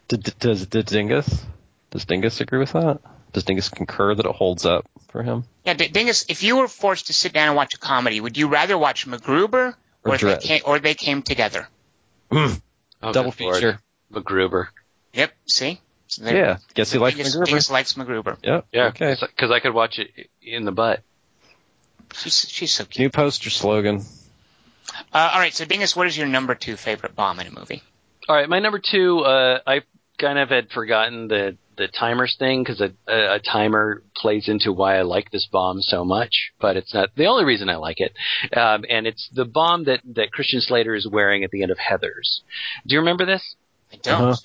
[0.09, 1.44] Does did Dingus?
[1.90, 3.01] Does Dingus agree with that?
[3.32, 5.44] Does Dingus concur that it holds up for him?
[5.65, 8.36] Yeah, D- Dingus, if you were forced to sit down and watch a comedy, would
[8.36, 9.74] you rather watch MacGruber
[10.06, 11.68] or, Or they came, or they came together?
[12.30, 12.56] Oh,
[13.12, 13.54] Double good Lord.
[13.56, 13.80] feature.
[14.12, 14.68] MacGruber.
[15.12, 15.32] Yep.
[15.46, 15.80] See.
[16.08, 16.56] So there- Yeah.
[16.74, 17.44] Guess he likes Dingus, MacGruber.
[17.46, 18.36] Dingus likes MacGruber.
[18.42, 18.66] Yep.
[18.72, 19.16] Yeah, Okay.
[19.20, 20.10] because I could watch it
[20.42, 21.02] in the butt.
[22.14, 22.98] She's she's so cute.
[23.04, 24.04] New poster slogan.
[25.12, 25.52] Uh, all right.
[25.52, 27.82] So Dingus, what is your number two favorite bomb in a movie?
[28.28, 29.20] All right, my number two.
[29.20, 29.82] Uh, I
[30.18, 34.73] kind of had forgotten the the timers thing because a, a, a timer plays into
[34.73, 38.01] why I like this bomb so much, but it's not the only reason I like
[38.01, 38.12] it.
[38.57, 41.78] Um, and it's the bomb that that Christian Slater is wearing at the end of
[41.78, 42.40] Heathers.
[42.86, 43.57] Do you remember this?
[43.93, 44.23] I don't.
[44.23, 44.36] Uh-huh.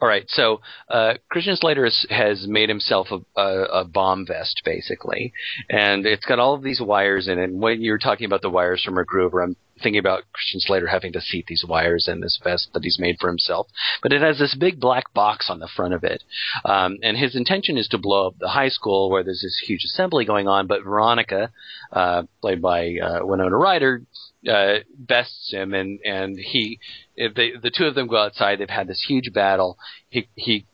[0.00, 0.60] All right, so
[0.90, 5.32] uh, Christian Slater has, has made himself a, a, a bomb vest, basically,
[5.70, 7.44] and it's got all of these wires in it.
[7.44, 11.12] And when you're talking about the wires from MacGruber, I'm thinking about Christian Slater having
[11.12, 13.68] to seat these wires in this vest that he's made for himself.
[14.02, 16.22] But it has this big black box on the front of it,
[16.64, 19.84] um, and his intention is to blow up the high school where there's this huge
[19.84, 20.66] assembly going on.
[20.66, 21.50] But Veronica,
[21.92, 24.02] uh, played by uh, Winona Ryder,
[24.48, 26.78] uh, bests him, and and he,
[27.16, 28.58] if they, the two of them go outside.
[28.58, 29.78] They've had this huge battle.
[30.08, 30.66] He he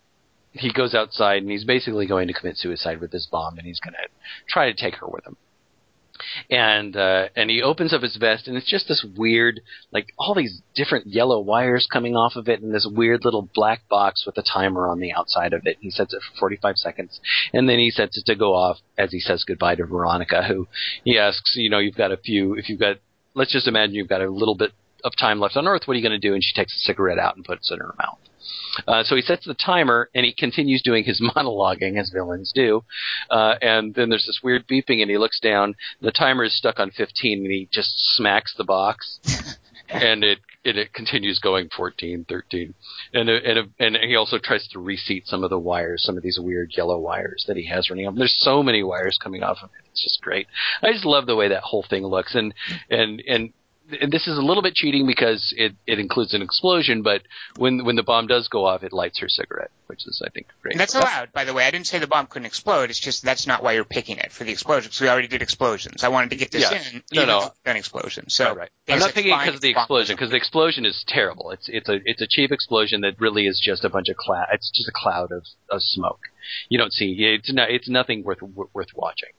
[0.52, 3.80] he goes outside, and he's basically going to commit suicide with this bomb, and he's
[3.80, 4.08] going to
[4.48, 5.36] try to take her with him.
[6.50, 9.60] And uh, and he opens up his vest, and it's just this weird,
[9.92, 13.88] like all these different yellow wires coming off of it, and this weird little black
[13.88, 15.78] box with a timer on the outside of it.
[15.80, 17.20] He sets it for 45 seconds,
[17.52, 20.66] and then he sets it to go off as he says goodbye to Veronica, who
[21.04, 22.96] he asks, you know, you've got a few, if you've got,
[23.34, 24.72] let's just imagine you've got a little bit
[25.04, 25.82] of time left on Earth.
[25.86, 26.34] What are you going to do?
[26.34, 28.18] And she takes a cigarette out and puts it in her mouth.
[28.86, 32.84] Uh, so he sets the timer and he continues doing his monologuing as villains do.
[33.30, 35.74] Uh, and then there's this weird beeping and he looks down.
[36.00, 39.20] The timer is stuck on 15 and he just smacks the box
[39.88, 42.74] and it, and it continues going 14, 13.
[43.14, 46.38] And, and, and he also tries to reseat some of the wires, some of these
[46.40, 48.14] weird yellow wires that he has running off.
[48.16, 49.88] There's so many wires coming off of it.
[49.90, 50.46] It's just great.
[50.82, 52.34] I just love the way that whole thing looks.
[52.34, 52.54] And,
[52.90, 53.52] and, and,
[54.00, 57.22] and this is a little bit cheating because it, it includes an explosion, but
[57.56, 60.46] when when the bomb does go off, it lights her cigarette, which is I think
[60.62, 60.76] great.
[60.78, 61.64] That's allowed, by the way.
[61.64, 62.90] I didn't say the bomb couldn't explode.
[62.90, 64.88] It's just that's not why you're picking it for the explosion.
[64.88, 66.04] Because we already did explosions.
[66.04, 66.82] I wanted to get this Yeah.
[66.94, 67.02] in.
[67.12, 67.50] No, no.
[67.64, 68.28] an explosion.
[68.28, 68.70] So Right, right.
[68.88, 71.50] I'm not like picking it because of the explosion, because the explosion is terrible.
[71.50, 74.46] It's it's a it's a cheap explosion that really is just a bunch of cloud.
[74.52, 76.20] It's just a cloud of, of smoke.
[76.68, 79.30] You don't see it's not it's nothing worth worth watching.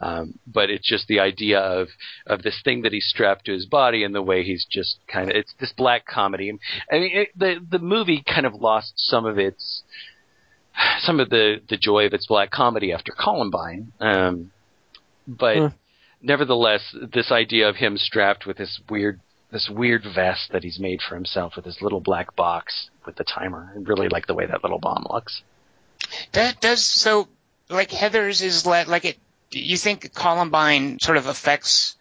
[0.00, 1.88] Um, but it's just the idea of
[2.26, 5.30] of this thing that he's strapped to his body and the way he's just kind
[5.30, 6.52] of it's this black comedy.
[6.90, 9.82] I mean, it, the the movie kind of lost some of its
[11.00, 13.92] some of the the joy of its black comedy after Columbine.
[14.00, 14.50] Um,
[15.26, 15.66] but Hmm.
[16.20, 19.20] nevertheless, this idea of him strapped with this weird
[19.52, 23.24] this weird vest that he's made for himself with this little black box with the
[23.24, 23.70] timer.
[23.74, 25.42] I really like the way that little bomb looks.
[26.32, 27.28] That does so.
[27.68, 29.16] Like Heathers is le- like it.
[29.50, 31.96] You think Columbine sort of affects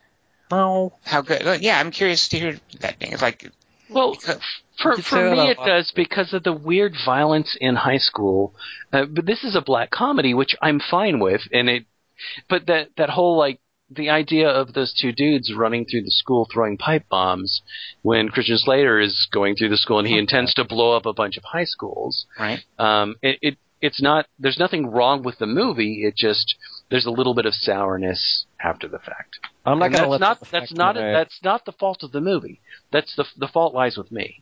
[0.51, 0.93] No.
[1.03, 1.45] how good?
[1.45, 3.11] uh, Yeah, I'm curious to hear that thing.
[3.13, 3.49] It's like
[3.89, 4.41] Well, because,
[4.81, 8.53] for for me it does because of the weird violence in high school.
[8.91, 11.85] Uh, but this is a black comedy, which I'm fine with, and it.
[12.49, 13.59] But that that whole like
[13.89, 17.61] the idea of those two dudes running through the school throwing pipe bombs
[18.03, 21.11] when Christian Slater is going through the school and he intends to blow up a
[21.13, 22.25] bunch of high schools.
[22.39, 22.63] right.
[22.79, 24.27] Um, it, it it's not.
[24.39, 26.03] There's nothing wrong with the movie.
[26.05, 26.55] It just
[26.89, 29.39] there's a little bit of sourness after the fact.
[29.65, 32.11] I'm not going to that's let not that's not my- that's not the fault of
[32.11, 32.61] the movie.
[32.91, 34.41] That's the the fault lies with me.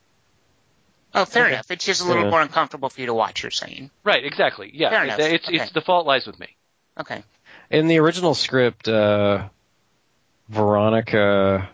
[1.16, 1.54] Oh, fair Okay.
[1.54, 1.72] enough.
[1.72, 2.30] It's just a little Yeah.
[2.30, 3.42] more uncomfortable for you to watch.
[3.42, 3.90] You're saying.
[4.04, 4.70] Right, exactly.
[4.74, 5.20] Yeah, Fair enough.
[5.20, 5.58] it's Okay.
[5.58, 6.56] it's the fault lies with me.
[7.00, 7.24] Okay.
[7.72, 9.50] In the original script, uh,
[10.50, 11.70] Veronica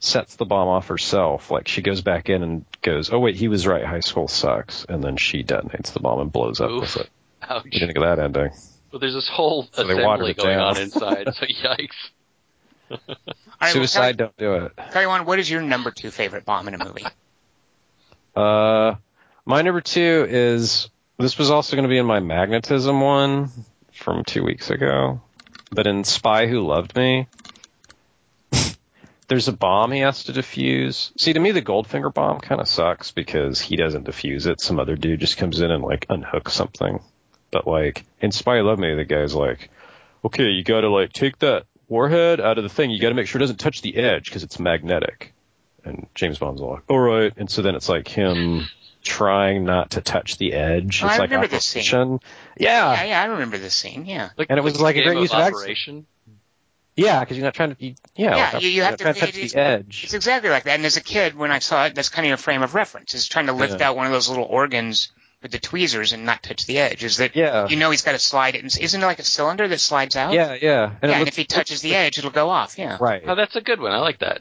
[0.00, 1.50] sets the bomb off herself.
[1.50, 3.84] Like she goes back in and goes, "Oh wait, he was right.
[3.84, 6.80] High school sucks," and then she detonates the bomb and blows up Oof.
[6.80, 7.10] with it.
[7.48, 7.66] Ouch.
[7.70, 8.50] You think of that ending?
[8.92, 11.28] Well, there's this whole So assembly going on inside.
[11.34, 12.10] So yikes.
[12.90, 12.98] All
[13.60, 14.72] right, Suicide, don't do it.
[14.76, 17.04] Well, Kelly, Kelly, what is your number two favorite bomb in a movie?
[18.34, 18.94] Uh,
[19.44, 20.88] my number two is
[21.18, 23.50] this was also going to be in my magnetism one
[23.92, 25.20] from two weeks ago,
[25.70, 27.26] but in Spy Who Loved Me,
[29.28, 31.12] there's a bomb he has to defuse.
[31.20, 34.60] See, to me, the Goldfinger bomb kind of sucks because he doesn't defuse it.
[34.60, 37.00] Some other dude just comes in and like unhooks something.
[37.50, 39.70] But like in Spy Love Me, the guy's like,
[40.24, 42.90] okay, you got to like take that warhead out of the thing.
[42.90, 45.34] You got to make sure it doesn't touch the edge because it's magnetic.
[45.84, 47.32] And James Bond's all like, all right.
[47.36, 48.66] And so then it's like him
[49.02, 51.02] trying not to touch the edge.
[51.02, 51.80] Oh, it's I like remember this scene.
[51.80, 52.20] operation.
[52.58, 52.92] Yeah.
[52.92, 54.04] yeah, yeah, I remember this scene.
[54.06, 54.30] Yeah.
[54.36, 56.06] Like, And it was like a great use of accent.
[57.02, 57.14] Operation.
[57.16, 57.84] Yeah, because you're not trying to.
[57.84, 60.00] You, yeah, Yeah, like, you- you you're have not to- trying to touch the edge.
[60.04, 60.74] It's exactly like that.
[60.76, 63.14] And as a kid, when I saw it, that's kind of your frame of reference.
[63.14, 63.88] Is trying to lift Yeah.
[63.90, 65.10] out one of those little organs
[65.40, 67.04] with the tweezers and not touch the edge.
[67.04, 67.68] Is that Yeah.
[67.68, 68.62] you know he's got to slide it?
[68.62, 70.32] And, isn't it like a cylinder that slides out?
[70.32, 70.54] Yeah, yeah.
[70.54, 70.86] And yeah.
[70.86, 72.76] it And looked- if he touches the edge, it'll go off.
[72.76, 72.96] Yeah.
[73.00, 73.22] right.
[73.26, 73.92] Oh, that's a good one.
[73.92, 74.40] I like that.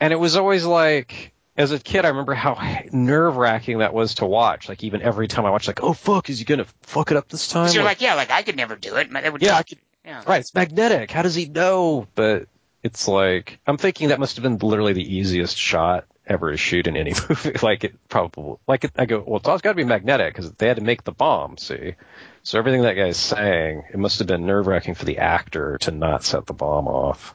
[0.00, 2.58] And it was always like, as a kid, I remember how
[2.90, 4.68] nerve wracking that was to watch.
[4.68, 7.28] Like even every time I watched, like, oh fuck, is he gonna fuck it up
[7.28, 7.66] this time?
[7.66, 9.12] 'Cause you're like, yeah, like I could never do it.
[9.12, 10.22] That would yeah, I could, yeah.
[10.26, 10.40] right.
[10.40, 11.10] It's magnetic.
[11.10, 12.06] How does he know?
[12.14, 12.48] But
[12.82, 16.86] it's like I'm thinking that must have been literally the easiest shot ever to shoot
[16.86, 17.52] in any movie.
[17.62, 20.68] like it probably, like it, I go, well, it's got to be magnetic because they
[20.68, 21.58] had to make the bomb.
[21.58, 21.94] See,
[22.42, 25.90] so everything that guy's saying, it must have been nerve wracking for the actor to
[25.90, 27.34] not set the bomb off.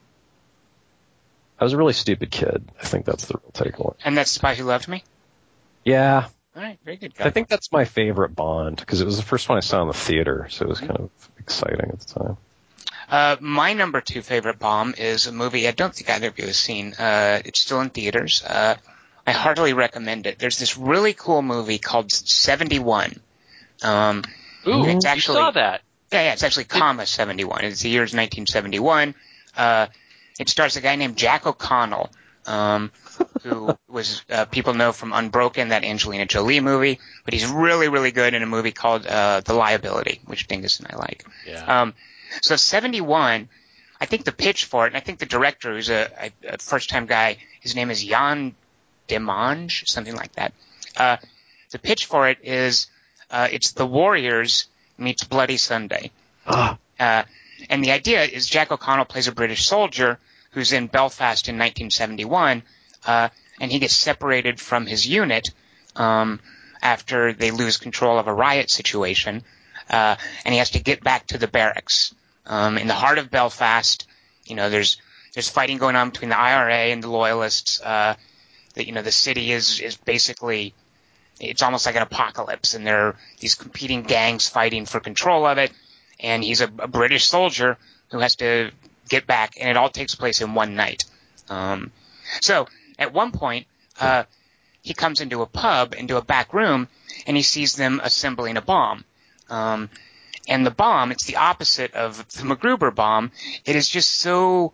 [1.60, 2.70] I was a really stupid kid.
[2.82, 3.96] I think that's the real takeaway.
[4.06, 5.04] And that's Spy Who Loved Me.
[5.84, 7.16] Yeah, All right, very good.
[7.16, 7.26] Guy.
[7.26, 9.88] I think that's my favorite Bond because it was the first one I saw in
[9.88, 12.38] the theater, so it was kind of exciting at the time.
[13.10, 16.46] Uh, my number two favorite bomb is a movie I don't think either of you
[16.46, 16.94] have seen.
[16.94, 18.44] Uh, it's still in theaters.
[18.46, 18.76] Uh,
[19.26, 20.40] I heartily recommend it.
[20.40, 23.20] There's this really cool movie called 71.
[23.84, 24.24] Um,
[24.68, 25.82] Ooh, It's you actually- saw that.
[26.12, 27.64] yeah, yeah, it's actually comma 71.
[27.66, 29.16] It's the year is 1971.
[29.56, 29.88] Uh,
[30.40, 32.10] it stars a guy named Jack O'Connell,
[32.46, 32.92] um,
[33.44, 38.12] who was uh, people know from Unbroken, that Angelina Jolie movie, but he's really, really
[38.12, 41.26] good in a movie called uh, The Liability, which Dingus and I like.
[41.48, 41.82] Yeah.
[41.82, 41.94] Um,
[42.42, 43.50] so 71,
[44.02, 46.10] I think the pitch for it, and I think the director, who's a,
[46.44, 48.56] a, a first-time guy, his name is Yann
[49.08, 50.54] Demange, something like that.
[50.96, 51.18] Uh,
[51.72, 52.88] the pitch for it is
[53.30, 56.12] uh, it's The Warriors meets Bloody Sunday.
[56.48, 56.78] Ah.
[57.00, 57.24] Uh,
[57.70, 60.18] and the idea is Jack O'Connell plays a British soldier
[60.52, 62.64] who's in Belfast in 1971,
[63.06, 63.30] uh,
[63.62, 65.50] and he gets separated from his unit
[65.96, 66.40] um,
[66.82, 69.44] after they lose control of a riot situation,
[69.90, 70.16] uh,
[70.46, 72.14] and he has to get back to the barracks
[72.50, 74.06] um, in the heart of Belfast.
[74.46, 75.02] You know, there's
[75.34, 77.80] there's fighting going on between the IRA and the loyalists.
[77.80, 78.16] Uh,
[78.74, 80.74] that you know, the city is is basically
[81.40, 85.58] it's almost like an apocalypse, and there are these competing gangs fighting for control of
[85.58, 85.72] it.
[86.20, 87.78] And he's a, a British soldier
[88.12, 88.72] who has to
[89.08, 91.06] get back, and it all takes place in one night.
[91.48, 91.92] Um,
[92.42, 92.68] so
[92.98, 93.68] at one point,
[94.00, 94.24] uh,
[94.82, 96.88] he comes into a pub, into a back room,
[97.26, 99.06] and he sees them assembling a bomb.
[99.50, 99.90] Um,
[100.50, 103.32] and the bomb, it's the opposite of the MacGruber bomb.
[103.66, 104.74] It is just so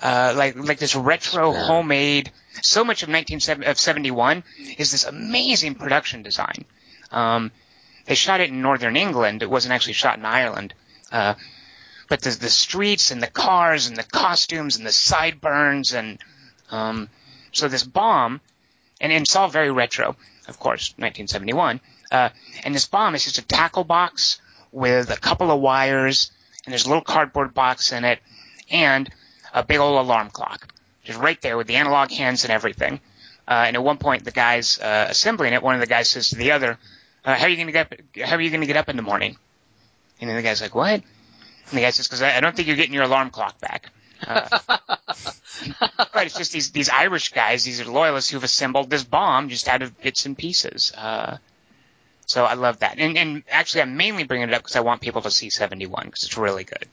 [0.00, 2.32] uh, like like this retro homemade.
[2.62, 4.42] So much of 1971
[4.78, 6.64] is this amazing production design.
[7.10, 7.52] Um,
[8.06, 9.42] they shot it in northern England.
[9.42, 10.74] It wasn't actually shot in Ireland.
[11.10, 11.34] Uh,
[12.08, 16.18] but the, the streets and the cars and the costumes and the sideburns and
[16.70, 17.08] um,
[17.52, 18.40] so this bomb,
[19.00, 20.16] and, and it's all very retro,
[20.48, 21.80] of course, 1971.
[22.10, 22.30] Uh,
[22.64, 24.40] and this bomb is just a tackle box
[24.72, 26.32] with a couple of wires,
[26.64, 28.18] and there's a little cardboard box in it,
[28.70, 29.08] and
[29.52, 30.74] a big old alarm clock,
[31.04, 33.00] just right there with the analog hands and everything.
[33.46, 36.30] Uh, and at one point, the guys uh, assembling it, one of the guys says
[36.30, 36.78] to the other,
[37.24, 37.92] uh, "How are you going to get?
[37.92, 39.36] Up, how are you going to get up in the morning?"
[40.20, 41.02] And then the guy's like, "What?" And
[41.72, 43.90] the guy says, "Because I, I don't think you're getting your alarm clock back."
[44.24, 44.48] Uh,
[46.14, 49.68] but it's just these these Irish guys, these are loyalists who've assembled this bomb just
[49.68, 50.92] out of bits and pieces.
[52.26, 55.00] So I love that, and and actually, I'm mainly bringing it up because I want
[55.00, 56.86] people to see 71 because it's really good.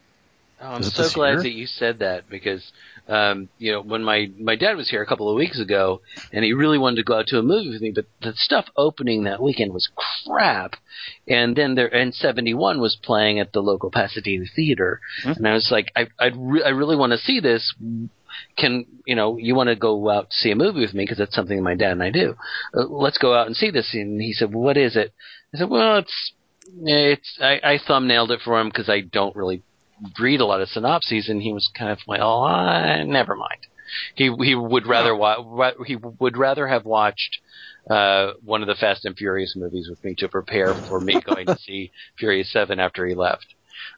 [0.62, 1.44] Oh, I'm so glad year?
[1.44, 2.70] that you said that because,
[3.08, 6.02] um, you know, when my my dad was here a couple of weeks ago,
[6.34, 8.66] and he really wanted to go out to a movie with me, but the stuff
[8.76, 9.90] opening that weekend was
[10.26, 10.76] crap,
[11.28, 15.32] and then there and 71 was playing at the local Pasadena theater, Hmm.
[15.38, 17.74] and I was like, I I'd re- I really want to see this.
[18.58, 21.18] Can you know you want to go out to see a movie with me because
[21.18, 22.36] that's something my dad and I do.
[22.74, 23.94] Uh, let's go out and see this.
[23.94, 25.14] And he said, well, "What is it?"
[25.54, 26.34] I said, "Well, it's
[26.84, 29.64] it's I, I thumbnailed it for him because I don't really
[30.20, 33.60] read a lot of synopses, and he was kind of well, uh, never mind.
[34.16, 37.40] He he would rather wa- wa- he would rather have watched
[37.90, 41.48] uh, one of the Fast and Furious movies with me to prepare for me going
[41.48, 43.48] to see Furious Seven after he left.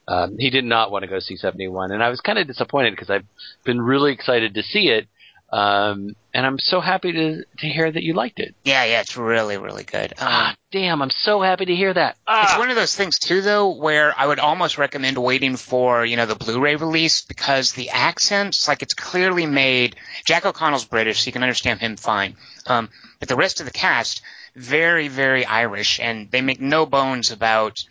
[0.08, 2.92] Um, he did not want to go see 71, and I was kind of disappointed
[2.92, 3.26] because I've
[3.64, 5.08] been really excited to see it,
[5.54, 8.56] um, and I'm so happy to to hear that you liked it.
[8.64, 10.14] Yeah, yeah, it's really really good.
[10.14, 11.02] Um, Ah, damn!
[11.02, 12.12] I'm so happy to hear that.
[12.12, 16.06] It's Ah, one of those things too, though, where I would almost recommend waiting for
[16.06, 19.98] you know the Blu-ray release because the accents, like it's clearly made.
[20.26, 22.38] Jack O'Connell's British, so you can understand him fine.
[22.66, 24.22] Um, but the rest of the cast,
[24.56, 27.84] very very Irish, and they make no bones about,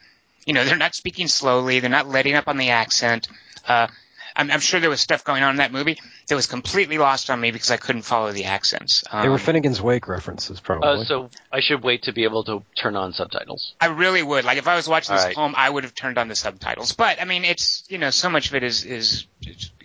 [0.46, 3.28] you know, they're not speaking slowly, they're not letting up on the accent.
[3.66, 3.88] Uh,
[4.36, 5.98] I'm, I'm sure there was stuff going on in that movie
[6.28, 9.04] that was completely lost on me because I couldn't follow the accents.
[9.10, 10.88] Um, They were Finnegans Wake references, probably.
[10.88, 13.74] Uh, so I should wait to be able to turn on subtitles.
[13.80, 14.44] I really would.
[14.44, 15.36] Like if I was watching this All at right.
[15.36, 16.92] home, I would have turned on the subtitles.
[16.92, 19.26] But I mean, it's you know, so much of it is is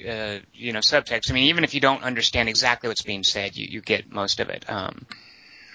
[0.07, 1.31] uh, you know subtext.
[1.31, 4.39] I mean, even if you don't understand exactly what's being said, you you get most
[4.39, 4.69] of it.
[4.69, 5.05] Um,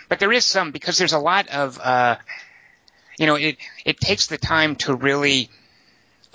[0.09, 2.17] but there is some because there's a lot of uh,
[3.21, 5.51] you know, it it takes the time to really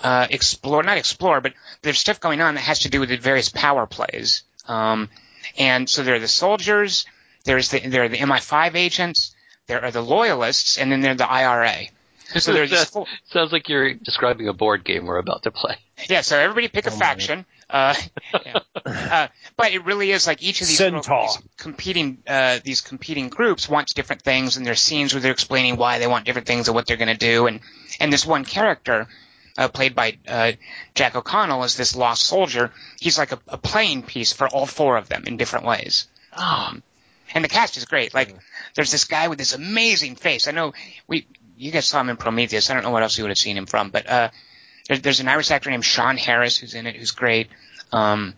[0.02, 1.52] uh, explore, not explore, but
[1.82, 4.44] there's stuff going on that has to do with the various power plays.
[4.68, 5.08] Um,
[5.58, 7.04] and so there are the soldiers,
[7.44, 9.34] there's the there are the MI5 agents,
[9.66, 11.86] there are the loyalists, and then there are the IRA.
[12.36, 15.76] So there's four, Sounds like you're describing a board game we're about to play.
[16.08, 16.20] yeah.
[16.20, 17.44] So everybody pick a faction.
[17.68, 17.94] Uh,
[18.46, 18.58] yeah.
[18.86, 21.22] uh, but it really is like each of these, little- Centaur.
[21.26, 25.76] these competing uh, these competing groups wants different things, and there's scenes where they're explaining
[25.76, 27.46] why they want different things and what they're going to do.
[27.46, 27.60] And
[27.98, 29.08] and this one character,
[29.58, 30.52] uh, played by uh,
[30.94, 32.70] Jack O'Connell, is this lost soldier.
[33.00, 36.06] He's like a, a playing piece for all four of them in different ways.
[36.32, 36.82] Um,
[37.34, 38.14] and the cast is great.
[38.14, 38.36] Like,
[38.74, 40.46] there's this guy with this amazing face.
[40.46, 40.72] I know
[41.08, 41.26] we,
[41.56, 42.70] you guys saw him in Prometheus.
[42.70, 44.28] I don't know what else you would have seen him from, but uh,
[44.88, 47.48] there's, there's an Irish actor named Sean Harris who's in it, who's great.
[47.92, 48.34] Um,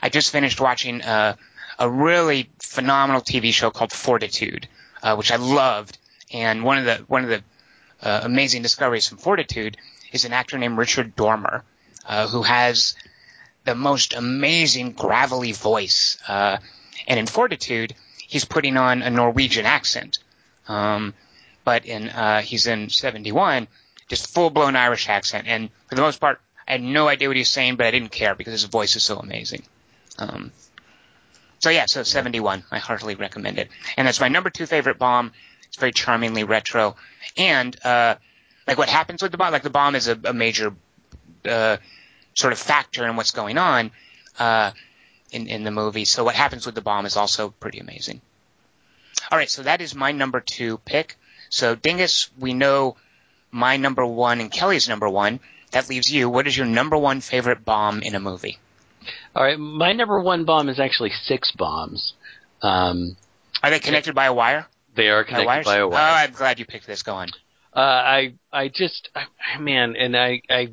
[0.00, 1.36] I just finished watching uh,
[1.78, 4.68] a really phenomenal TV show called Fortitude,
[5.02, 5.98] uh, which I loved.
[6.32, 7.42] And one of the one of the
[8.02, 9.76] uh, amazing discoveries from Fortitude
[10.12, 11.64] is an actor named Richard Dormer,
[12.06, 12.94] uh, who has
[13.64, 16.18] the most amazing gravelly voice.
[16.26, 16.58] Uh,
[17.06, 17.94] and in Fortitude,
[18.26, 20.18] he's putting on a Norwegian accent.
[20.68, 21.14] Um,
[21.64, 23.68] but in uh, he's in 71,
[24.12, 25.46] just full blown Irish accent.
[25.48, 27.90] And for the most part, I had no idea what he was saying, but I
[27.90, 29.62] didn't care because his voice is so amazing.
[30.18, 30.52] Um,
[31.60, 33.70] so yeah, so 71, I heartily recommend it.
[33.96, 35.32] And that's my number two favorite bomb.
[35.66, 36.96] It's very charmingly retro.
[37.38, 38.16] And, uh,
[38.66, 40.74] like what happens with the bomb, like the bomb is a, a major,
[41.46, 41.78] uh,
[42.34, 43.92] sort of factor in what's going on,
[44.38, 44.72] uh,
[45.30, 46.04] in, in the movie.
[46.04, 48.20] So what happens with the bomb is also pretty amazing.
[49.30, 51.16] All right, so that is my number two pick.
[51.48, 52.96] So Dingus, we know
[53.52, 55.40] my number one and Kelly's number one.
[55.70, 56.28] That leaves you.
[56.28, 58.58] What is your number one favorite bomb in a movie?
[59.34, 62.14] All right, my number one bomb is actually six bombs.
[62.60, 63.16] Um,
[63.62, 64.66] Are they connected by a wire?
[64.94, 65.64] they are connected wires?
[65.64, 66.12] by a wire.
[66.12, 66.14] Oh.
[66.14, 67.02] I'm glad you picked this.
[67.02, 67.28] Go on.
[67.74, 70.68] Uh, I I just I, man, and I I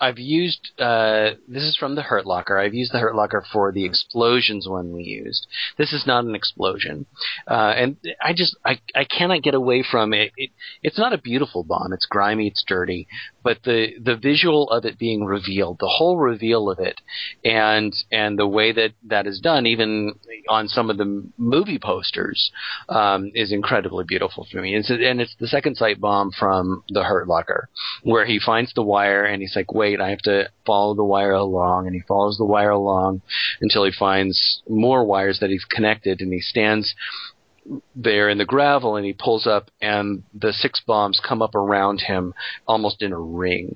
[0.00, 2.58] I've used uh, this is from the Hurt Locker.
[2.58, 5.46] I've used the Hurt Locker for the explosions one we used.
[5.76, 7.06] This is not an explosion,
[7.46, 10.32] uh, and I just I I cannot get away from it.
[10.36, 10.50] it.
[10.82, 11.92] It's not a beautiful bomb.
[11.92, 12.48] It's grimy.
[12.48, 13.08] It's dirty.
[13.42, 17.00] But the the visual of it being revealed, the whole reveal of it,
[17.44, 20.14] and and the way that that is done, even
[20.48, 22.50] on some of the movie posters,
[22.88, 24.74] um, is incredibly beautiful for me.
[24.76, 27.68] It's, and it's the second sight bomb from the Hurt Locker,
[28.02, 31.32] where he finds the wire and he's like, "Wait, I have to follow the wire
[31.32, 33.22] along," and he follows the wire along
[33.60, 36.94] until he finds more wires that he's connected, and he stands
[37.94, 42.00] there in the gravel and he pulls up and the six bombs come up around
[42.00, 42.34] him
[42.66, 43.74] almost in a ring.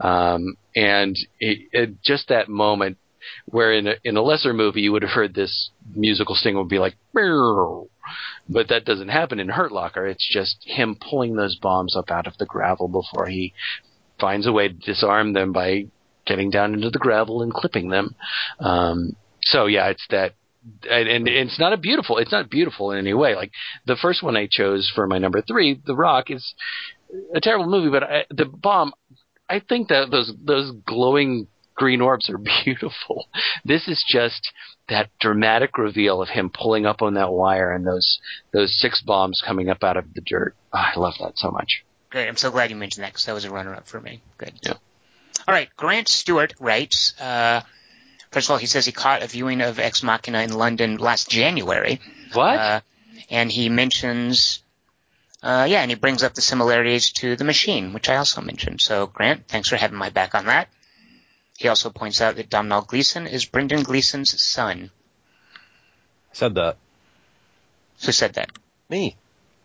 [0.00, 2.98] Um, and it, it, just that moment
[3.46, 6.68] where in a, in a lesser movie you would have heard this musical sting would
[6.68, 6.96] be like
[8.48, 10.06] but that doesn't happen in Hurt Locker.
[10.06, 13.54] It's just him pulling those bombs up out of the gravel before he
[14.20, 15.86] finds a way to disarm them by
[16.26, 18.14] getting down into the gravel and clipping them.
[18.60, 20.34] Um, so yeah it's that
[20.90, 23.34] and, and it's not a beautiful it's not beautiful in any way.
[23.34, 23.52] Like
[23.86, 26.54] the first one i chose for my number three the rock is
[27.34, 28.92] a terrible movie but I, the bomb
[29.48, 33.28] i think that those those glowing green orbs are beautiful.
[33.64, 34.52] This is just
[34.88, 38.18] that dramatic reveal of him pulling up on that wire and those
[38.52, 40.54] those six bombs coming up out of the dirt.
[40.72, 41.84] Ah, i love that so much
[42.14, 42.28] Great.
[42.28, 44.22] I'm so glad you mentioned that because that was a runner-up for me.
[44.38, 44.52] Good.
[44.62, 44.74] Yeah.
[45.48, 45.68] All right.
[45.76, 47.12] Grant Stewart writes.
[47.20, 47.62] Uh,
[48.30, 51.28] first of all, he says he caught a viewing of Ex Machina in London last
[51.28, 52.00] January.
[52.32, 52.80] what Uh,
[53.30, 54.62] and he mentions,
[55.42, 58.80] uh, yeah, and he brings up the similarities to The Machine, which I also mentioned.
[58.80, 60.68] So, Grant, thanks for having my back on that.
[61.58, 64.92] He also points out that Domhnall Gleeson is Brendan Gleeson's son.
[66.32, 66.76] Said that.
[68.04, 68.50] Who said that?
[68.88, 69.16] Me.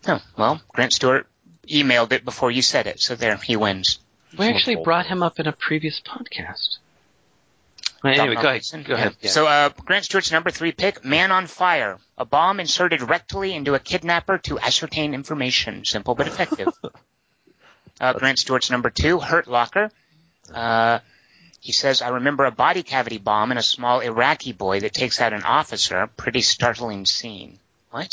[0.08, 1.28] Oh, well, Grant Stewart
[1.70, 4.00] emailed it before you said it, so there, he wins.
[4.38, 6.78] we actually brought him up in a previous podcast
[8.04, 9.30] anyway go ahead go ahead Yeah.
[9.30, 11.98] So, uh, Grant Stewart's number three pick, Man on Fire.
[12.18, 15.86] A bomb inserted rectally into a kidnapper to ascertain information.
[15.86, 16.70] Simple but effective.
[18.02, 19.92] uh, Grant Stewart's number two, Hurt Locker.
[20.54, 21.00] Uh,
[21.62, 25.20] he says, I remember a body cavity bomb and a small Iraqi boy that takes
[25.20, 26.08] out an officer.
[26.16, 27.60] Pretty startling scene.
[27.92, 28.10] What?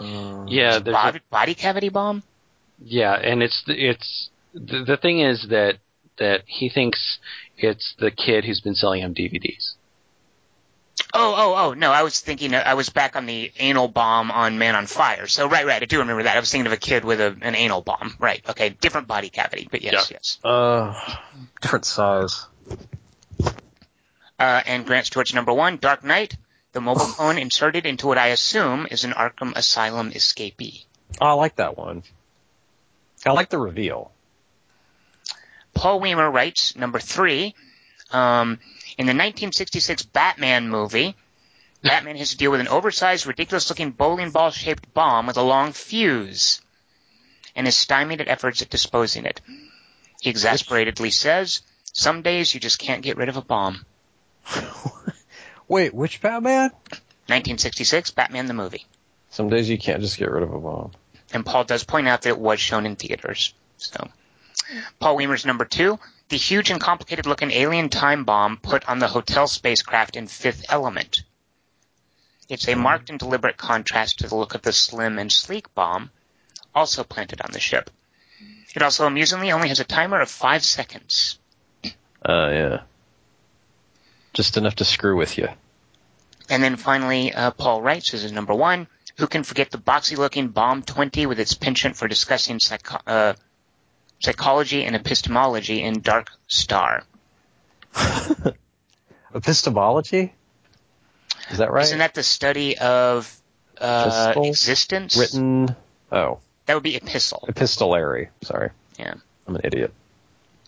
[0.00, 2.22] yeah there's a- Body, body cavity bomb?
[2.78, 5.76] Yeah, and it's it's the, the thing is that
[6.18, 7.18] that he thinks
[7.56, 9.74] it's the kid who's been selling him DVDs.
[11.12, 14.58] Oh, oh, oh, no, I was thinking, I was back on the anal bomb on
[14.58, 15.26] Man on Fire.
[15.26, 16.36] So, right, right, I do remember that.
[16.36, 18.16] I was thinking of a kid with a, an anal bomb.
[18.18, 20.38] Right, okay, different body cavity, but yes, yes.
[20.44, 20.94] Uh,
[21.60, 22.46] different size.
[24.38, 26.36] Uh, and Grant Stewart's number one, Dark Knight,
[26.72, 30.84] the mobile phone inserted into what I assume is an Arkham Asylum escapee.
[31.20, 32.02] Oh, I like that one.
[33.24, 34.12] I like the reveal.
[35.74, 37.54] Paul Weimer writes, number three,
[38.10, 38.58] um,
[38.96, 41.16] in the 1966 Batman movie,
[41.82, 46.60] Batman has to deal with an oversized, ridiculous-looking bowling ball-shaped bomb with a long fuse,
[47.54, 49.40] and is stymied at efforts at disposing it.
[50.20, 51.62] He exasperatedly says,
[51.92, 53.84] "Some days you just can't get rid of a bomb."
[55.68, 56.70] Wait, which Batman?
[57.28, 58.86] 1966 Batman the movie,
[59.30, 60.92] Some days you can't just get rid of a bomb.
[61.32, 63.54] And Paul does point out that it was shown in theaters.
[63.78, 64.08] So,
[64.98, 65.98] Paul Weimer's number two,
[66.28, 71.22] the huge and complicated-looking alien time bomb put on the hotel spacecraft in Fifth Element.
[72.48, 76.10] It's a marked and deliberate contrast to the look of the slim and sleek bomb,
[76.74, 77.90] also planted on the ship.
[78.74, 81.38] It also amusingly only has a timer of five seconds.
[82.24, 82.80] Uh, yeah.
[84.34, 85.48] Just enough to screw with you.
[86.50, 88.86] And then finally, uh, Paul writes as his number one,
[89.18, 93.34] who can forget the boxy-looking Bomb 20 with its penchant for discussing psycho- uh,
[94.20, 97.02] psychology and epistemology in Dark Star?
[99.34, 100.34] Epistemology?
[101.50, 101.84] Is that right?
[101.84, 103.34] Isn't that the study of
[103.78, 105.16] uh, existence?
[105.16, 105.74] Written.
[106.10, 107.44] Oh, That would be epistle.
[107.48, 108.30] epistolary.
[108.42, 108.70] Sorry.
[108.98, 109.14] Yeah.
[109.46, 109.92] I'm an idiot.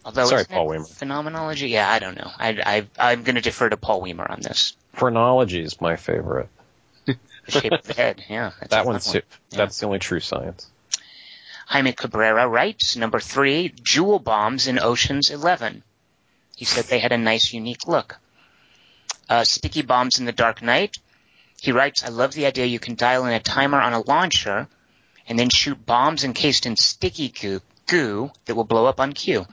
[0.04, 0.84] Although Sorry, Paul Weimer.
[0.84, 1.68] Phenomenology?
[1.68, 2.30] Yeah, I don't know.
[2.38, 4.74] I, I, I'm going to defer to Paul Weimer on this.
[4.94, 6.48] Phrenology is my favorite.
[7.48, 8.24] The shape of the head.
[8.28, 8.52] Yeah.
[8.60, 9.22] That's That one's one.
[9.50, 10.70] that's the only true science.
[11.66, 15.82] Jaime Cabrera writes, number three, jewel bombs in Ocean's Eleven.
[16.56, 18.18] He said they had a nice, unique look.
[19.28, 20.96] Uh, sticky bombs in The Dark Knight.
[21.60, 24.68] He writes, I love the idea you can dial in a timer on a launcher
[25.28, 29.46] and then shoot bombs encased in sticky goo, goo that will blow up on cue.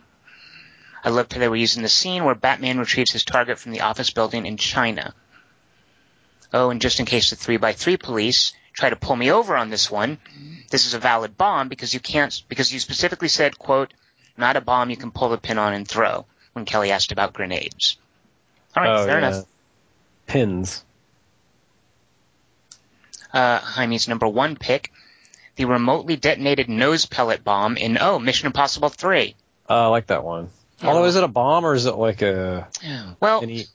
[1.04, 3.82] I loved how they were using the scene where Batman retrieves his target from the
[3.82, 5.14] office building in China.
[6.54, 9.90] Oh, and just in case the 3x3 police try to pull me over on this
[9.90, 10.18] one,
[10.70, 13.94] this is a valid bomb because you can't, because you specifically said, quote,
[14.38, 17.34] not a bomb you can pull the pin on and throw when Kelly asked about
[17.34, 17.98] grenades.
[18.76, 19.28] All right, oh, fair yeah.
[19.28, 19.46] enough.
[20.28, 20.84] Pins.
[23.34, 24.92] Uh, Jaime's number one pick,
[25.56, 29.36] the remotely detonated nose pellet bomb in, oh, Mission Impossible 3.
[29.68, 30.50] Oh, I like that one.
[30.84, 32.68] Although, is it a bomb or is it like a
[33.20, 33.66] Well, any?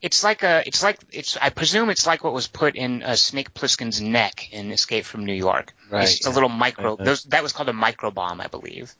[0.00, 3.16] It's like a, it's like, it's, I presume it's like what was put in uh,
[3.16, 5.72] Snake Plissken's neck in Escape from New York.
[5.90, 6.04] Right.
[6.04, 7.04] It's just a little micro, Uh-huh.
[7.04, 8.94] those, that was called a micro bomb, I believe.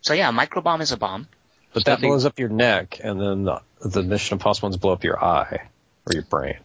[0.00, 1.28] So yeah, a micro bomb is a bomb.
[1.72, 4.92] But that Nothing- blows up your neck, and then the, the Mission Impossible ones blow
[4.92, 5.68] up your eye
[6.06, 6.58] or your brain.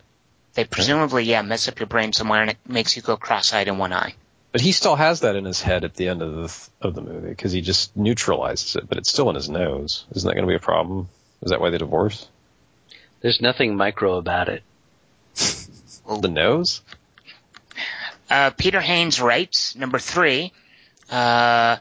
[0.54, 3.78] They presumably, yeah, mess up your brain somewhere and it makes you go cross-eyed in
[3.78, 4.16] one eye.
[4.52, 7.02] But he still has that in his head at the end of the of the
[7.02, 10.06] movie because he just neutralizes it, but it's still in his nose.
[10.16, 11.08] Isn't that going to be a problem?
[11.44, 12.28] Is that why they divorce?
[13.22, 14.64] There's nothing micro about it.
[16.10, 16.82] The nose?
[18.32, 20.52] Uh, Peter Haynes writes, number three,
[21.12, 21.78] uh,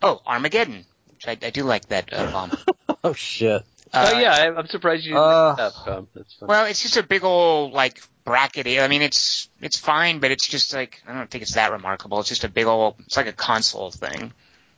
[0.00, 0.84] oh, Armageddon.
[1.08, 2.52] Which I, I do like that uh, bomb.
[3.04, 3.64] Oh shit!
[3.92, 6.06] Uh, oh yeah, I, I'm surprised you didn't uh, that up.
[6.14, 6.48] That's fun.
[6.48, 8.80] Well, it's just a big old like brackety.
[8.80, 12.20] I mean, it's it's fine, but it's just like I don't think it's that remarkable.
[12.20, 12.94] It's just a big old.
[13.00, 14.32] It's like a console thing.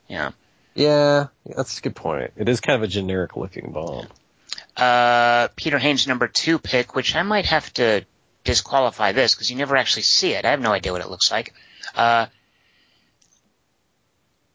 [0.08, 0.30] Yeah.
[0.74, 2.32] Yeah, that's a good point.
[2.36, 4.06] It is kind of a generic looking bomb.
[4.76, 8.04] Uh, Peter Haynes' number two pick, which I might have to
[8.42, 10.44] disqualify this because you never actually see it.
[10.44, 11.54] I have no idea what it looks like.
[11.94, 12.26] Uh,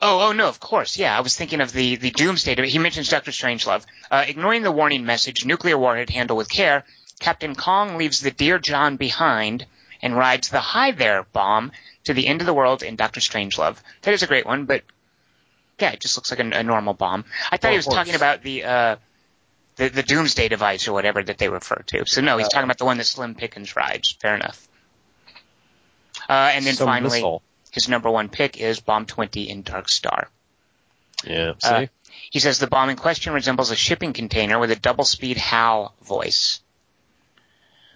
[0.02, 1.18] oh, oh no, of course, yeah.
[1.18, 2.68] I was thinking of the the Doomsday.
[2.68, 3.86] He mentions Doctor Strangelove.
[4.12, 6.84] Uh, ignoring the warning message, nuclear warhead handle with care.
[7.20, 9.66] Captain Kong leaves the Dear John behind
[10.02, 11.72] and rides the Hi There bomb
[12.06, 13.78] to the end of the world in Doctor Strangelove.
[14.04, 14.84] That is a great one, but
[15.80, 17.26] yeah, it just looks like a, a normal bomb.
[17.52, 18.64] I thought Well, he was talking about the.
[18.64, 18.96] Uh,
[19.80, 22.06] the, the Doomsday device or whatever that they refer to.
[22.06, 24.16] So no, he's Uh, talking about the one that Slim Pickens rides.
[24.20, 24.68] Fair enough.
[26.28, 27.42] Uh, and then Some finally, missile.
[27.72, 30.30] his number one pick is Bomb 20 in Dark Star.
[31.26, 31.54] Yeah.
[31.60, 31.70] See.
[31.70, 31.86] Uh,
[32.32, 36.60] He says the bomb in question resembles a shipping container with a double-speed HAL voice.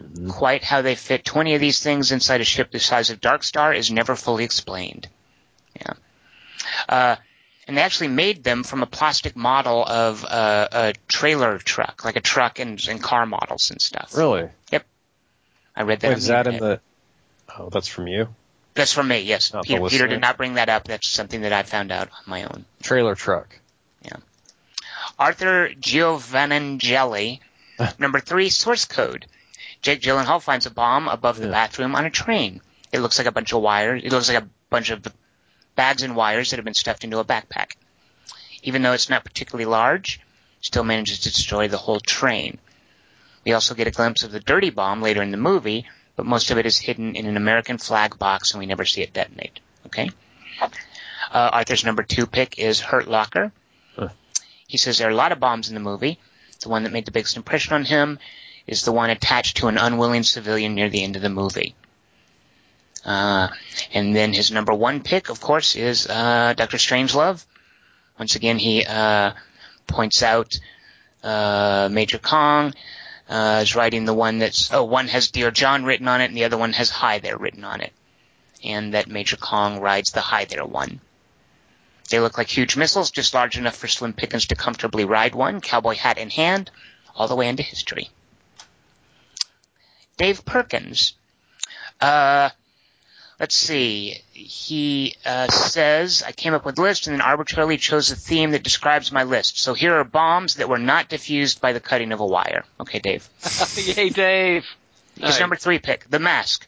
[0.01, 0.29] Mm-hmm.
[0.29, 3.43] Quite how they fit 20 of these things inside a ship the size of Dark
[3.43, 5.07] Star is never fully explained.
[5.75, 5.93] Yeah.
[6.87, 7.15] Uh,
[7.67, 12.15] and they actually made them from a plastic model of uh, a trailer truck, like
[12.15, 14.15] a truck and, and car models and stuff.
[14.15, 14.49] really?
[14.71, 14.85] Yep.
[15.75, 16.09] I read that.
[16.09, 16.79] Wait, is that in the?
[17.57, 18.27] Oh, that's from you.
[18.75, 19.19] That's from me.
[19.21, 20.85] Yes, Not Peter, Peter did not bring that up.
[20.85, 22.65] That's something that I found out on my own.
[22.81, 23.59] Trailer truck.
[24.03, 24.17] Yeah.
[25.19, 27.39] Arthur Giovanangeli.
[27.99, 29.25] Number three, source code.
[29.81, 31.51] Jake Gyllenhaal finds a bomb above the Yeah.
[31.51, 32.61] bathroom on a train.
[32.91, 34.01] It looks like a bunch of wires.
[34.03, 35.05] It looks like a bunch of
[35.75, 37.71] bags and wires that have been stuffed into a backpack.
[38.63, 40.19] Even though it's not particularly large,
[40.61, 42.57] still manages to destroy the whole train.
[43.45, 45.85] We also get a glimpse of the dirty bomb later in the movie,
[46.15, 49.01] but most of it is hidden in an American flag box and we never see
[49.01, 49.59] it detonate.
[49.87, 50.09] Okay?
[50.61, 53.51] Uh, Arthur's number two pick is Hurt Locker.
[53.95, 54.09] Huh.
[54.67, 56.19] He says there are a lot of bombs in the movie.
[56.61, 58.19] The one that made the biggest impression on him
[58.65, 61.75] is the one attached to an unwilling civilian near the end of the movie.
[63.05, 63.49] Uh,
[63.93, 67.45] and then his number one pick, of course, is uh, Doctor Strangelove.
[68.17, 69.33] Once again, he uh,
[69.87, 70.57] points out
[71.23, 72.73] uh, Major Kong
[73.29, 76.37] uh, is writing the one that's oh one has Dear John written on it and
[76.37, 77.93] the other one has Hi There written on it,
[78.63, 80.99] and that Major Kong rides the Hi There one.
[82.09, 85.61] They look like huge missiles, just large enough for Slim Pickens to comfortably ride one,
[85.61, 86.69] cowboy hat in hand,
[87.15, 88.09] all the way into history.
[90.17, 91.15] Dave Perkins.
[92.01, 92.49] Uh,
[93.39, 94.21] let's see.
[94.33, 98.51] He uh, says, I came up with a list and then arbitrarily chose a theme
[98.51, 99.59] that describes my list.
[99.59, 102.63] So here are bombs that were not diffused by the cutting of a wire.
[102.79, 103.27] Okay, Dave.
[103.77, 104.65] Yay, Dave!
[105.15, 105.39] His Nice.
[105.39, 106.67] number three pick, The Mask.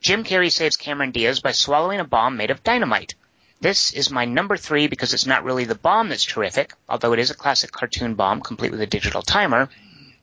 [0.00, 3.14] Jim Carrey saves Cameron Diaz by swallowing a bomb made of dynamite.
[3.60, 7.18] This is my number three because it's not really the bomb that's terrific, although it
[7.18, 9.68] is a classic cartoon bomb complete with a digital timer,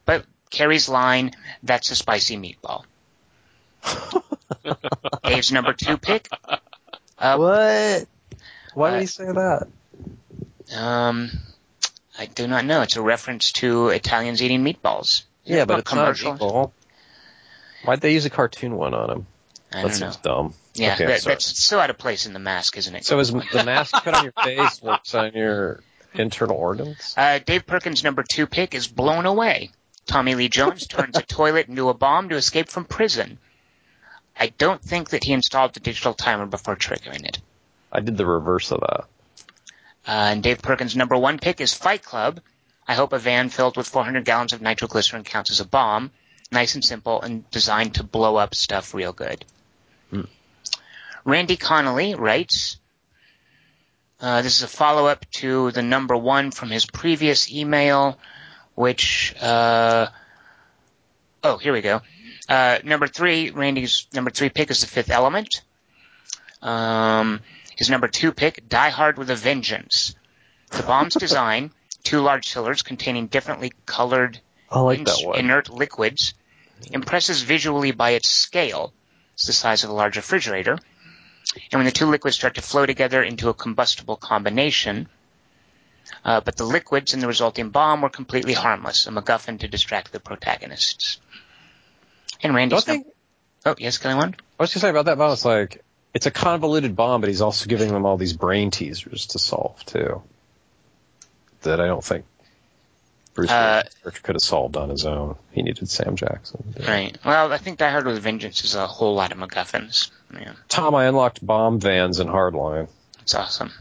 [0.05, 1.31] but Carrey's line,
[1.63, 2.83] that's a spicy meatball.
[5.23, 6.29] Dave's number two pick,
[7.17, 8.07] uh, What?
[8.73, 9.67] Why did Uh, he say that?
[10.75, 11.29] um,
[12.17, 12.81] I do not know.
[12.81, 15.23] It's a reference to Italians eating meatballs.
[15.45, 16.33] Yeah, but a it's not commercial.
[16.35, 16.73] evil.
[17.85, 19.25] Why'd they use a cartoon one on him?
[19.73, 20.53] I That seems dumb.
[20.75, 23.05] Yeah, Okay, that, that's so out of place in the mask, isn't it?
[23.05, 25.81] So is the mask put on your face works on your
[26.13, 27.13] internal organs?
[27.17, 29.71] Uh, Dave Perkins' number two pick is Blown Away.
[30.05, 33.37] Tommy Lee Jones turns a toilet into a bomb to escape from prison.
[34.37, 37.39] I don't think that he installed the digital timer before triggering it.
[37.91, 39.05] I did the reverse of that.
[40.05, 42.41] Uh, and Dave Perkins' number one pick is Fight Club.
[42.87, 46.11] I hope a van filled with 400 gallons of nitroglycerin counts as a bomb.
[46.51, 49.45] Nice and simple and designed to blow up stuff real good.
[50.09, 50.23] Hmm.
[51.23, 52.77] Randy Connolly writes,
[54.19, 58.17] uh, this is a follow-up to the number one from his previous email,
[58.75, 60.07] which, uh,
[61.43, 62.01] oh, here we go.
[62.49, 65.61] Uh, number three, Randy's number three pick is The Fifth Element.
[66.61, 67.41] Um,
[67.77, 70.15] his number two pick, Die Hard with a Vengeance.
[70.71, 71.71] The bomb's design,
[72.03, 74.39] two large cylinders containing differently colored
[74.71, 76.33] like in- inert liquids,
[76.91, 78.93] impresses visually by its scale.
[79.33, 80.77] It's the size of a large refrigerator.
[81.71, 85.07] And when the two liquids start to flow together into a combustible combination,
[86.25, 90.11] uh, but the liquids in the resulting bomb were completely harmless, a MacGuffin to distract
[90.11, 91.19] the protagonists.
[92.43, 94.35] And Randy's Don't they, oh yes, going on.
[94.59, 95.31] I was gonna say about that bomb.
[95.31, 95.83] It's like
[96.13, 99.83] it's a convoluted bomb, but he's also giving them all these brain teasers to solve
[99.85, 100.21] too.
[101.61, 102.25] That I don't think
[103.33, 105.37] Bruce Uh, could have solved on his own.
[105.53, 106.75] He needed Sam Jackson.
[106.87, 107.17] Right.
[107.25, 110.11] Well, I think Die Hard with Vengeance is a whole lot of MacGuffins.
[110.33, 110.53] Yeah.
[110.67, 112.89] Tom, I unlocked bomb vans in Hardline.
[113.21, 113.71] It's awesome.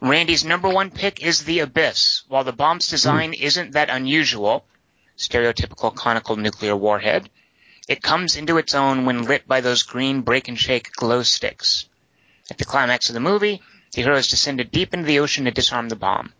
[0.00, 2.22] Randy's number one pick is The Abyss.
[2.28, 4.64] While the bomb's design isn't that unusual,
[5.18, 7.28] stereotypical conical nuclear warhead,
[7.88, 11.86] it comes into its own when lit by those green break and shake glow sticks.
[12.50, 15.50] At the climax of the movie, the hero is descended deep into the ocean to
[15.50, 16.32] disarm the bomb.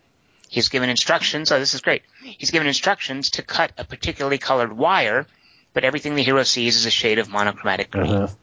[0.48, 4.73] He's given instructions, oh this is great, he's given instructions to cut a particularly colored
[4.73, 5.27] wire,
[5.73, 8.10] but everything the hero sees is a shade of monochromatic green.
[8.10, 8.35] Uh-huh.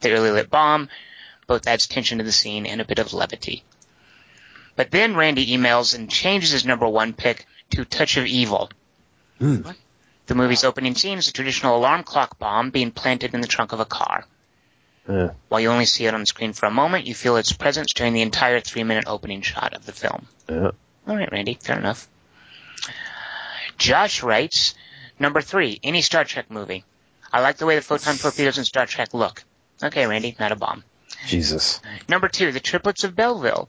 [0.00, 0.88] The early lit bomb
[1.46, 3.64] both adds tension to the scene and a bit of levity.
[4.76, 8.70] But then Randy emails and changes his number one pick to Touch of Evil.
[9.38, 9.62] Hmm.
[10.28, 13.72] The movie's opening scene is a traditional alarm clock bomb being planted in the trunk
[13.72, 14.26] of a car.
[15.08, 15.30] Yeah.
[15.48, 18.12] While you only see it on screen for a moment, you feel its presence during
[18.12, 20.28] the entire three minute opening shot of the film.
[20.46, 20.72] Yeah.
[21.06, 22.06] All right, Randy, fair enough.
[23.78, 24.74] Josh writes,
[25.18, 26.84] number three, any Star Trek movie.
[27.32, 29.42] I like the way the photon torpedoes in Star Trek look.
[29.82, 30.84] Okay, Randy, not a bomb.
[31.26, 31.80] Jesus.
[32.06, 33.68] Number two, the triplets of Belleville.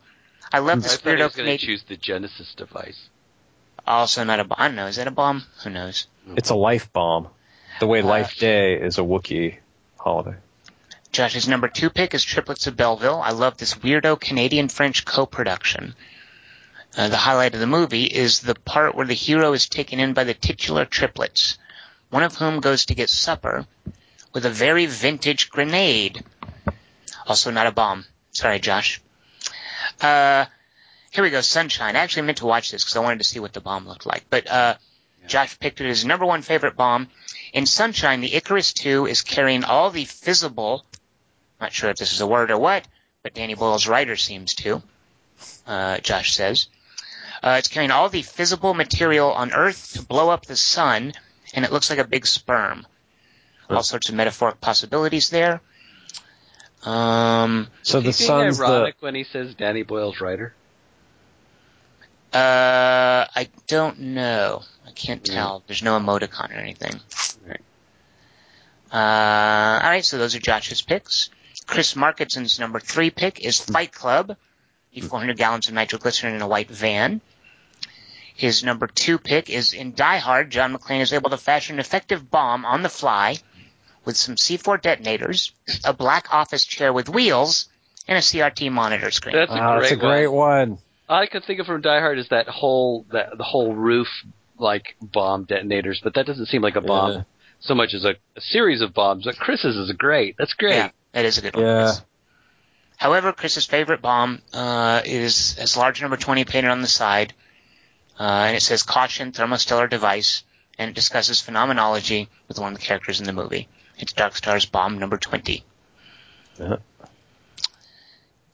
[0.51, 3.07] I love I this thought he weirdo was going to choose the Genesis device.
[3.89, 4.55] Also not a bomb.
[4.59, 4.85] I don't know.
[4.87, 5.43] Is that a bomb?
[5.63, 6.07] Who knows?
[6.37, 7.27] It's a life bomb.
[7.79, 9.57] The way Uh, Life Day is a Wookiee
[9.97, 10.37] holiday.
[11.11, 13.19] Josh's number two pick is Triplets of Belleville.
[13.19, 15.95] I love this weirdo Canadian-French co-production.
[16.95, 20.13] Uh, the highlight of the movie is the part where the hero is taken in
[20.13, 21.57] by the titular triplets,
[22.11, 23.65] one of whom goes to get supper
[24.33, 26.23] with a very vintage grenade.
[27.25, 28.05] Also not a bomb.
[28.31, 29.01] Sorry, Josh.
[30.01, 30.45] Uh,
[31.11, 31.95] here we go, Sunshine.
[31.95, 34.05] I actually meant to watch this because I wanted to see what the bomb looked
[34.05, 34.25] like.
[34.29, 34.75] But uh,
[35.27, 37.07] Josh picked it as his number one favorite bomb.
[37.53, 40.85] In Sunshine, the Icarus II is carrying all the fissible,
[41.59, 42.87] not sure if this is a word or what,
[43.23, 44.81] but Danny Boyle's writer seems to,
[45.65, 46.67] uh, Josh says.
[47.41, 51.13] Uh, it's carrying all the fissible material on Earth to blow up the sun,
[51.53, 52.85] and it looks like a big sperm.
[53.69, 55.61] All sorts of metaphoric possibilities there.
[56.83, 60.53] Um, So the Is he being sun's the ironic when he says Danny Boyle's writer?
[62.33, 64.61] Uh, I don't know.
[64.87, 65.63] I can't tell.
[65.67, 66.99] There's no emoticon or anything.
[67.47, 67.61] Right.
[68.91, 70.05] Uh, all right.
[70.05, 71.29] So those are Josh's picks.
[71.65, 74.35] Chris Markinson's number three pick is Fight Club,
[74.93, 77.21] the 400 gallons of nitroglycerin in a white van.
[78.35, 80.49] His number two pick is in Die Hard.
[80.49, 83.37] John McClane is able to fashion an effective bomb on the fly
[84.05, 85.51] with some C4 detonators,
[85.83, 87.67] a black office chair with wheels,
[88.07, 89.35] and a CRT monitor screen.
[89.35, 90.69] That's a Wow, great, that's a great one.
[90.69, 90.77] one.
[91.09, 94.07] All I could think of from Die Hard is that whole that the whole roof
[94.59, 97.23] like bomb detonators, but that doesn't seem like a bomb Yeah.
[97.59, 99.25] so much as a, a series of bombs.
[99.25, 100.35] But Chris's is great.
[100.37, 100.75] That's great.
[100.75, 101.65] Yeah, that is a good one.
[101.65, 101.83] Yeah.
[101.85, 102.01] Chris.
[102.97, 107.33] However, Chris's favorite bomb uh, is has large number 20 painted on the side,
[108.19, 110.43] uh, and it says "Caution, Thermostellar Device,"
[110.77, 113.67] and it discusses phenomenology with one of the characters in the movie.
[113.97, 115.63] It's Dark Star's bomb number 20.
[116.59, 116.77] Uh-huh.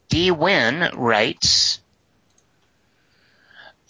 [0.09, 0.31] D.
[0.31, 1.81] Wynn writes.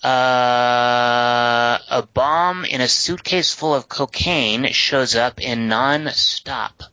[0.06, 6.84] Uh, a bomb in a suitcase full of cocaine shows up in Non-Stop.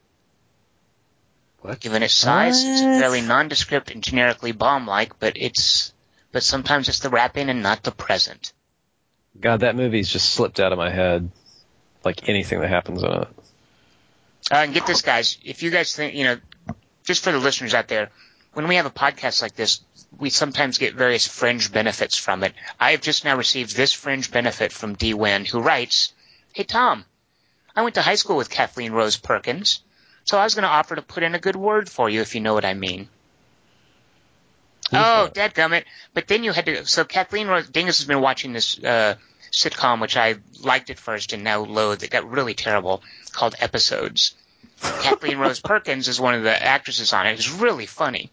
[1.60, 1.78] What?
[1.80, 5.93] Given its size, it's fairly nondescript and generically bomb-like, but it's
[6.32, 8.55] but sometimes it's the wrapping and not the present.
[9.39, 11.30] God, that movie's just slipped out of my head.
[12.05, 13.28] Like anything that happens in it.
[14.51, 15.36] Uh, and get this, guys.
[15.44, 16.36] If you guys think, you know,
[17.05, 18.10] just for the listeners out there,
[18.55, 19.82] when we have a podcast like this,
[20.18, 22.52] we sometimes get various fringe benefits from it.
[22.78, 25.14] I have just now received this fringe benefit from D.
[25.14, 26.12] Wynn, who writes,
[26.52, 27.05] Hey, Tom,
[27.74, 29.82] I went to high school with Kathleen Rose Perkins,
[30.24, 32.34] so I was going to offer to put in a good word for you if
[32.34, 33.09] you know what I mean.
[34.93, 35.84] Oh, dadgummit.
[36.12, 39.14] But then you had to, so Kathleen Rose, Dingus has been watching this, uh,
[39.51, 42.02] sitcom, which I liked at first and now loathe.
[42.02, 43.02] It got really terrible,
[43.32, 44.34] called Episodes.
[44.80, 47.34] Kathleen Rose Perkins is one of the actresses on it.
[47.34, 48.30] It's really funny.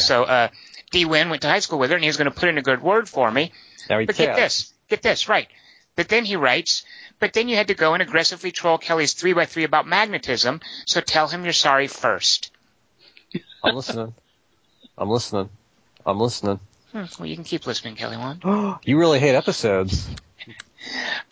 [0.00, 0.48] So, uh,
[0.92, 1.04] D.
[1.04, 2.62] Wynn went to high school with her and he was going to put in a
[2.62, 3.52] good word for me.
[3.90, 4.30] Now he But can't.
[4.30, 5.48] get this, get this, right.
[5.96, 6.84] But then he writes,
[7.18, 10.60] but then you had to go and aggressively troll Kelly's 3 by 3 about magnetism,
[10.86, 12.50] so tell him you're sorry first.
[13.62, 14.14] I'm listening.
[14.96, 15.48] I'm listening.
[16.06, 16.60] I'm listening.
[16.92, 18.42] Hmm, well, you can keep listening, Kelly Wand.
[18.84, 20.08] you really hate episodes.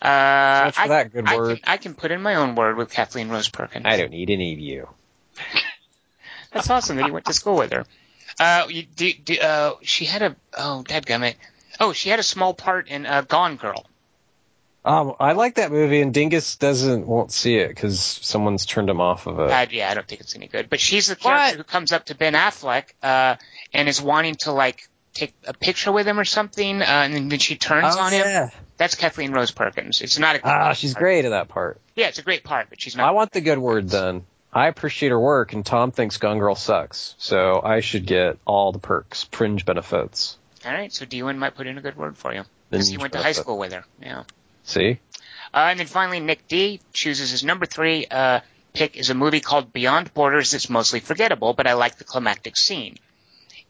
[0.01, 1.61] Uh, for I, that good I word.
[1.61, 3.85] Can, I can put in my own word with Kathleen Rose Perkins.
[3.85, 4.87] I don't need any of you.
[6.53, 7.85] That's awesome that he went to school with her.
[8.41, 11.35] Uh, you, do, do, uh, she had a oh, dadgummit.
[11.79, 13.85] Oh, she had a small part in uh, Gone Girl.
[14.83, 18.99] Um, I like that movie, and Dingus doesn't won't see it because someone's turned him
[18.99, 19.51] off of it.
[19.51, 20.71] Uh, yeah, I don't think it's any good.
[20.71, 23.35] But she's the character who comes up to Ben Affleck uh,
[23.73, 27.37] and is wanting to like take a picture with him or something, uh, and then
[27.37, 28.49] she turns on him.
[28.77, 30.01] That's Kathleen Rose Perkins.
[30.01, 31.79] It's not a Ah, she's great in that part.
[31.95, 33.07] Yeah, it's a great part, but she's not.
[33.07, 34.25] I want the good word then.
[34.53, 38.71] I appreciate her work, and Tom thinks Gone Girl sucks, so I should get all
[38.71, 40.37] the perks, fringe benefits.
[40.65, 41.23] All right, so D.
[41.23, 43.57] Wynn might put in a good word for you because he went to high school
[43.57, 43.85] with her.
[44.01, 44.23] Yeah.
[44.63, 44.99] See?
[45.53, 48.41] Uh, and then finally, Nick D chooses his number three uh,
[48.73, 52.57] pick is a movie called Beyond Borders that's mostly forgettable, but I like the climactic
[52.57, 52.97] scene.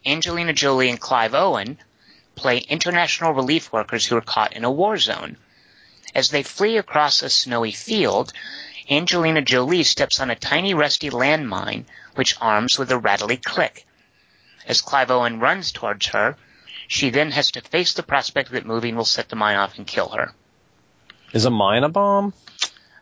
[0.04, 1.78] Angelina Jolie and Clive Owen
[2.34, 5.36] play international relief workers who are caught in a war zone.
[6.14, 8.32] As they flee across a snowy field,
[8.90, 11.84] Angelina Jolie steps on a tiny rusty landmine
[12.14, 13.86] which arms with a rattly click.
[14.66, 16.36] As Clive Owen runs towards her,
[16.88, 19.86] she then has to face the prospect that moving will set the mine off and
[19.86, 20.32] kill her.
[21.32, 22.34] Is a mine a bomb?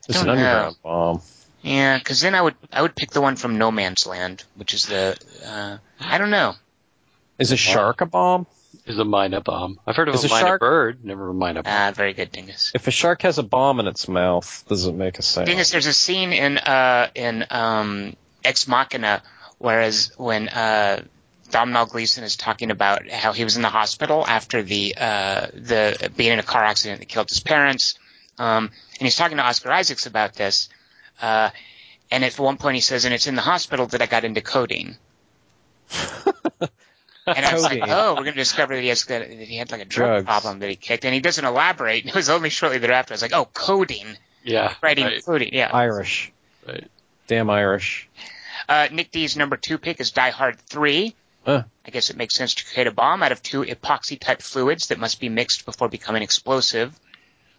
[0.09, 0.43] It's an don't know.
[0.43, 1.23] underground bomb.
[1.63, 4.73] Yeah, because then I would I would pick the one from No Man's Land, which
[4.73, 6.55] is the uh, I don't know.
[7.39, 8.47] Is a shark a bomb?
[8.91, 9.79] Is a mine a bomb?
[9.87, 11.73] I've heard of Is a a mine a shark- bird, never a mine a bomb.
[11.73, 12.73] Ah, very good, Dingus.
[12.75, 15.47] If a shark has a bomb in its mouth, does it make a sound?
[15.47, 19.23] Dingus, there's a scene in uh in um Ex Machina,
[19.59, 21.03] whereas when uh
[21.51, 26.11] Domhnall Gleeson is talking about how he was in the hospital after the uh the
[26.17, 27.97] being in a car accident that killed his parents,
[28.39, 28.65] um,
[28.99, 30.69] and he's talking to Oscar Isaacs about this,
[31.23, 31.51] uh,
[32.11, 34.41] and at one point he says, "And it's in the hospital that I got into
[34.41, 34.97] coding."
[37.27, 39.71] And I was like, oh, we're going to discover that he has that he had
[39.71, 40.25] like a drug Drugs.
[40.25, 42.05] problem that he kicked, and he doesn't elaborate.
[42.05, 43.13] And it was only shortly thereafter.
[43.13, 44.07] I was like, oh, coding,
[44.43, 45.71] yeah, writing right, coding, yeah.
[45.73, 46.33] Irish.
[46.67, 46.89] right.
[47.27, 48.09] Damn Irish.
[48.69, 51.15] Uh, Nick D's number two pick is Die Hard 3.
[51.45, 51.63] Huh.
[51.87, 54.99] I guess it makes sense to create a bomb out of two epoxy-type fluids that
[54.99, 56.99] must be mixed before becoming explosive.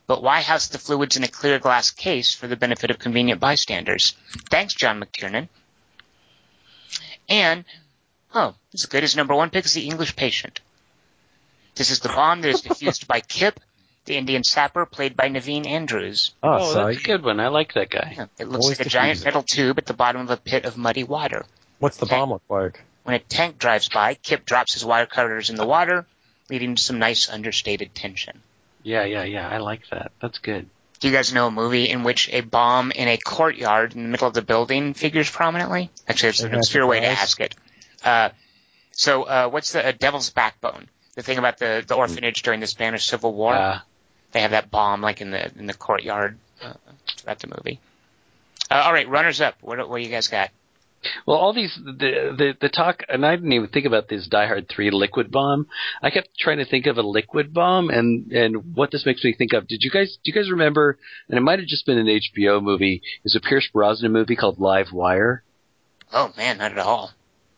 [0.07, 3.39] But why house the fluids in a clear glass case for the benefit of convenient
[3.39, 4.13] bystanders?
[4.49, 5.47] Thanks, John McTiernan.
[7.29, 7.63] And,
[8.33, 10.59] oh, as good as number one pick is the English patient.
[11.75, 13.59] This is the bomb that is diffused by Kip,
[14.05, 16.31] the Indian sapper played by Naveen Andrews.
[16.43, 17.39] Oh, Oh, so that's a good one.
[17.39, 18.13] I like that guy.
[18.17, 19.27] Yeah, It looks Always like a giant diffusing.
[19.27, 21.45] metal tube at the bottom of a pit of muddy water.
[21.79, 22.81] what's the bomb look like?
[23.03, 26.05] When a tank drives by, Kip drops his wire cutters in the water,
[26.49, 28.41] leading to some nice understated tension.
[28.83, 29.47] Yeah, yeah, yeah.
[29.49, 30.11] I like that.
[30.21, 30.67] That's good.
[30.99, 34.09] Do you guys know a movie in which a bomb in a courtyard in the
[34.09, 35.89] middle of the building figures prominently?
[36.07, 37.55] Actually, it's an Fantastic obscure way to ask it.
[38.03, 38.29] Uh,
[38.91, 40.87] so, uh, what's the uh, Devil's Backbone?
[41.15, 43.53] The thing about the, the orphanage during the Spanish Civil War?
[43.53, 43.79] Uh,
[44.31, 46.73] they have that bomb like in the in the courtyard uh,
[47.17, 47.79] throughout the movie.
[48.69, 49.55] Uh, all right, runners up.
[49.61, 50.51] What, what do you guys got?
[51.25, 54.45] Well, all these the, the the talk, and I didn't even think about this Die
[54.45, 55.67] Hard Three liquid bomb.
[56.01, 59.33] I kept trying to think of a liquid bomb, and and what this makes me
[59.33, 59.67] think of.
[59.67, 60.99] Did you guys do you guys remember?
[61.27, 63.01] And it might have just been an HBO movie.
[63.25, 65.43] Is a Pierce Brosnan movie called Live Wire.
[66.13, 67.11] Oh man, not at all.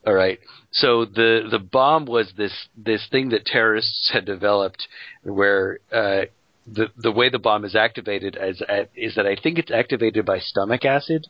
[0.06, 0.40] All right.
[0.72, 4.88] So the the bomb was this this thing that terrorists had developed,
[5.24, 6.24] where uh,
[6.68, 8.62] the the way the bomb is activated is
[8.96, 11.28] is that I think it's activated by stomach acid.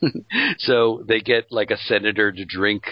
[0.58, 2.84] so they get like a senator to drink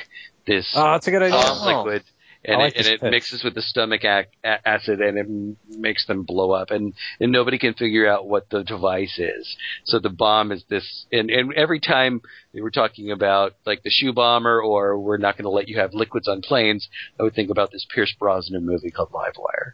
[0.46, 1.36] this Oh, that's a good idea.
[1.36, 2.04] bomb liquid.
[2.46, 6.24] And, like it, and it mixes with the stomach ac- acid and it makes them
[6.24, 9.56] blow up and, and nobody can figure out what the device is.
[9.84, 12.20] So the bomb is this, and, and every time
[12.52, 15.78] they were talking about like the shoe bomber or we're not going to let you
[15.78, 16.88] have liquids on planes,
[17.18, 19.72] I would think about this Pierce Brosnan movie called Livewire.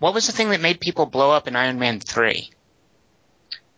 [0.00, 2.50] What was the thing that made people blow up in Iron Man three?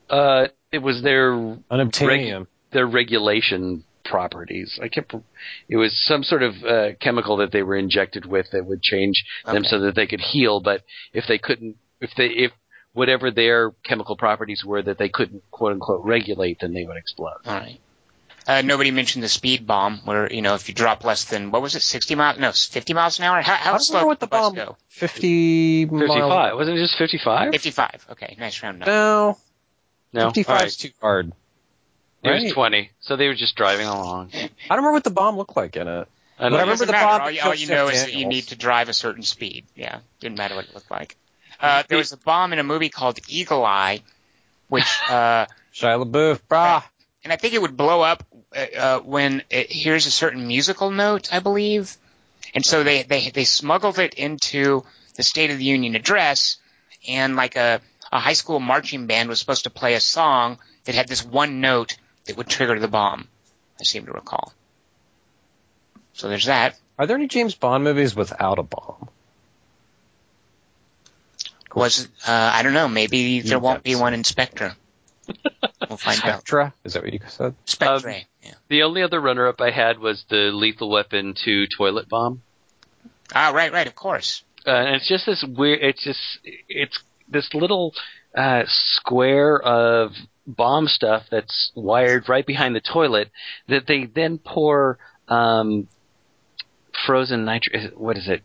[0.09, 2.47] Uh, it was their Unobtainium.
[2.73, 4.79] their regulation properties.
[4.83, 5.15] I kept
[5.69, 9.25] it was some sort of uh, chemical that they were injected with that would change
[9.45, 10.61] them so that they could heal.
[10.61, 10.83] But
[11.13, 12.53] if they couldn't, if they if
[12.93, 17.39] whatever their chemical properties were that they couldn't quote unquote regulate, then they would explode.
[17.47, 17.81] All right.
[18.47, 21.61] Uh, nobody mentioned the speed bomb, where you know if you drop less than what
[21.63, 22.39] was it, sixty miles?
[22.39, 23.43] No, fifty miles an hour.
[23.43, 24.55] How, I how don't slow remember what the bomb.
[24.55, 24.77] go?
[24.89, 26.57] Fifty Fifty miles.
[26.57, 27.53] wasn't it just fifty five?
[27.53, 28.07] Fifty-five.
[28.13, 28.91] Okay, nice round number.
[28.91, 29.39] No,
[30.15, 30.67] No, fifty-five All right.
[30.67, 31.33] is too hard.
[32.23, 34.31] It was twenty, so they were just driving along.
[34.35, 36.09] I don't remember what the bomb looked like in it.
[36.39, 37.07] I But I remember doesn't the matter.
[37.07, 39.23] bomb All, that you- all you know is that you need to drive a certain
[39.23, 39.67] speed.
[39.75, 41.17] Yeah, didn't matter what it looked like.
[41.61, 44.01] Uh, there was a bomb in a movie called Eagle Eye,
[44.69, 46.83] which, uh, Shia LaBeouf, brah.
[47.25, 48.25] and I think it would blow up
[48.57, 51.97] uh, uh, when it hears a certain musical note, I believe.
[52.55, 54.83] And so they, they they smuggled it into
[55.17, 56.57] the State of the Union address,
[57.07, 57.81] and like a
[58.11, 61.61] a high school marching band was supposed to play a song that had this one
[61.61, 63.29] note that would trigger the bomb.
[63.81, 64.53] I seem to recall.
[66.13, 66.79] So there's that.
[66.99, 69.09] Are there any James Bond movies without a bomb?
[71.75, 72.89] Was uh, I don't know.
[72.89, 74.75] Maybe there won't be got one in Spectre.
[75.89, 76.41] We'll find out.
[76.41, 76.75] Spectra?
[76.85, 77.55] Is that what you said?
[77.65, 78.11] Spectre.
[78.11, 78.55] Um, yeah.
[78.69, 82.43] The only other runner up I had was the Lethal Weapon two toilet bomb.
[83.33, 83.87] Ah, right, right.
[83.87, 84.43] Of course.
[84.67, 85.79] uh, and it's just this weird.
[85.83, 86.21] It's just
[86.69, 86.99] it's
[87.29, 87.95] this little
[88.37, 90.13] uh, square of
[90.47, 93.31] bomb stuff that's wired right behind the toilet
[93.69, 94.99] that they then pour
[95.29, 95.89] um,
[97.07, 97.81] frozen nitro.
[97.97, 98.43] What is it?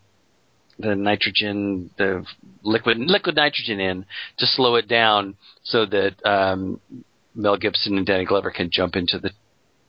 [0.78, 2.26] The nitrogen, the
[2.62, 4.04] liquid liquid nitrogen in
[4.38, 6.80] to slow it down so that um,
[7.34, 9.30] Mel Gibson and Danny Glover can jump into the.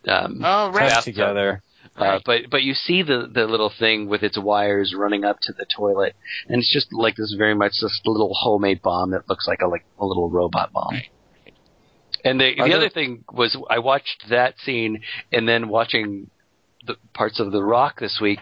[0.09, 0.89] Um, Oh, right.
[0.89, 1.66] bathtub.
[1.97, 5.53] Uh, but but you see the the little thing with its wires running up to
[5.53, 6.15] the toilet,
[6.47, 9.67] and it's just like this very much this little homemade bomb that looks like a
[9.67, 10.93] like a little robot bomb.
[10.93, 11.09] Right.
[12.23, 15.01] And the Are the other thing was I watched that scene,
[15.31, 16.29] and then watching
[16.85, 18.39] the parts of The Rock this week.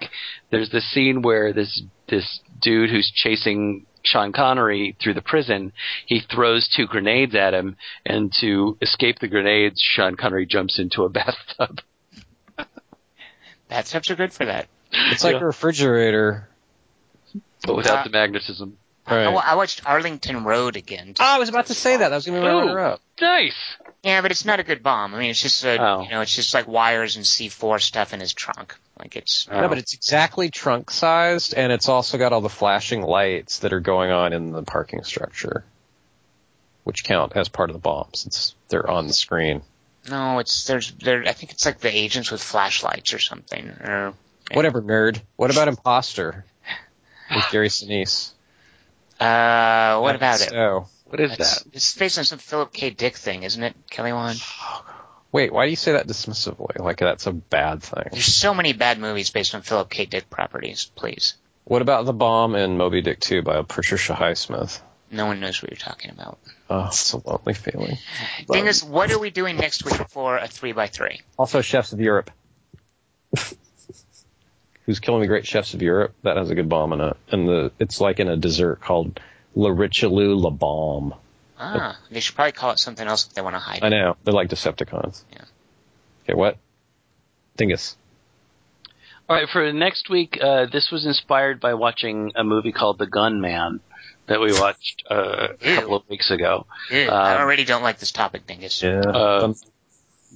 [0.51, 5.73] There's this scene where this this dude who's chasing Sean Connery through the prison,
[6.05, 7.75] he throws two grenades at him,
[8.05, 11.81] and to escape the grenades, Sean Connery jumps into a bathtub.
[13.75, 14.67] Bathtubs are good for that.
[14.91, 15.41] It's like Yeah.
[15.41, 16.47] a refrigerator.
[17.63, 18.77] but without Uh, the magnetism.
[19.07, 19.27] I, Right.
[19.33, 21.15] wa- I watched Arlington Road again.
[21.19, 22.09] Oh, I was about to say that.
[22.09, 22.67] That was going to be my Ooh.
[22.67, 23.01] runner up.
[23.19, 23.55] Nice.
[24.03, 25.13] Yeah, but it's not a good bomb.
[25.15, 26.01] I mean, it's just a, Oh.
[26.03, 28.75] you know, it's just like wires and C4 stuff in his trunk.
[28.99, 33.01] Like it's No, but it's exactly trunk sized, and it's also got all the flashing
[33.01, 35.65] lights that are going on in the parking structure,
[36.83, 39.63] which count as part of the bomb since they're on the screen.
[40.09, 41.23] No, it's there's there.
[41.27, 43.67] I think it's like the agents with flashlights or something.
[43.67, 44.13] Or
[44.53, 45.21] Whatever, nerd.
[45.35, 46.45] What about Impostor
[47.33, 48.31] with Gary Sinise?
[49.19, 50.49] uh, what about it?
[50.49, 51.75] So, What is It's, that?
[51.75, 52.89] it's based on some Philip K.
[52.91, 54.41] Dick thing, isn't it, Kelly Wand?
[55.31, 56.79] Wait, why do you say that dismissively?
[56.79, 58.03] Like that's a bad thing.
[58.11, 60.05] There's so many bad movies based on Philip K.
[60.05, 60.89] Dick properties.
[60.95, 64.79] Please, What about the bomb in Moby Dick 2 by Patricia Highsmith?
[65.11, 66.39] No one knows what you're talking about.
[66.69, 67.97] Oh, it's a lonely feeling.
[68.47, 71.21] Thing is, what are we doing next week for a three by three?
[71.37, 72.31] Also, Chefs of Europe.
[74.85, 76.13] Who's Killing the Great Chefs of Europe?
[76.23, 79.19] That has a good bomb in it, and the it's like in a dessert called
[79.55, 81.15] La Richelieu La Bombe.
[81.57, 83.89] Ah, they should probably call it something else if they want to hide I it.
[83.91, 85.23] know they're like Decepticons.
[85.31, 85.45] Yeah.
[86.23, 86.57] Okay, what?
[87.57, 87.95] Dingus.
[89.27, 93.07] All right, for next week, uh, this was inspired by watching a movie called The
[93.07, 93.79] Gunman
[94.27, 96.65] that we watched uh, a couple of weeks ago.
[96.91, 98.81] Ew, I Um, already don't like this topic, Dingus.
[98.81, 99.01] Yeah.
[99.01, 99.55] Uh, Um,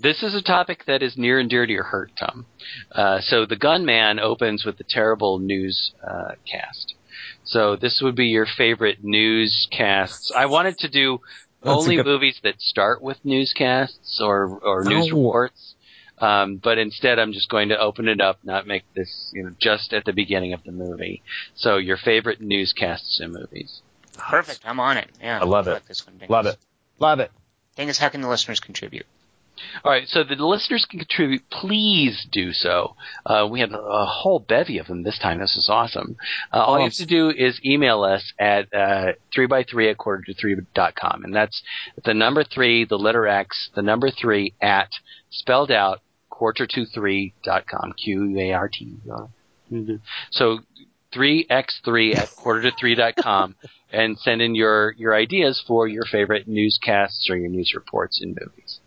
[0.02, 2.46] This is a topic that is near and dear to your heart, Tom.
[2.92, 6.94] Uh, so the Gunman opens with the terrible news uh, cast.
[7.44, 10.32] So this would be your favorite newscasts.
[10.36, 11.20] I wanted to do
[11.64, 15.16] That's only good- movies that start with newscasts or or news No.
[15.18, 15.76] reports.
[16.20, 19.52] Um, but instead, I'm just going to open it up, not make this you know
[19.60, 21.22] just at the beginning of the movie.
[21.56, 23.82] So your favorite newscasts in movies.
[24.18, 25.10] Perfect, I'm on it.
[25.22, 25.84] Yeah, I love it.
[25.88, 26.30] this one, Dingus.
[26.30, 26.58] Love it.
[27.00, 27.32] Love it.
[27.76, 29.06] Thing is, how can the listeners contribute?
[29.84, 31.50] All right, so the listeners can contribute.
[31.50, 32.96] Please do so.
[33.26, 35.40] Uh, we had a whole bevy of them this time.
[35.40, 36.18] This is awesome.
[36.54, 39.98] Uh, all you have to do is email us at uh, three by three at
[39.98, 41.62] quarter to three dot com, and that's
[42.06, 44.90] the number three, the letter X, the number three at
[45.30, 46.02] spelled out
[46.40, 47.92] quarter to three dot com.
[47.94, 48.96] Q A R T.
[50.32, 50.60] So
[51.12, 53.56] three x three at quarter to three dot com,
[53.92, 58.30] and send in your your ideas for your favorite newscasts or your news reports in
[58.30, 58.80] movies.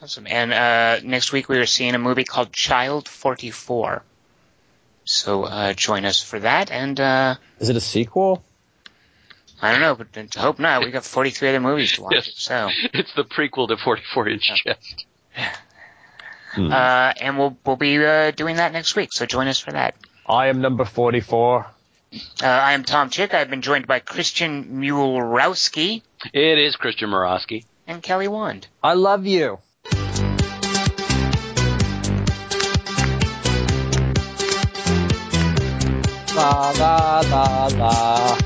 [0.00, 0.26] Awesome.
[0.28, 4.02] And uh, next week we are seeing a movie called Child 44.
[5.04, 6.70] So uh, join us for that.
[6.70, 8.44] And uh, Is it a sequel?
[9.60, 10.84] I don't know, but I hope not.
[10.84, 12.12] We got 43 other movies to watch.
[12.14, 12.30] Yes.
[12.36, 15.06] So, It's the prequel to 44 Inch Chest.
[16.56, 16.72] Hmm.
[16.72, 19.12] uh, and we'll we'll be uh, doing that next week.
[19.12, 19.94] So join us for that.
[20.26, 21.66] I am number 44.
[22.42, 23.34] Uh, I am Tom Chick.
[23.34, 26.02] I've been joined by Christian Mulrowski
[26.32, 27.64] It is Christian Morosky.
[27.86, 28.66] and Kelly Wand.
[28.82, 29.58] I love you.
[36.34, 38.45] La la la la.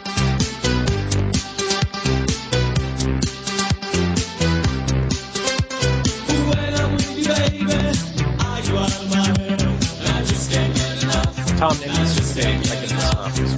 [11.60, 12.46] Tom, name this movie.
[12.46, 13.52] I get the synopsis.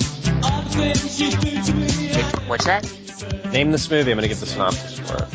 [2.48, 2.82] What's that?
[3.52, 4.10] Name this movie.
[4.10, 5.28] I'm going to get the synopsis for it.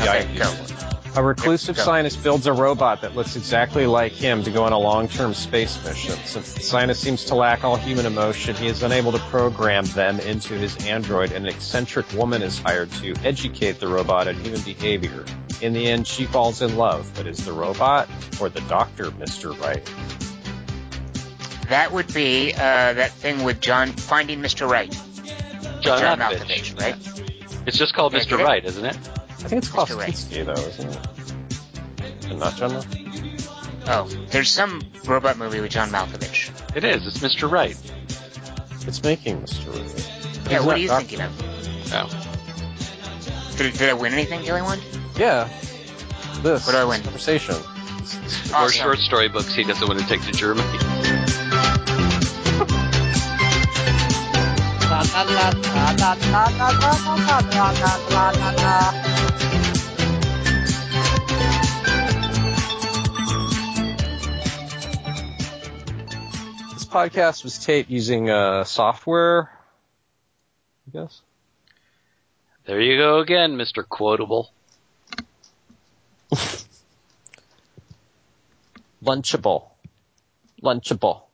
[0.00, 0.52] Okay, Yeah, go.
[1.14, 1.84] A reclusive Go.
[1.84, 5.80] scientist builds a robot that looks exactly like him to go on a long-term space
[5.84, 6.16] mission.
[6.24, 10.18] Since the scientist seems to lack all human emotion, he is unable to program them
[10.18, 14.60] into his android, and an eccentric woman is hired to educate the robot on human
[14.62, 15.24] behavior.
[15.62, 18.08] In the end, she falls in love, but is the robot
[18.40, 19.56] or the doctor Mr.
[19.60, 19.88] Right?
[21.68, 24.68] That would be uh, that thing with John finding Mr.
[24.68, 24.90] Right.
[25.82, 26.74] John, John Malkovich.
[26.74, 27.62] Malkovich, right?
[27.66, 28.28] It's just called Yeah, Mr.
[28.30, 28.44] did it?
[28.44, 28.96] Right, isn't it?
[28.96, 29.98] I think it's called Mr.
[29.98, 30.12] Right.
[30.12, 32.30] Kostinsky, though, isn't it?
[32.30, 33.02] And not John Malkovich?
[33.88, 36.50] Oh, there's some robot movie with John Malkovich.
[36.76, 37.06] It is.
[37.06, 37.50] It's Mr.
[37.50, 37.76] Right.
[38.86, 39.72] It's making Mr.
[39.72, 40.50] Right.
[40.50, 41.32] Yeah, He's what are you Doc- thinking of?
[41.92, 43.54] Oh.
[43.56, 44.82] Did, did I win anything, Kelly Wand?
[45.16, 45.48] Yeah.
[46.42, 46.66] This.
[46.66, 47.02] What do I win?
[47.02, 47.54] Conversation.
[48.54, 50.78] Or short story books he doesn't want to take to Germany.
[54.96, 55.04] This
[66.86, 69.50] podcast was taped using uh, software,
[70.86, 71.20] I guess.
[72.64, 73.86] There you go again, Mr.
[73.86, 74.50] Quotable.
[79.04, 79.64] Lunchable.
[80.62, 81.25] Lunchable.